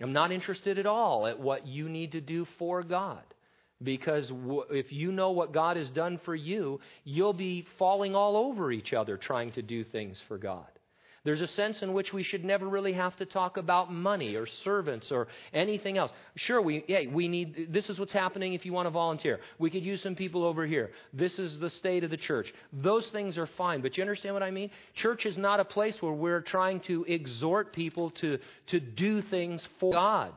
I'm 0.00 0.12
not 0.12 0.32
interested 0.32 0.78
at 0.78 0.86
all 0.86 1.26
at 1.26 1.38
what 1.38 1.66
you 1.66 1.88
need 1.88 2.12
to 2.12 2.20
do 2.20 2.46
for 2.58 2.82
God. 2.82 3.22
Because 3.82 4.30
if 4.70 4.92
you 4.92 5.10
know 5.10 5.30
what 5.30 5.52
God 5.52 5.76
has 5.76 5.88
done 5.88 6.20
for 6.24 6.34
you, 6.34 6.80
you'll 7.04 7.32
be 7.32 7.66
falling 7.78 8.14
all 8.14 8.36
over 8.36 8.70
each 8.70 8.92
other 8.92 9.16
trying 9.16 9.52
to 9.52 9.62
do 9.62 9.84
things 9.84 10.22
for 10.28 10.36
God. 10.36 10.66
There's 11.22 11.42
a 11.42 11.46
sense 11.46 11.82
in 11.82 11.92
which 11.92 12.14
we 12.14 12.22
should 12.22 12.46
never 12.46 12.66
really 12.66 12.94
have 12.94 13.14
to 13.16 13.26
talk 13.26 13.58
about 13.58 13.92
money 13.92 14.36
or 14.36 14.46
servants 14.46 15.12
or 15.12 15.28
anything 15.52 15.98
else. 15.98 16.10
Sure, 16.34 16.62
we, 16.62 16.82
hey, 16.86 17.08
we 17.08 17.28
need, 17.28 17.68
this 17.70 17.90
is 17.90 17.98
what's 17.98 18.12
happening 18.12 18.54
if 18.54 18.64
you 18.64 18.72
want 18.72 18.86
to 18.86 18.90
volunteer. 18.90 19.38
We 19.58 19.68
could 19.68 19.84
use 19.84 20.02
some 20.02 20.14
people 20.14 20.44
over 20.44 20.64
here. 20.64 20.92
This 21.12 21.38
is 21.38 21.60
the 21.60 21.68
state 21.68 22.04
of 22.04 22.10
the 22.10 22.16
church. 22.16 22.54
Those 22.72 23.10
things 23.10 23.36
are 23.36 23.46
fine, 23.46 23.82
but 23.82 23.98
you 23.98 24.02
understand 24.02 24.34
what 24.34 24.42
I 24.42 24.50
mean? 24.50 24.70
Church 24.94 25.26
is 25.26 25.36
not 25.36 25.60
a 25.60 25.64
place 25.64 26.00
where 26.00 26.12
we're 26.12 26.40
trying 26.40 26.80
to 26.80 27.04
exhort 27.04 27.74
people 27.74 28.10
to, 28.12 28.38
to 28.68 28.80
do 28.80 29.20
things 29.20 29.66
for 29.78 29.92
God. 29.92 30.32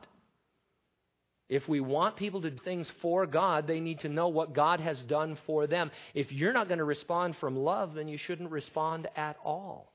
If 1.48 1.66
we 1.66 1.80
want 1.80 2.16
people 2.16 2.42
to 2.42 2.50
do 2.50 2.62
things 2.62 2.92
for 3.00 3.26
God, 3.26 3.66
they 3.66 3.80
need 3.80 4.00
to 4.00 4.10
know 4.10 4.28
what 4.28 4.52
God 4.52 4.80
has 4.80 5.00
done 5.02 5.38
for 5.46 5.66
them. 5.66 5.90
If 6.12 6.30
you're 6.30 6.52
not 6.52 6.68
going 6.68 6.78
to 6.78 6.84
respond 6.84 7.36
from 7.36 7.56
love, 7.56 7.94
then 7.94 8.06
you 8.06 8.18
shouldn't 8.18 8.50
respond 8.50 9.08
at 9.16 9.38
all 9.42 9.93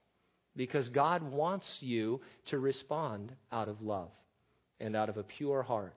because 0.55 0.89
God 0.89 1.23
wants 1.23 1.77
you 1.81 2.21
to 2.47 2.59
respond 2.59 3.31
out 3.51 3.67
of 3.67 3.81
love 3.81 4.09
and 4.79 4.95
out 4.95 5.09
of 5.09 5.17
a 5.17 5.23
pure 5.23 5.63
heart. 5.63 5.93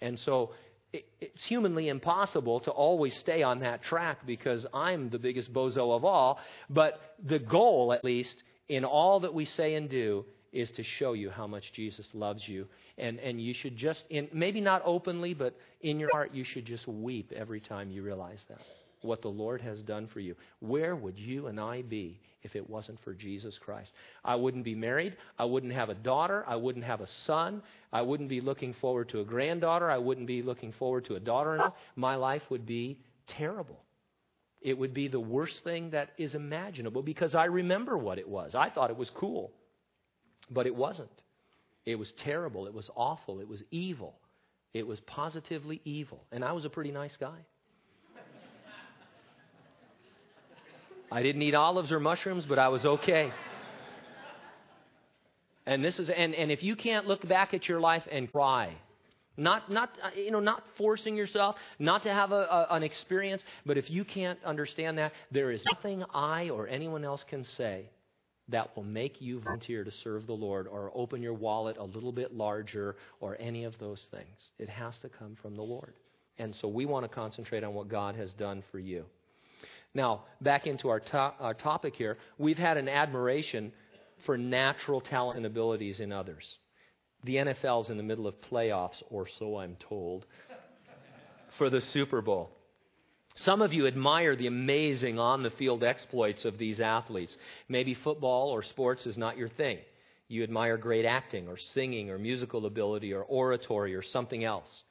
And 0.00 0.18
so 0.18 0.52
it's 0.92 1.44
humanly 1.44 1.88
impossible 1.88 2.60
to 2.60 2.70
always 2.70 3.14
stay 3.16 3.42
on 3.42 3.60
that 3.60 3.82
track 3.82 4.26
because 4.26 4.66
I'm 4.72 5.10
the 5.10 5.18
biggest 5.18 5.52
bozo 5.52 5.94
of 5.94 6.04
all. 6.04 6.38
But 6.70 7.00
the 7.22 7.38
goal, 7.38 7.92
at 7.92 8.04
least, 8.04 8.42
in 8.68 8.84
all 8.84 9.20
that 9.20 9.34
we 9.34 9.44
say 9.44 9.74
and 9.74 9.88
do, 9.88 10.24
is 10.52 10.70
to 10.72 10.82
show 10.82 11.12
you 11.12 11.28
how 11.28 11.46
much 11.46 11.72
Jesus 11.72 12.08
loves 12.14 12.46
you. 12.48 12.66
And, 12.96 13.18
and 13.18 13.40
you 13.40 13.52
should 13.52 13.76
just, 13.76 14.04
in, 14.08 14.28
maybe 14.32 14.60
not 14.60 14.82
openly, 14.84 15.34
but 15.34 15.54
in 15.82 16.00
your 16.00 16.08
heart, 16.12 16.32
you 16.32 16.44
should 16.44 16.64
just 16.64 16.88
weep 16.88 17.32
every 17.34 17.60
time 17.60 17.90
you 17.90 18.02
realize 18.02 18.44
that 18.48 18.58
what 19.02 19.22
the 19.22 19.28
Lord 19.28 19.60
has 19.60 19.82
done 19.82 20.06
for 20.06 20.20
you. 20.20 20.34
Where 20.60 20.96
would 20.96 21.18
you 21.18 21.46
and 21.46 21.60
I 21.60 21.82
be 21.82 22.20
if 22.46 22.56
it 22.56 22.70
wasn't 22.70 22.98
for 23.00 23.12
Jesus 23.12 23.58
Christ? 23.58 23.92
I 24.24 24.36
wouldn't 24.36 24.64
be 24.64 24.74
married. 24.74 25.18
I 25.38 25.44
wouldn't 25.44 25.74
have 25.74 25.90
a 25.90 25.94
daughter. 25.94 26.42
I 26.46 26.56
wouldn't 26.56 26.86
have 26.86 27.02
a 27.02 27.06
son. 27.06 27.62
I 27.92 28.00
wouldn't 28.00 28.30
be 28.30 28.40
looking 28.40 28.72
forward 28.72 29.10
to 29.10 29.20
a 29.20 29.24
granddaughter. 29.24 29.90
I 29.90 29.98
wouldn't 29.98 30.26
be 30.26 30.40
looking 30.40 30.72
forward 30.72 31.04
to 31.06 31.16
a 31.16 31.20
daughter 31.20 31.52
in 31.52 31.58
law. 31.58 31.74
My 31.94 32.14
life 32.14 32.42
would 32.48 32.64
be 32.64 32.98
terrible 33.26 33.82
it 34.66 34.76
would 34.76 34.94
be 34.94 35.06
the 35.06 35.20
worst 35.20 35.62
thing 35.62 35.90
that 35.90 36.10
is 36.18 36.34
imaginable 36.34 37.02
because 37.02 37.36
I 37.36 37.44
remember 37.44 37.96
what 37.96 38.18
it 38.18 38.28
was. 38.28 38.56
I 38.56 38.68
thought 38.68 38.90
it 38.90 38.96
was 38.96 39.10
cool, 39.10 39.52
but 40.50 40.66
it 40.66 40.74
wasn't. 40.74 41.22
It 41.84 41.96
was 41.96 42.12
terrible. 42.18 42.66
It 42.66 42.74
was 42.74 42.90
awful. 42.96 43.38
It 43.38 43.46
was 43.46 43.62
evil. 43.70 44.16
It 44.74 44.84
was 44.84 44.98
positively 45.00 45.80
evil. 45.84 46.24
And 46.32 46.44
I 46.44 46.50
was 46.50 46.64
a 46.64 46.70
pretty 46.70 46.90
nice 46.90 47.16
guy. 47.16 47.38
I 51.10 51.22
didn't 51.22 51.42
eat 51.42 51.54
olives 51.54 51.92
or 51.92 52.00
mushrooms, 52.00 52.46
but 52.46 52.58
I 52.58 52.68
was 52.68 52.84
okay. 52.84 53.32
And 55.66 55.84
this 55.84 55.98
is 55.98 56.08
and, 56.08 56.34
and 56.34 56.50
if 56.50 56.62
you 56.62 56.76
can't 56.76 57.06
look 57.06 57.26
back 57.26 57.52
at 57.52 57.68
your 57.68 57.80
life 57.80 58.04
and 58.10 58.30
cry, 58.30 58.76
not 59.36 59.70
not 59.70 59.90
uh, 60.02 60.10
you 60.16 60.30
know 60.30 60.40
not 60.40 60.62
forcing 60.76 61.16
yourself, 61.16 61.56
not 61.78 62.04
to 62.04 62.12
have 62.12 62.30
a, 62.30 62.46
a, 62.48 62.66
an 62.70 62.82
experience, 62.82 63.42
but 63.64 63.76
if 63.76 63.90
you 63.90 64.04
can't 64.04 64.38
understand 64.44 64.98
that, 64.98 65.12
there 65.32 65.50
is 65.50 65.62
nothing 65.72 66.04
I 66.14 66.50
or 66.50 66.68
anyone 66.68 67.04
else 67.04 67.24
can 67.28 67.42
say 67.42 67.90
that 68.48 68.76
will 68.76 68.84
make 68.84 69.20
you 69.20 69.40
volunteer 69.40 69.82
to 69.82 69.90
serve 69.90 70.26
the 70.26 70.32
Lord 70.32 70.68
or 70.68 70.92
open 70.94 71.20
your 71.20 71.34
wallet 71.34 71.76
a 71.78 71.84
little 71.84 72.12
bit 72.12 72.32
larger 72.32 72.94
or 73.20 73.36
any 73.40 73.64
of 73.64 73.76
those 73.78 74.08
things. 74.12 74.50
It 74.58 74.68
has 74.68 74.98
to 75.00 75.08
come 75.08 75.36
from 75.42 75.56
the 75.56 75.62
Lord. 75.62 75.94
And 76.38 76.54
so 76.54 76.68
we 76.68 76.86
want 76.86 77.04
to 77.04 77.08
concentrate 77.08 77.64
on 77.64 77.74
what 77.74 77.88
God 77.88 78.14
has 78.14 78.32
done 78.34 78.62
for 78.70 78.78
you. 78.78 79.04
Now, 79.96 80.24
back 80.42 80.66
into 80.66 80.90
our, 80.90 81.00
to- 81.00 81.34
our 81.40 81.54
topic 81.54 81.96
here, 81.96 82.18
we've 82.36 82.58
had 82.58 82.76
an 82.76 82.86
admiration 82.86 83.72
for 84.26 84.36
natural 84.36 85.00
talents 85.00 85.38
and 85.38 85.46
abilities 85.46 86.00
in 86.00 86.12
others. 86.12 86.58
The 87.24 87.36
NFL's 87.36 87.88
in 87.88 87.96
the 87.96 88.02
middle 88.02 88.26
of 88.26 88.38
playoffs, 88.42 89.02
or 89.08 89.26
so 89.26 89.56
I'm 89.56 89.74
told, 89.76 90.26
for 91.56 91.70
the 91.70 91.80
Super 91.80 92.20
Bowl. 92.20 92.50
Some 93.36 93.62
of 93.62 93.72
you 93.72 93.86
admire 93.86 94.36
the 94.36 94.48
amazing 94.48 95.18
on 95.18 95.42
the 95.42 95.50
field 95.50 95.82
exploits 95.82 96.44
of 96.44 96.58
these 96.58 96.78
athletes. 96.78 97.34
Maybe 97.66 97.94
football 97.94 98.50
or 98.50 98.62
sports 98.62 99.06
is 99.06 99.16
not 99.16 99.38
your 99.38 99.48
thing. 99.48 99.78
You 100.28 100.42
admire 100.42 100.76
great 100.76 101.06
acting 101.06 101.48
or 101.48 101.56
singing 101.56 102.10
or 102.10 102.18
musical 102.18 102.66
ability 102.66 103.14
or 103.14 103.22
oratory 103.22 103.94
or 103.94 104.02
something 104.02 104.44
else. 104.44 104.82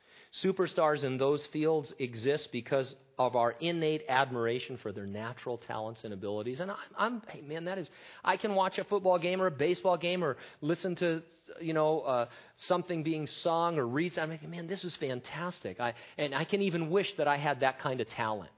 Superstars 0.43 1.03
in 1.03 1.17
those 1.17 1.45
fields 1.47 1.93
exist 1.99 2.49
because 2.51 2.95
of 3.17 3.35
our 3.35 3.55
innate 3.59 4.03
admiration 4.09 4.77
for 4.77 4.91
their 4.91 5.05
natural 5.05 5.57
talents 5.57 6.03
and 6.03 6.13
abilities. 6.13 6.59
And 6.59 6.71
I'm, 6.71 6.77
I'm 6.97 7.21
hey 7.29 7.41
man, 7.41 7.65
that 7.65 7.77
is, 7.77 7.89
I 8.23 8.37
can 8.37 8.55
watch 8.55 8.77
a 8.77 8.83
football 8.83 9.17
game 9.19 9.41
or 9.41 9.47
a 9.47 9.51
baseball 9.51 9.97
game 9.97 10.23
or 10.23 10.37
listen 10.61 10.95
to, 10.97 11.23
you 11.61 11.73
know, 11.73 12.01
uh, 12.01 12.25
something 12.57 13.03
being 13.03 13.27
sung 13.27 13.77
or 13.77 13.87
read. 13.87 14.17
I'm 14.17 14.29
like, 14.29 14.47
man, 14.47 14.67
this 14.67 14.83
is 14.83 14.95
fantastic. 14.95 15.79
I, 15.79 15.93
and 16.17 16.35
I 16.35 16.43
can 16.43 16.61
even 16.61 16.89
wish 16.89 17.15
that 17.17 17.27
I 17.27 17.37
had 17.37 17.61
that 17.61 17.79
kind 17.79 18.01
of 18.01 18.09
talent. 18.09 18.51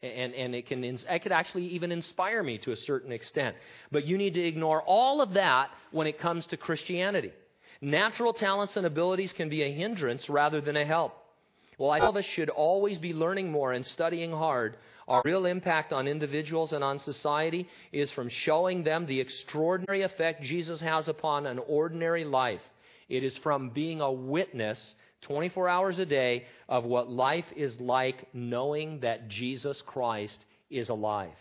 And, 0.00 0.32
and 0.32 0.54
it 0.54 0.66
can, 0.66 0.84
it 0.84 1.22
could 1.24 1.32
actually 1.32 1.66
even 1.68 1.90
inspire 1.90 2.40
me 2.42 2.58
to 2.58 2.70
a 2.70 2.76
certain 2.76 3.10
extent. 3.10 3.56
But 3.90 4.06
you 4.06 4.16
need 4.16 4.34
to 4.34 4.40
ignore 4.40 4.80
all 4.82 5.20
of 5.20 5.34
that 5.34 5.70
when 5.90 6.06
it 6.06 6.20
comes 6.20 6.46
to 6.46 6.56
Christianity. 6.56 7.32
Natural 7.80 8.32
talents 8.32 8.76
and 8.76 8.86
abilities 8.86 9.32
can 9.32 9.48
be 9.48 9.62
a 9.62 9.72
hindrance 9.72 10.28
rather 10.28 10.60
than 10.60 10.76
a 10.76 10.84
help. 10.84 11.14
Well, 11.78 11.92
all 11.92 12.08
of 12.10 12.16
us 12.16 12.24
should 12.24 12.50
always 12.50 12.98
be 12.98 13.14
learning 13.14 13.52
more 13.52 13.72
and 13.72 13.86
studying 13.86 14.32
hard. 14.32 14.76
Our 15.06 15.22
real 15.24 15.46
impact 15.46 15.92
on 15.92 16.08
individuals 16.08 16.72
and 16.72 16.82
on 16.82 16.98
society 16.98 17.68
is 17.92 18.10
from 18.10 18.28
showing 18.28 18.82
them 18.82 19.06
the 19.06 19.20
extraordinary 19.20 20.02
effect 20.02 20.42
Jesus 20.42 20.80
has 20.80 21.08
upon 21.08 21.46
an 21.46 21.60
ordinary 21.66 22.24
life. 22.24 22.60
It 23.08 23.22
is 23.22 23.36
from 23.38 23.70
being 23.70 24.00
a 24.00 24.12
witness 24.12 24.94
24 25.22 25.68
hours 25.68 25.98
a 25.98 26.06
day 26.06 26.44
of 26.68 26.84
what 26.84 27.08
life 27.08 27.46
is 27.56 27.78
like 27.80 28.28
knowing 28.34 29.00
that 29.00 29.28
Jesus 29.28 29.80
Christ 29.82 30.44
is 30.70 30.88
alive. 30.88 31.32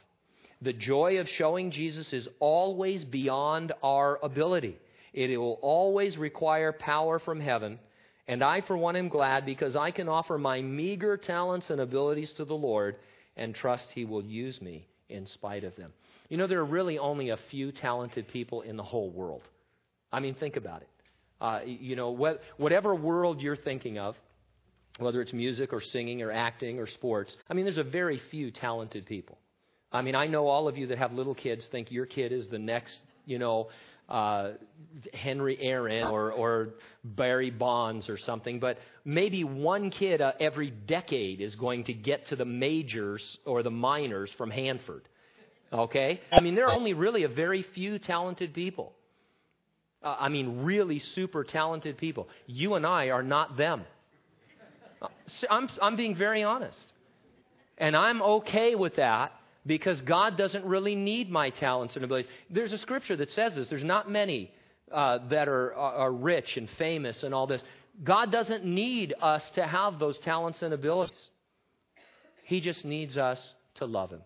The 0.62 0.74
joy 0.74 1.20
of 1.20 1.28
showing 1.28 1.72
Jesus 1.72 2.14
is 2.14 2.28
always 2.40 3.04
beyond 3.04 3.74
our 3.84 4.20
ability. 4.24 4.78
It 5.14 5.38
will 5.38 5.60
always 5.62 6.18
require 6.18 6.72
power 6.72 7.20
from 7.20 7.40
heaven. 7.40 7.80
And 8.28 8.44
I, 8.44 8.62
for 8.62 8.78
one, 8.78 8.96
am 8.96 9.10
glad 9.10 9.46
because 9.46 9.76
I 9.76 9.92
can 9.92 10.10
offer 10.10 10.38
my 10.38 10.62
meager 10.62 11.16
talents 11.18 11.70
and 11.70 11.80
abilities 11.80 12.34
to 12.38 12.46
the 12.46 12.54
Lord 12.56 12.98
and 13.38 13.56
trust 13.56 13.88
He 13.94 14.06
will 14.06 14.24
use 14.24 14.62
me 14.62 14.86
in 15.10 15.28
spite 15.28 15.64
of 15.64 15.76
them. 15.76 15.94
You 16.30 16.38
know, 16.38 16.48
there 16.48 16.60
are 16.60 16.66
really 16.66 16.98
only 16.98 17.30
a 17.30 17.38
few 17.50 17.72
talented 17.72 18.28
people 18.28 18.62
in 18.62 18.76
the 18.76 18.84
whole 18.84 19.10
world. 19.10 19.44
I 20.12 20.20
mean, 20.20 20.34
think 20.34 20.58
about 20.58 20.82
it. 20.82 20.90
Uh, 21.40 21.60
you 21.66 21.96
know, 21.96 22.16
wh- 22.16 22.60
whatever 22.60 22.94
world 22.96 23.42
you're 23.42 23.56
thinking 23.56 23.98
of, 23.98 24.16
whether 25.00 25.22
it's 25.22 25.34
music 25.34 25.72
or 25.72 25.80
singing 25.80 26.22
or 26.22 26.32
acting 26.32 26.80
or 26.80 26.88
sports, 26.88 27.36
I 27.50 27.54
mean, 27.54 27.66
there's 27.66 27.78
a 27.78 27.84
very 27.84 28.20
few 28.32 28.52
talented 28.52 29.06
people. 29.06 29.38
I 29.92 30.02
mean, 30.02 30.16
I 30.16 30.28
know 30.28 30.48
all 30.48 30.68
of 30.68 30.78
you 30.78 30.88
that 30.88 30.98
have 30.98 31.14
little 31.14 31.36
kids 31.36 31.68
think 31.72 31.92
your 31.92 32.06
kid 32.06 32.32
is 32.32 32.48
the 32.50 32.60
next, 32.60 33.00
you 33.26 33.40
know, 33.40 33.70
uh, 34.10 34.52
Henry 35.14 35.58
Aaron 35.60 36.08
or, 36.08 36.32
or 36.32 36.70
Barry 37.04 37.52
Bonds 37.52 38.10
or 38.10 38.18
something, 38.18 38.60
but 38.60 38.78
maybe 39.06 39.44
one 39.44 39.90
kid 39.90 40.22
uh, 40.22 40.34
every 40.40 40.72
decade 40.72 41.42
is 41.42 41.56
going 41.56 41.84
to 41.86 41.94
get 41.94 42.28
to 42.28 42.36
the 42.36 42.46
majors 42.46 43.38
or 43.46 43.64
the 43.64 43.72
minors 43.72 44.32
from 44.38 44.50
Hanford. 44.50 45.08
Okay? 45.72 46.22
I 46.32 46.42
mean, 46.42 46.56
there 46.56 46.66
are 46.68 46.78
only 46.78 46.94
really 46.94 47.24
a 47.24 47.30
very 47.30 47.64
few 47.64 48.00
talented 48.00 48.54
people. 48.54 48.94
Uh, 50.02 50.16
I 50.20 50.30
mean, 50.30 50.64
really 50.64 51.00
super 51.00 51.44
talented 51.44 51.98
people. 51.98 52.30
You 52.46 52.76
and 52.76 52.86
I 52.86 53.10
are 53.10 53.24
not 53.24 53.58
them. 53.58 53.84
Uh, 55.02 55.08
I'm, 55.50 55.70
I'm 55.82 55.96
being 55.96 56.16
very 56.16 56.44
honest. 56.44 56.94
And 57.78 57.96
I'm 57.96 58.22
okay 58.22 58.76
with 58.76 58.96
that 58.96 59.34
because 59.68 60.02
God 60.02 60.38
doesn't 60.38 60.66
really 60.66 60.96
need 60.96 61.30
my 61.30 61.50
talents 61.50 61.96
and 61.96 62.06
abilities. 62.06 62.32
There's 62.50 62.72
a 62.72 62.78
scripture 62.78 63.16
that 63.18 63.32
says 63.32 63.56
this. 63.56 63.70
There's 63.70 63.84
not 63.84 64.10
many 64.10 64.52
uh, 64.92 65.20
that 65.30 65.48
are, 65.48 65.74
are 65.74 66.12
rich 66.12 66.58
and 66.58 66.70
famous 66.72 67.24
and 67.24 67.34
all 67.34 67.46
this. 67.46 67.62
God 68.04 68.32
doesn't 68.32 68.64
need 68.64 69.14
us 69.22 69.48
to 69.52 69.68
have 69.68 70.00
those 70.00 70.18
talents 70.20 70.62
and 70.62 70.74
abilities. 70.74 71.30
He 72.44 72.62
just 72.62 72.86
needs 72.86 73.18
us 73.18 73.54
to 73.76 73.86
love 73.86 74.12
Him 74.12 74.22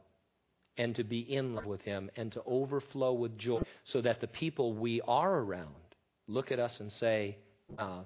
and 0.77 0.95
to 0.95 1.03
be 1.03 1.19
in 1.19 1.55
love 1.55 1.65
with 1.65 1.81
Him 1.81 2.11
and 2.15 2.31
to 2.33 2.41
overflow 2.45 3.13
with 3.13 3.37
joy 3.37 3.61
so 3.83 4.01
that 4.01 4.21
the 4.21 4.27
people 4.27 4.73
we 4.73 5.01
are 5.07 5.39
around 5.39 5.73
look 6.27 6.51
at 6.51 6.59
us 6.59 6.79
and 6.79 6.91
say, 6.91 7.37
uh, 7.77 8.01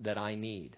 that 0.00 0.18
I 0.18 0.34
need. 0.34 0.76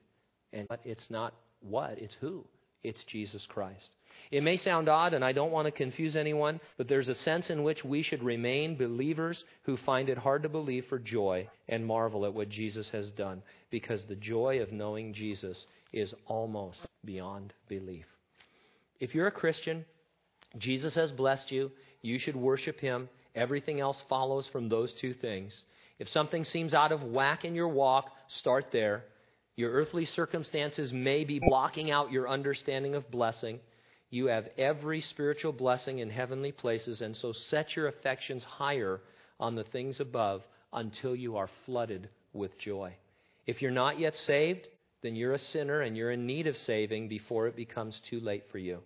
And 0.52 0.68
it's 0.84 1.08
not 1.10 1.34
what, 1.60 1.98
it's 1.98 2.16
who. 2.20 2.44
It's 2.82 3.04
Jesus 3.04 3.46
Christ. 3.46 3.90
It 4.30 4.42
may 4.42 4.56
sound 4.56 4.88
odd, 4.88 5.14
and 5.14 5.24
I 5.24 5.32
don't 5.32 5.52
want 5.52 5.66
to 5.66 5.72
confuse 5.72 6.16
anyone, 6.16 6.60
but 6.76 6.88
there's 6.88 7.08
a 7.08 7.14
sense 7.14 7.50
in 7.50 7.62
which 7.62 7.84
we 7.84 8.02
should 8.02 8.22
remain 8.22 8.76
believers 8.76 9.44
who 9.62 9.76
find 9.76 10.08
it 10.08 10.18
hard 10.18 10.42
to 10.42 10.48
believe 10.48 10.86
for 10.86 10.98
joy 10.98 11.48
and 11.68 11.84
marvel 11.84 12.24
at 12.24 12.32
what 12.32 12.48
Jesus 12.48 12.88
has 12.90 13.10
done, 13.10 13.42
because 13.70 14.04
the 14.04 14.16
joy 14.16 14.60
of 14.62 14.72
knowing 14.72 15.12
Jesus 15.12 15.66
is 15.92 16.14
almost 16.26 16.86
beyond 17.04 17.52
belief. 17.68 18.06
If 19.00 19.14
you're 19.14 19.26
a 19.26 19.32
Christian, 19.32 19.84
Jesus 20.58 20.94
has 20.94 21.12
blessed 21.12 21.50
you. 21.50 21.70
You 22.02 22.18
should 22.18 22.36
worship 22.36 22.80
him. 22.80 23.08
Everything 23.34 23.80
else 23.80 24.02
follows 24.08 24.46
from 24.46 24.68
those 24.68 24.92
two 24.94 25.14
things. 25.14 25.62
If 25.98 26.08
something 26.08 26.44
seems 26.44 26.74
out 26.74 26.92
of 26.92 27.04
whack 27.04 27.44
in 27.44 27.54
your 27.54 27.68
walk, 27.68 28.10
start 28.28 28.66
there. 28.72 29.04
Your 29.56 29.70
earthly 29.70 30.04
circumstances 30.04 30.92
may 30.92 31.24
be 31.24 31.38
blocking 31.38 31.90
out 31.90 32.10
your 32.10 32.28
understanding 32.28 32.94
of 32.94 33.10
blessing. 33.10 33.60
You 34.12 34.26
have 34.26 34.50
every 34.58 35.00
spiritual 35.00 35.54
blessing 35.54 36.00
in 36.00 36.10
heavenly 36.10 36.52
places, 36.52 37.00
and 37.00 37.16
so 37.16 37.32
set 37.32 37.74
your 37.74 37.86
affections 37.86 38.44
higher 38.44 39.00
on 39.40 39.54
the 39.54 39.64
things 39.64 40.00
above 40.00 40.42
until 40.70 41.16
you 41.16 41.38
are 41.38 41.48
flooded 41.64 42.10
with 42.34 42.58
joy. 42.58 42.94
If 43.46 43.62
you're 43.62 43.70
not 43.70 43.98
yet 43.98 44.14
saved, 44.14 44.68
then 45.00 45.16
you're 45.16 45.32
a 45.32 45.38
sinner 45.38 45.80
and 45.80 45.96
you're 45.96 46.10
in 46.10 46.26
need 46.26 46.46
of 46.46 46.58
saving 46.58 47.08
before 47.08 47.46
it 47.46 47.56
becomes 47.56 48.00
too 48.00 48.20
late 48.20 48.44
for 48.52 48.58
you. 48.58 48.80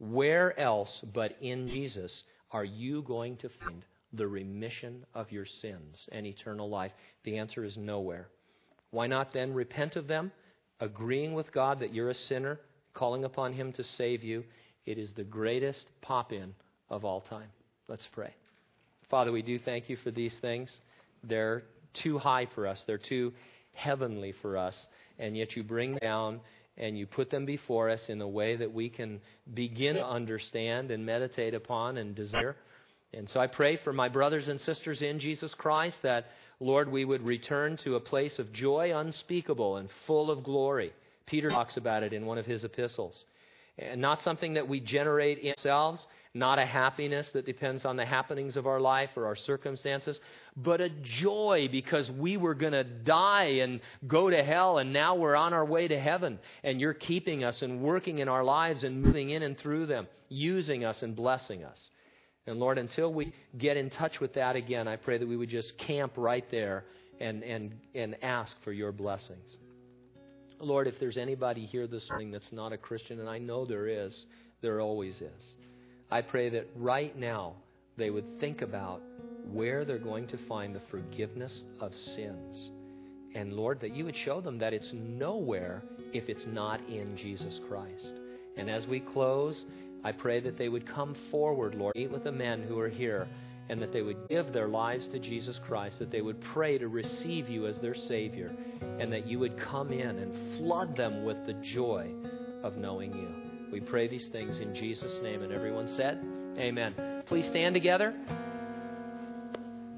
Where 0.00 0.58
else 0.58 1.02
but 1.14 1.36
in 1.40 1.68
Jesus 1.68 2.24
are 2.50 2.64
you 2.64 3.02
going 3.02 3.36
to 3.38 3.48
find 3.48 3.84
the 4.12 4.26
remission 4.26 5.06
of 5.14 5.30
your 5.30 5.46
sins 5.46 6.08
and 6.10 6.26
eternal 6.26 6.68
life? 6.68 6.92
The 7.22 7.38
answer 7.38 7.64
is 7.64 7.76
nowhere. 7.76 8.26
Why 8.90 9.06
not 9.06 9.32
then 9.32 9.54
repent 9.54 9.94
of 9.94 10.08
them, 10.08 10.32
agreeing 10.80 11.32
with 11.32 11.52
God 11.52 11.78
that 11.78 11.94
you're 11.94 12.10
a 12.10 12.14
sinner, 12.14 12.58
calling 12.92 13.22
upon 13.24 13.52
Him 13.52 13.72
to 13.74 13.84
save 13.84 14.24
you, 14.24 14.42
it 14.86 14.98
is 14.98 15.12
the 15.12 15.24
greatest 15.24 15.86
pop 16.00 16.32
in 16.32 16.54
of 16.90 17.04
all 17.04 17.20
time. 17.22 17.48
Let's 17.88 18.08
pray. 18.12 18.34
Father, 19.10 19.32
we 19.32 19.42
do 19.42 19.58
thank 19.58 19.88
you 19.88 19.96
for 19.96 20.10
these 20.10 20.36
things. 20.40 20.80
They're 21.22 21.62
too 21.92 22.18
high 22.18 22.48
for 22.54 22.66
us, 22.66 22.82
they're 22.86 22.98
too 22.98 23.32
heavenly 23.72 24.32
for 24.42 24.56
us, 24.56 24.86
and 25.18 25.36
yet 25.36 25.56
you 25.56 25.62
bring 25.62 25.92
them 25.92 26.00
down 26.00 26.40
and 26.76 26.98
you 26.98 27.06
put 27.06 27.30
them 27.30 27.46
before 27.46 27.88
us 27.88 28.08
in 28.08 28.20
a 28.20 28.28
way 28.28 28.56
that 28.56 28.72
we 28.72 28.88
can 28.88 29.20
begin 29.52 29.94
to 29.94 30.06
understand 30.06 30.90
and 30.90 31.06
meditate 31.06 31.54
upon 31.54 31.98
and 31.98 32.16
desire. 32.16 32.56
And 33.12 33.28
so 33.28 33.38
I 33.38 33.46
pray 33.46 33.76
for 33.76 33.92
my 33.92 34.08
brothers 34.08 34.48
and 34.48 34.60
sisters 34.60 35.00
in 35.00 35.20
Jesus 35.20 35.54
Christ 35.54 36.02
that, 36.02 36.26
Lord, 36.58 36.90
we 36.90 37.04
would 37.04 37.22
return 37.22 37.76
to 37.84 37.94
a 37.94 38.00
place 38.00 38.40
of 38.40 38.52
joy 38.52 38.92
unspeakable 38.92 39.76
and 39.76 39.88
full 40.06 40.32
of 40.32 40.42
glory. 40.42 40.92
Peter 41.26 41.48
talks 41.48 41.76
about 41.76 42.02
it 42.02 42.12
in 42.12 42.26
one 42.26 42.38
of 42.38 42.46
his 42.46 42.64
epistles. 42.64 43.24
And 43.78 44.00
not 44.00 44.22
something 44.22 44.54
that 44.54 44.68
we 44.68 44.80
generate 44.80 45.38
in 45.38 45.50
ourselves, 45.50 46.06
not 46.32 46.58
a 46.58 46.66
happiness 46.66 47.30
that 47.32 47.46
depends 47.46 47.84
on 47.84 47.96
the 47.96 48.04
happenings 48.04 48.56
of 48.56 48.66
our 48.66 48.80
life 48.80 49.10
or 49.16 49.26
our 49.26 49.36
circumstances, 49.36 50.20
but 50.56 50.80
a 50.80 50.90
joy 51.02 51.68
because 51.70 52.10
we 52.10 52.36
were 52.36 52.54
going 52.54 52.72
to 52.72 52.84
die 52.84 53.60
and 53.62 53.80
go 54.06 54.30
to 54.30 54.42
hell 54.42 54.78
and 54.78 54.92
now 54.92 55.14
we're 55.14 55.36
on 55.36 55.52
our 55.52 55.64
way 55.64 55.88
to 55.88 55.98
heaven. 55.98 56.38
And 56.62 56.80
you're 56.80 56.94
keeping 56.94 57.44
us 57.44 57.62
and 57.62 57.80
working 57.80 58.18
in 58.18 58.28
our 58.28 58.44
lives 58.44 58.84
and 58.84 59.02
moving 59.02 59.30
in 59.30 59.42
and 59.42 59.56
through 59.56 59.86
them, 59.86 60.08
using 60.28 60.84
us 60.84 61.02
and 61.02 61.14
blessing 61.14 61.64
us. 61.64 61.90
And 62.46 62.58
Lord, 62.58 62.78
until 62.78 63.12
we 63.12 63.32
get 63.56 63.76
in 63.76 63.90
touch 63.90 64.20
with 64.20 64.34
that 64.34 64.54
again, 64.56 64.86
I 64.86 64.96
pray 64.96 65.18
that 65.18 65.26
we 65.26 65.36
would 65.36 65.48
just 65.48 65.78
camp 65.78 66.12
right 66.16 66.44
there 66.50 66.84
and, 67.20 67.42
and, 67.42 67.74
and 67.94 68.16
ask 68.22 68.56
for 68.62 68.72
your 68.72 68.92
blessings. 68.92 69.56
Lord, 70.60 70.86
if 70.86 70.98
there's 70.98 71.16
anybody 71.16 71.66
here 71.66 71.86
this 71.86 72.08
morning 72.10 72.30
that's 72.30 72.52
not 72.52 72.72
a 72.72 72.78
Christian, 72.78 73.20
and 73.20 73.28
I 73.28 73.38
know 73.38 73.64
there 73.64 73.88
is, 73.88 74.26
there 74.60 74.80
always 74.80 75.20
is, 75.20 75.56
I 76.10 76.22
pray 76.22 76.48
that 76.50 76.68
right 76.76 77.16
now 77.16 77.54
they 77.96 78.10
would 78.10 78.40
think 78.40 78.62
about 78.62 79.02
where 79.50 79.84
they're 79.84 79.98
going 79.98 80.26
to 80.28 80.38
find 80.48 80.74
the 80.74 80.80
forgiveness 80.90 81.62
of 81.80 81.94
sins. 81.94 82.70
And 83.34 83.52
Lord, 83.52 83.80
that 83.80 83.94
you 83.94 84.04
would 84.04 84.16
show 84.16 84.40
them 84.40 84.58
that 84.58 84.72
it's 84.72 84.92
nowhere 84.92 85.82
if 86.12 86.28
it's 86.28 86.46
not 86.46 86.80
in 86.88 87.16
Jesus 87.16 87.60
Christ. 87.68 88.14
And 88.56 88.70
as 88.70 88.86
we 88.86 89.00
close, 89.00 89.64
I 90.04 90.12
pray 90.12 90.40
that 90.40 90.56
they 90.56 90.68
would 90.68 90.86
come 90.86 91.16
forward, 91.30 91.74
Lord, 91.74 91.96
meet 91.96 92.10
with 92.10 92.24
the 92.24 92.32
men 92.32 92.62
who 92.62 92.78
are 92.78 92.88
here, 92.88 93.26
and 93.68 93.80
that 93.80 93.92
they 93.92 94.02
would 94.02 94.28
give 94.28 94.52
their 94.52 94.68
lives 94.68 95.08
to 95.08 95.18
Jesus 95.18 95.58
Christ, 95.66 95.98
that 95.98 96.10
they 96.10 96.20
would 96.20 96.40
pray 96.40 96.78
to 96.78 96.88
receive 96.88 97.48
you 97.48 97.66
as 97.66 97.78
their 97.78 97.94
Savior, 97.94 98.52
and 98.98 99.12
that 99.12 99.26
you 99.26 99.38
would 99.38 99.58
come 99.58 99.92
in 99.92 100.18
and 100.18 100.58
flood 100.58 100.96
them 100.96 101.24
with 101.24 101.46
the 101.46 101.54
joy 101.54 102.10
of 102.62 102.76
knowing 102.76 103.12
you. 103.12 103.28
We 103.72 103.80
pray 103.80 104.06
these 104.06 104.28
things 104.28 104.58
in 104.58 104.74
Jesus' 104.74 105.20
name. 105.22 105.42
And 105.42 105.52
everyone 105.52 105.88
said, 105.88 106.24
Amen. 106.58 107.22
Please 107.26 107.46
stand 107.46 107.74
together. 107.74 108.14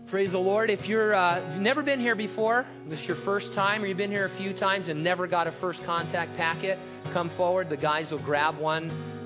Praise 0.06 0.30
the 0.30 0.38
Lord. 0.38 0.70
If 0.70 0.86
you're 0.86 1.14
uh, 1.14 1.52
you've 1.52 1.60
never 1.60 1.82
been 1.82 2.00
here 2.00 2.14
before, 2.14 2.64
this 2.88 3.00
is 3.00 3.06
your 3.06 3.16
first 3.24 3.52
time, 3.52 3.82
or 3.82 3.86
you've 3.86 3.98
been 3.98 4.10
here 4.10 4.26
a 4.26 4.36
few 4.36 4.54
times 4.54 4.88
and 4.88 5.02
never 5.02 5.26
got 5.26 5.48
a 5.48 5.52
first 5.60 5.82
contact 5.82 6.36
packet, 6.36 6.78
come 7.12 7.28
forward. 7.36 7.68
The 7.68 7.76
guys 7.76 8.12
will 8.12 8.22
grab 8.22 8.56
one 8.58 9.16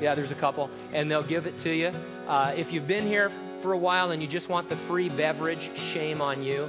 yeah, 0.00 0.14
there's 0.14 0.30
a 0.30 0.36
couple. 0.36 0.70
And 0.92 1.10
they'll 1.10 1.26
give 1.26 1.46
it 1.46 1.58
to 1.60 1.72
you. 1.74 1.88
Uh, 1.88 2.52
if 2.54 2.72
you've 2.72 2.86
been 2.86 3.06
here 3.06 3.30
for 3.62 3.72
a 3.72 3.78
while 3.78 4.10
and 4.10 4.22
you 4.22 4.28
just 4.28 4.48
want 4.48 4.68
the 4.68 4.76
free 4.88 5.08
beverage, 5.08 5.70
shame 5.92 6.20
on 6.20 6.42
you. 6.42 6.68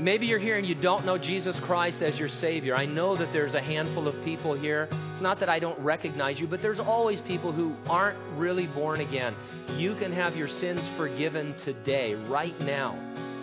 Maybe 0.00 0.26
you're 0.26 0.38
here 0.38 0.56
and 0.56 0.66
you 0.66 0.74
don't 0.74 1.04
know 1.04 1.18
Jesus 1.18 1.60
Christ 1.60 2.00
as 2.00 2.18
your 2.18 2.30
Savior. 2.30 2.74
I 2.74 2.86
know 2.86 3.18
that 3.18 3.34
there's 3.34 3.52
a 3.52 3.60
handful 3.60 4.08
of 4.08 4.24
people 4.24 4.54
here. 4.54 4.88
It's 5.12 5.20
not 5.20 5.38
that 5.40 5.50
I 5.50 5.58
don't 5.58 5.78
recognize 5.78 6.40
you, 6.40 6.46
but 6.46 6.62
there's 6.62 6.80
always 6.80 7.20
people 7.20 7.52
who 7.52 7.76
aren't 7.86 8.18
really 8.38 8.66
born 8.66 9.02
again. 9.02 9.36
You 9.76 9.94
can 9.96 10.10
have 10.12 10.36
your 10.36 10.48
sins 10.48 10.88
forgiven 10.96 11.54
today, 11.58 12.14
right 12.14 12.58
now. 12.62 12.94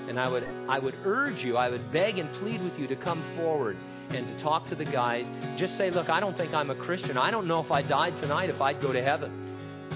And 0.09 0.19
I 0.19 0.27
would, 0.27 0.45
I 0.67 0.79
would 0.79 0.95
urge 1.05 1.43
you, 1.43 1.57
I 1.57 1.69
would 1.69 1.91
beg 1.91 2.17
and 2.17 2.31
plead 2.39 2.63
with 2.63 2.79
you 2.79 2.87
to 2.87 2.95
come 2.95 3.23
forward 3.35 3.77
and 4.09 4.25
to 4.25 4.39
talk 4.39 4.65
to 4.69 4.75
the 4.75 4.85
guys. 4.85 5.29
Just 5.59 5.77
say, 5.77 5.91
look, 5.91 6.09
I 6.09 6.19
don't 6.19 6.35
think 6.35 6.55
I'm 6.55 6.71
a 6.71 6.75
Christian. 6.75 7.19
I 7.19 7.29
don't 7.29 7.45
know 7.45 7.59
if 7.59 7.69
I 7.69 7.83
died 7.83 8.17
tonight 8.17 8.49
if 8.49 8.61
I'd 8.61 8.81
go 8.81 8.91
to 8.91 9.03
heaven. 9.03 9.46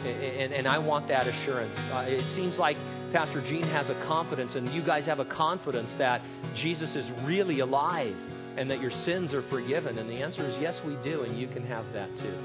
And, 0.06 0.54
and 0.54 0.68
I 0.68 0.80
want 0.80 1.08
that 1.10 1.28
assurance. 1.28 1.78
Uh, 1.78 2.06
it 2.08 2.26
seems 2.36 2.58
like 2.58 2.78
Pastor 3.12 3.41
Gene 3.41 3.64
has 3.64 3.89
a 3.89 3.95
confidence, 4.06 4.56
and 4.56 4.70
you 4.74 4.82
guys 4.82 5.06
have 5.06 5.20
a 5.20 5.26
confidence 5.26 5.91
that 5.97 6.22
Jesus 6.56 6.95
is 6.95 7.10
really 7.24 7.60
alive 7.60 8.16
and 8.58 8.70
that 8.70 8.82
your 8.82 8.91
sins 8.91 9.34
are 9.34 9.43
forgiven. 9.43 9.97
And 9.97 10.10
the 10.10 10.22
answer 10.22 10.45
is 10.45 10.56
yes, 10.60 10.82
we 10.86 10.95
do, 10.97 11.24
and 11.24 11.39
you 11.39 11.47
can 11.47 11.66
have 11.66 11.86
that 11.93 12.16
too. 12.18 12.38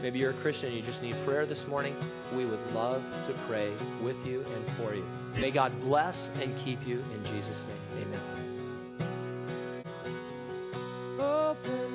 Maybe 0.00 0.18
you're 0.18 0.30
a 0.30 0.40
Christian 0.40 0.68
and 0.68 0.76
you 0.76 0.82
just 0.82 1.02
need 1.02 1.14
prayer 1.26 1.44
this 1.44 1.66
morning. 1.66 1.94
We 2.34 2.46
would 2.46 2.64
love 2.72 3.02
to 3.26 3.34
pray 3.46 3.76
with 4.02 4.16
you 4.24 4.42
and 4.42 4.76
for 4.78 4.94
you. 4.94 5.04
May 5.34 5.50
God 5.50 5.78
bless 5.80 6.16
and 6.36 6.56
keep 6.64 6.86
you 6.86 7.00
in 7.14 7.24
Jesus' 7.26 7.62
name. 7.68 8.04
Amen. 8.04 8.50
Amen. 11.20 11.89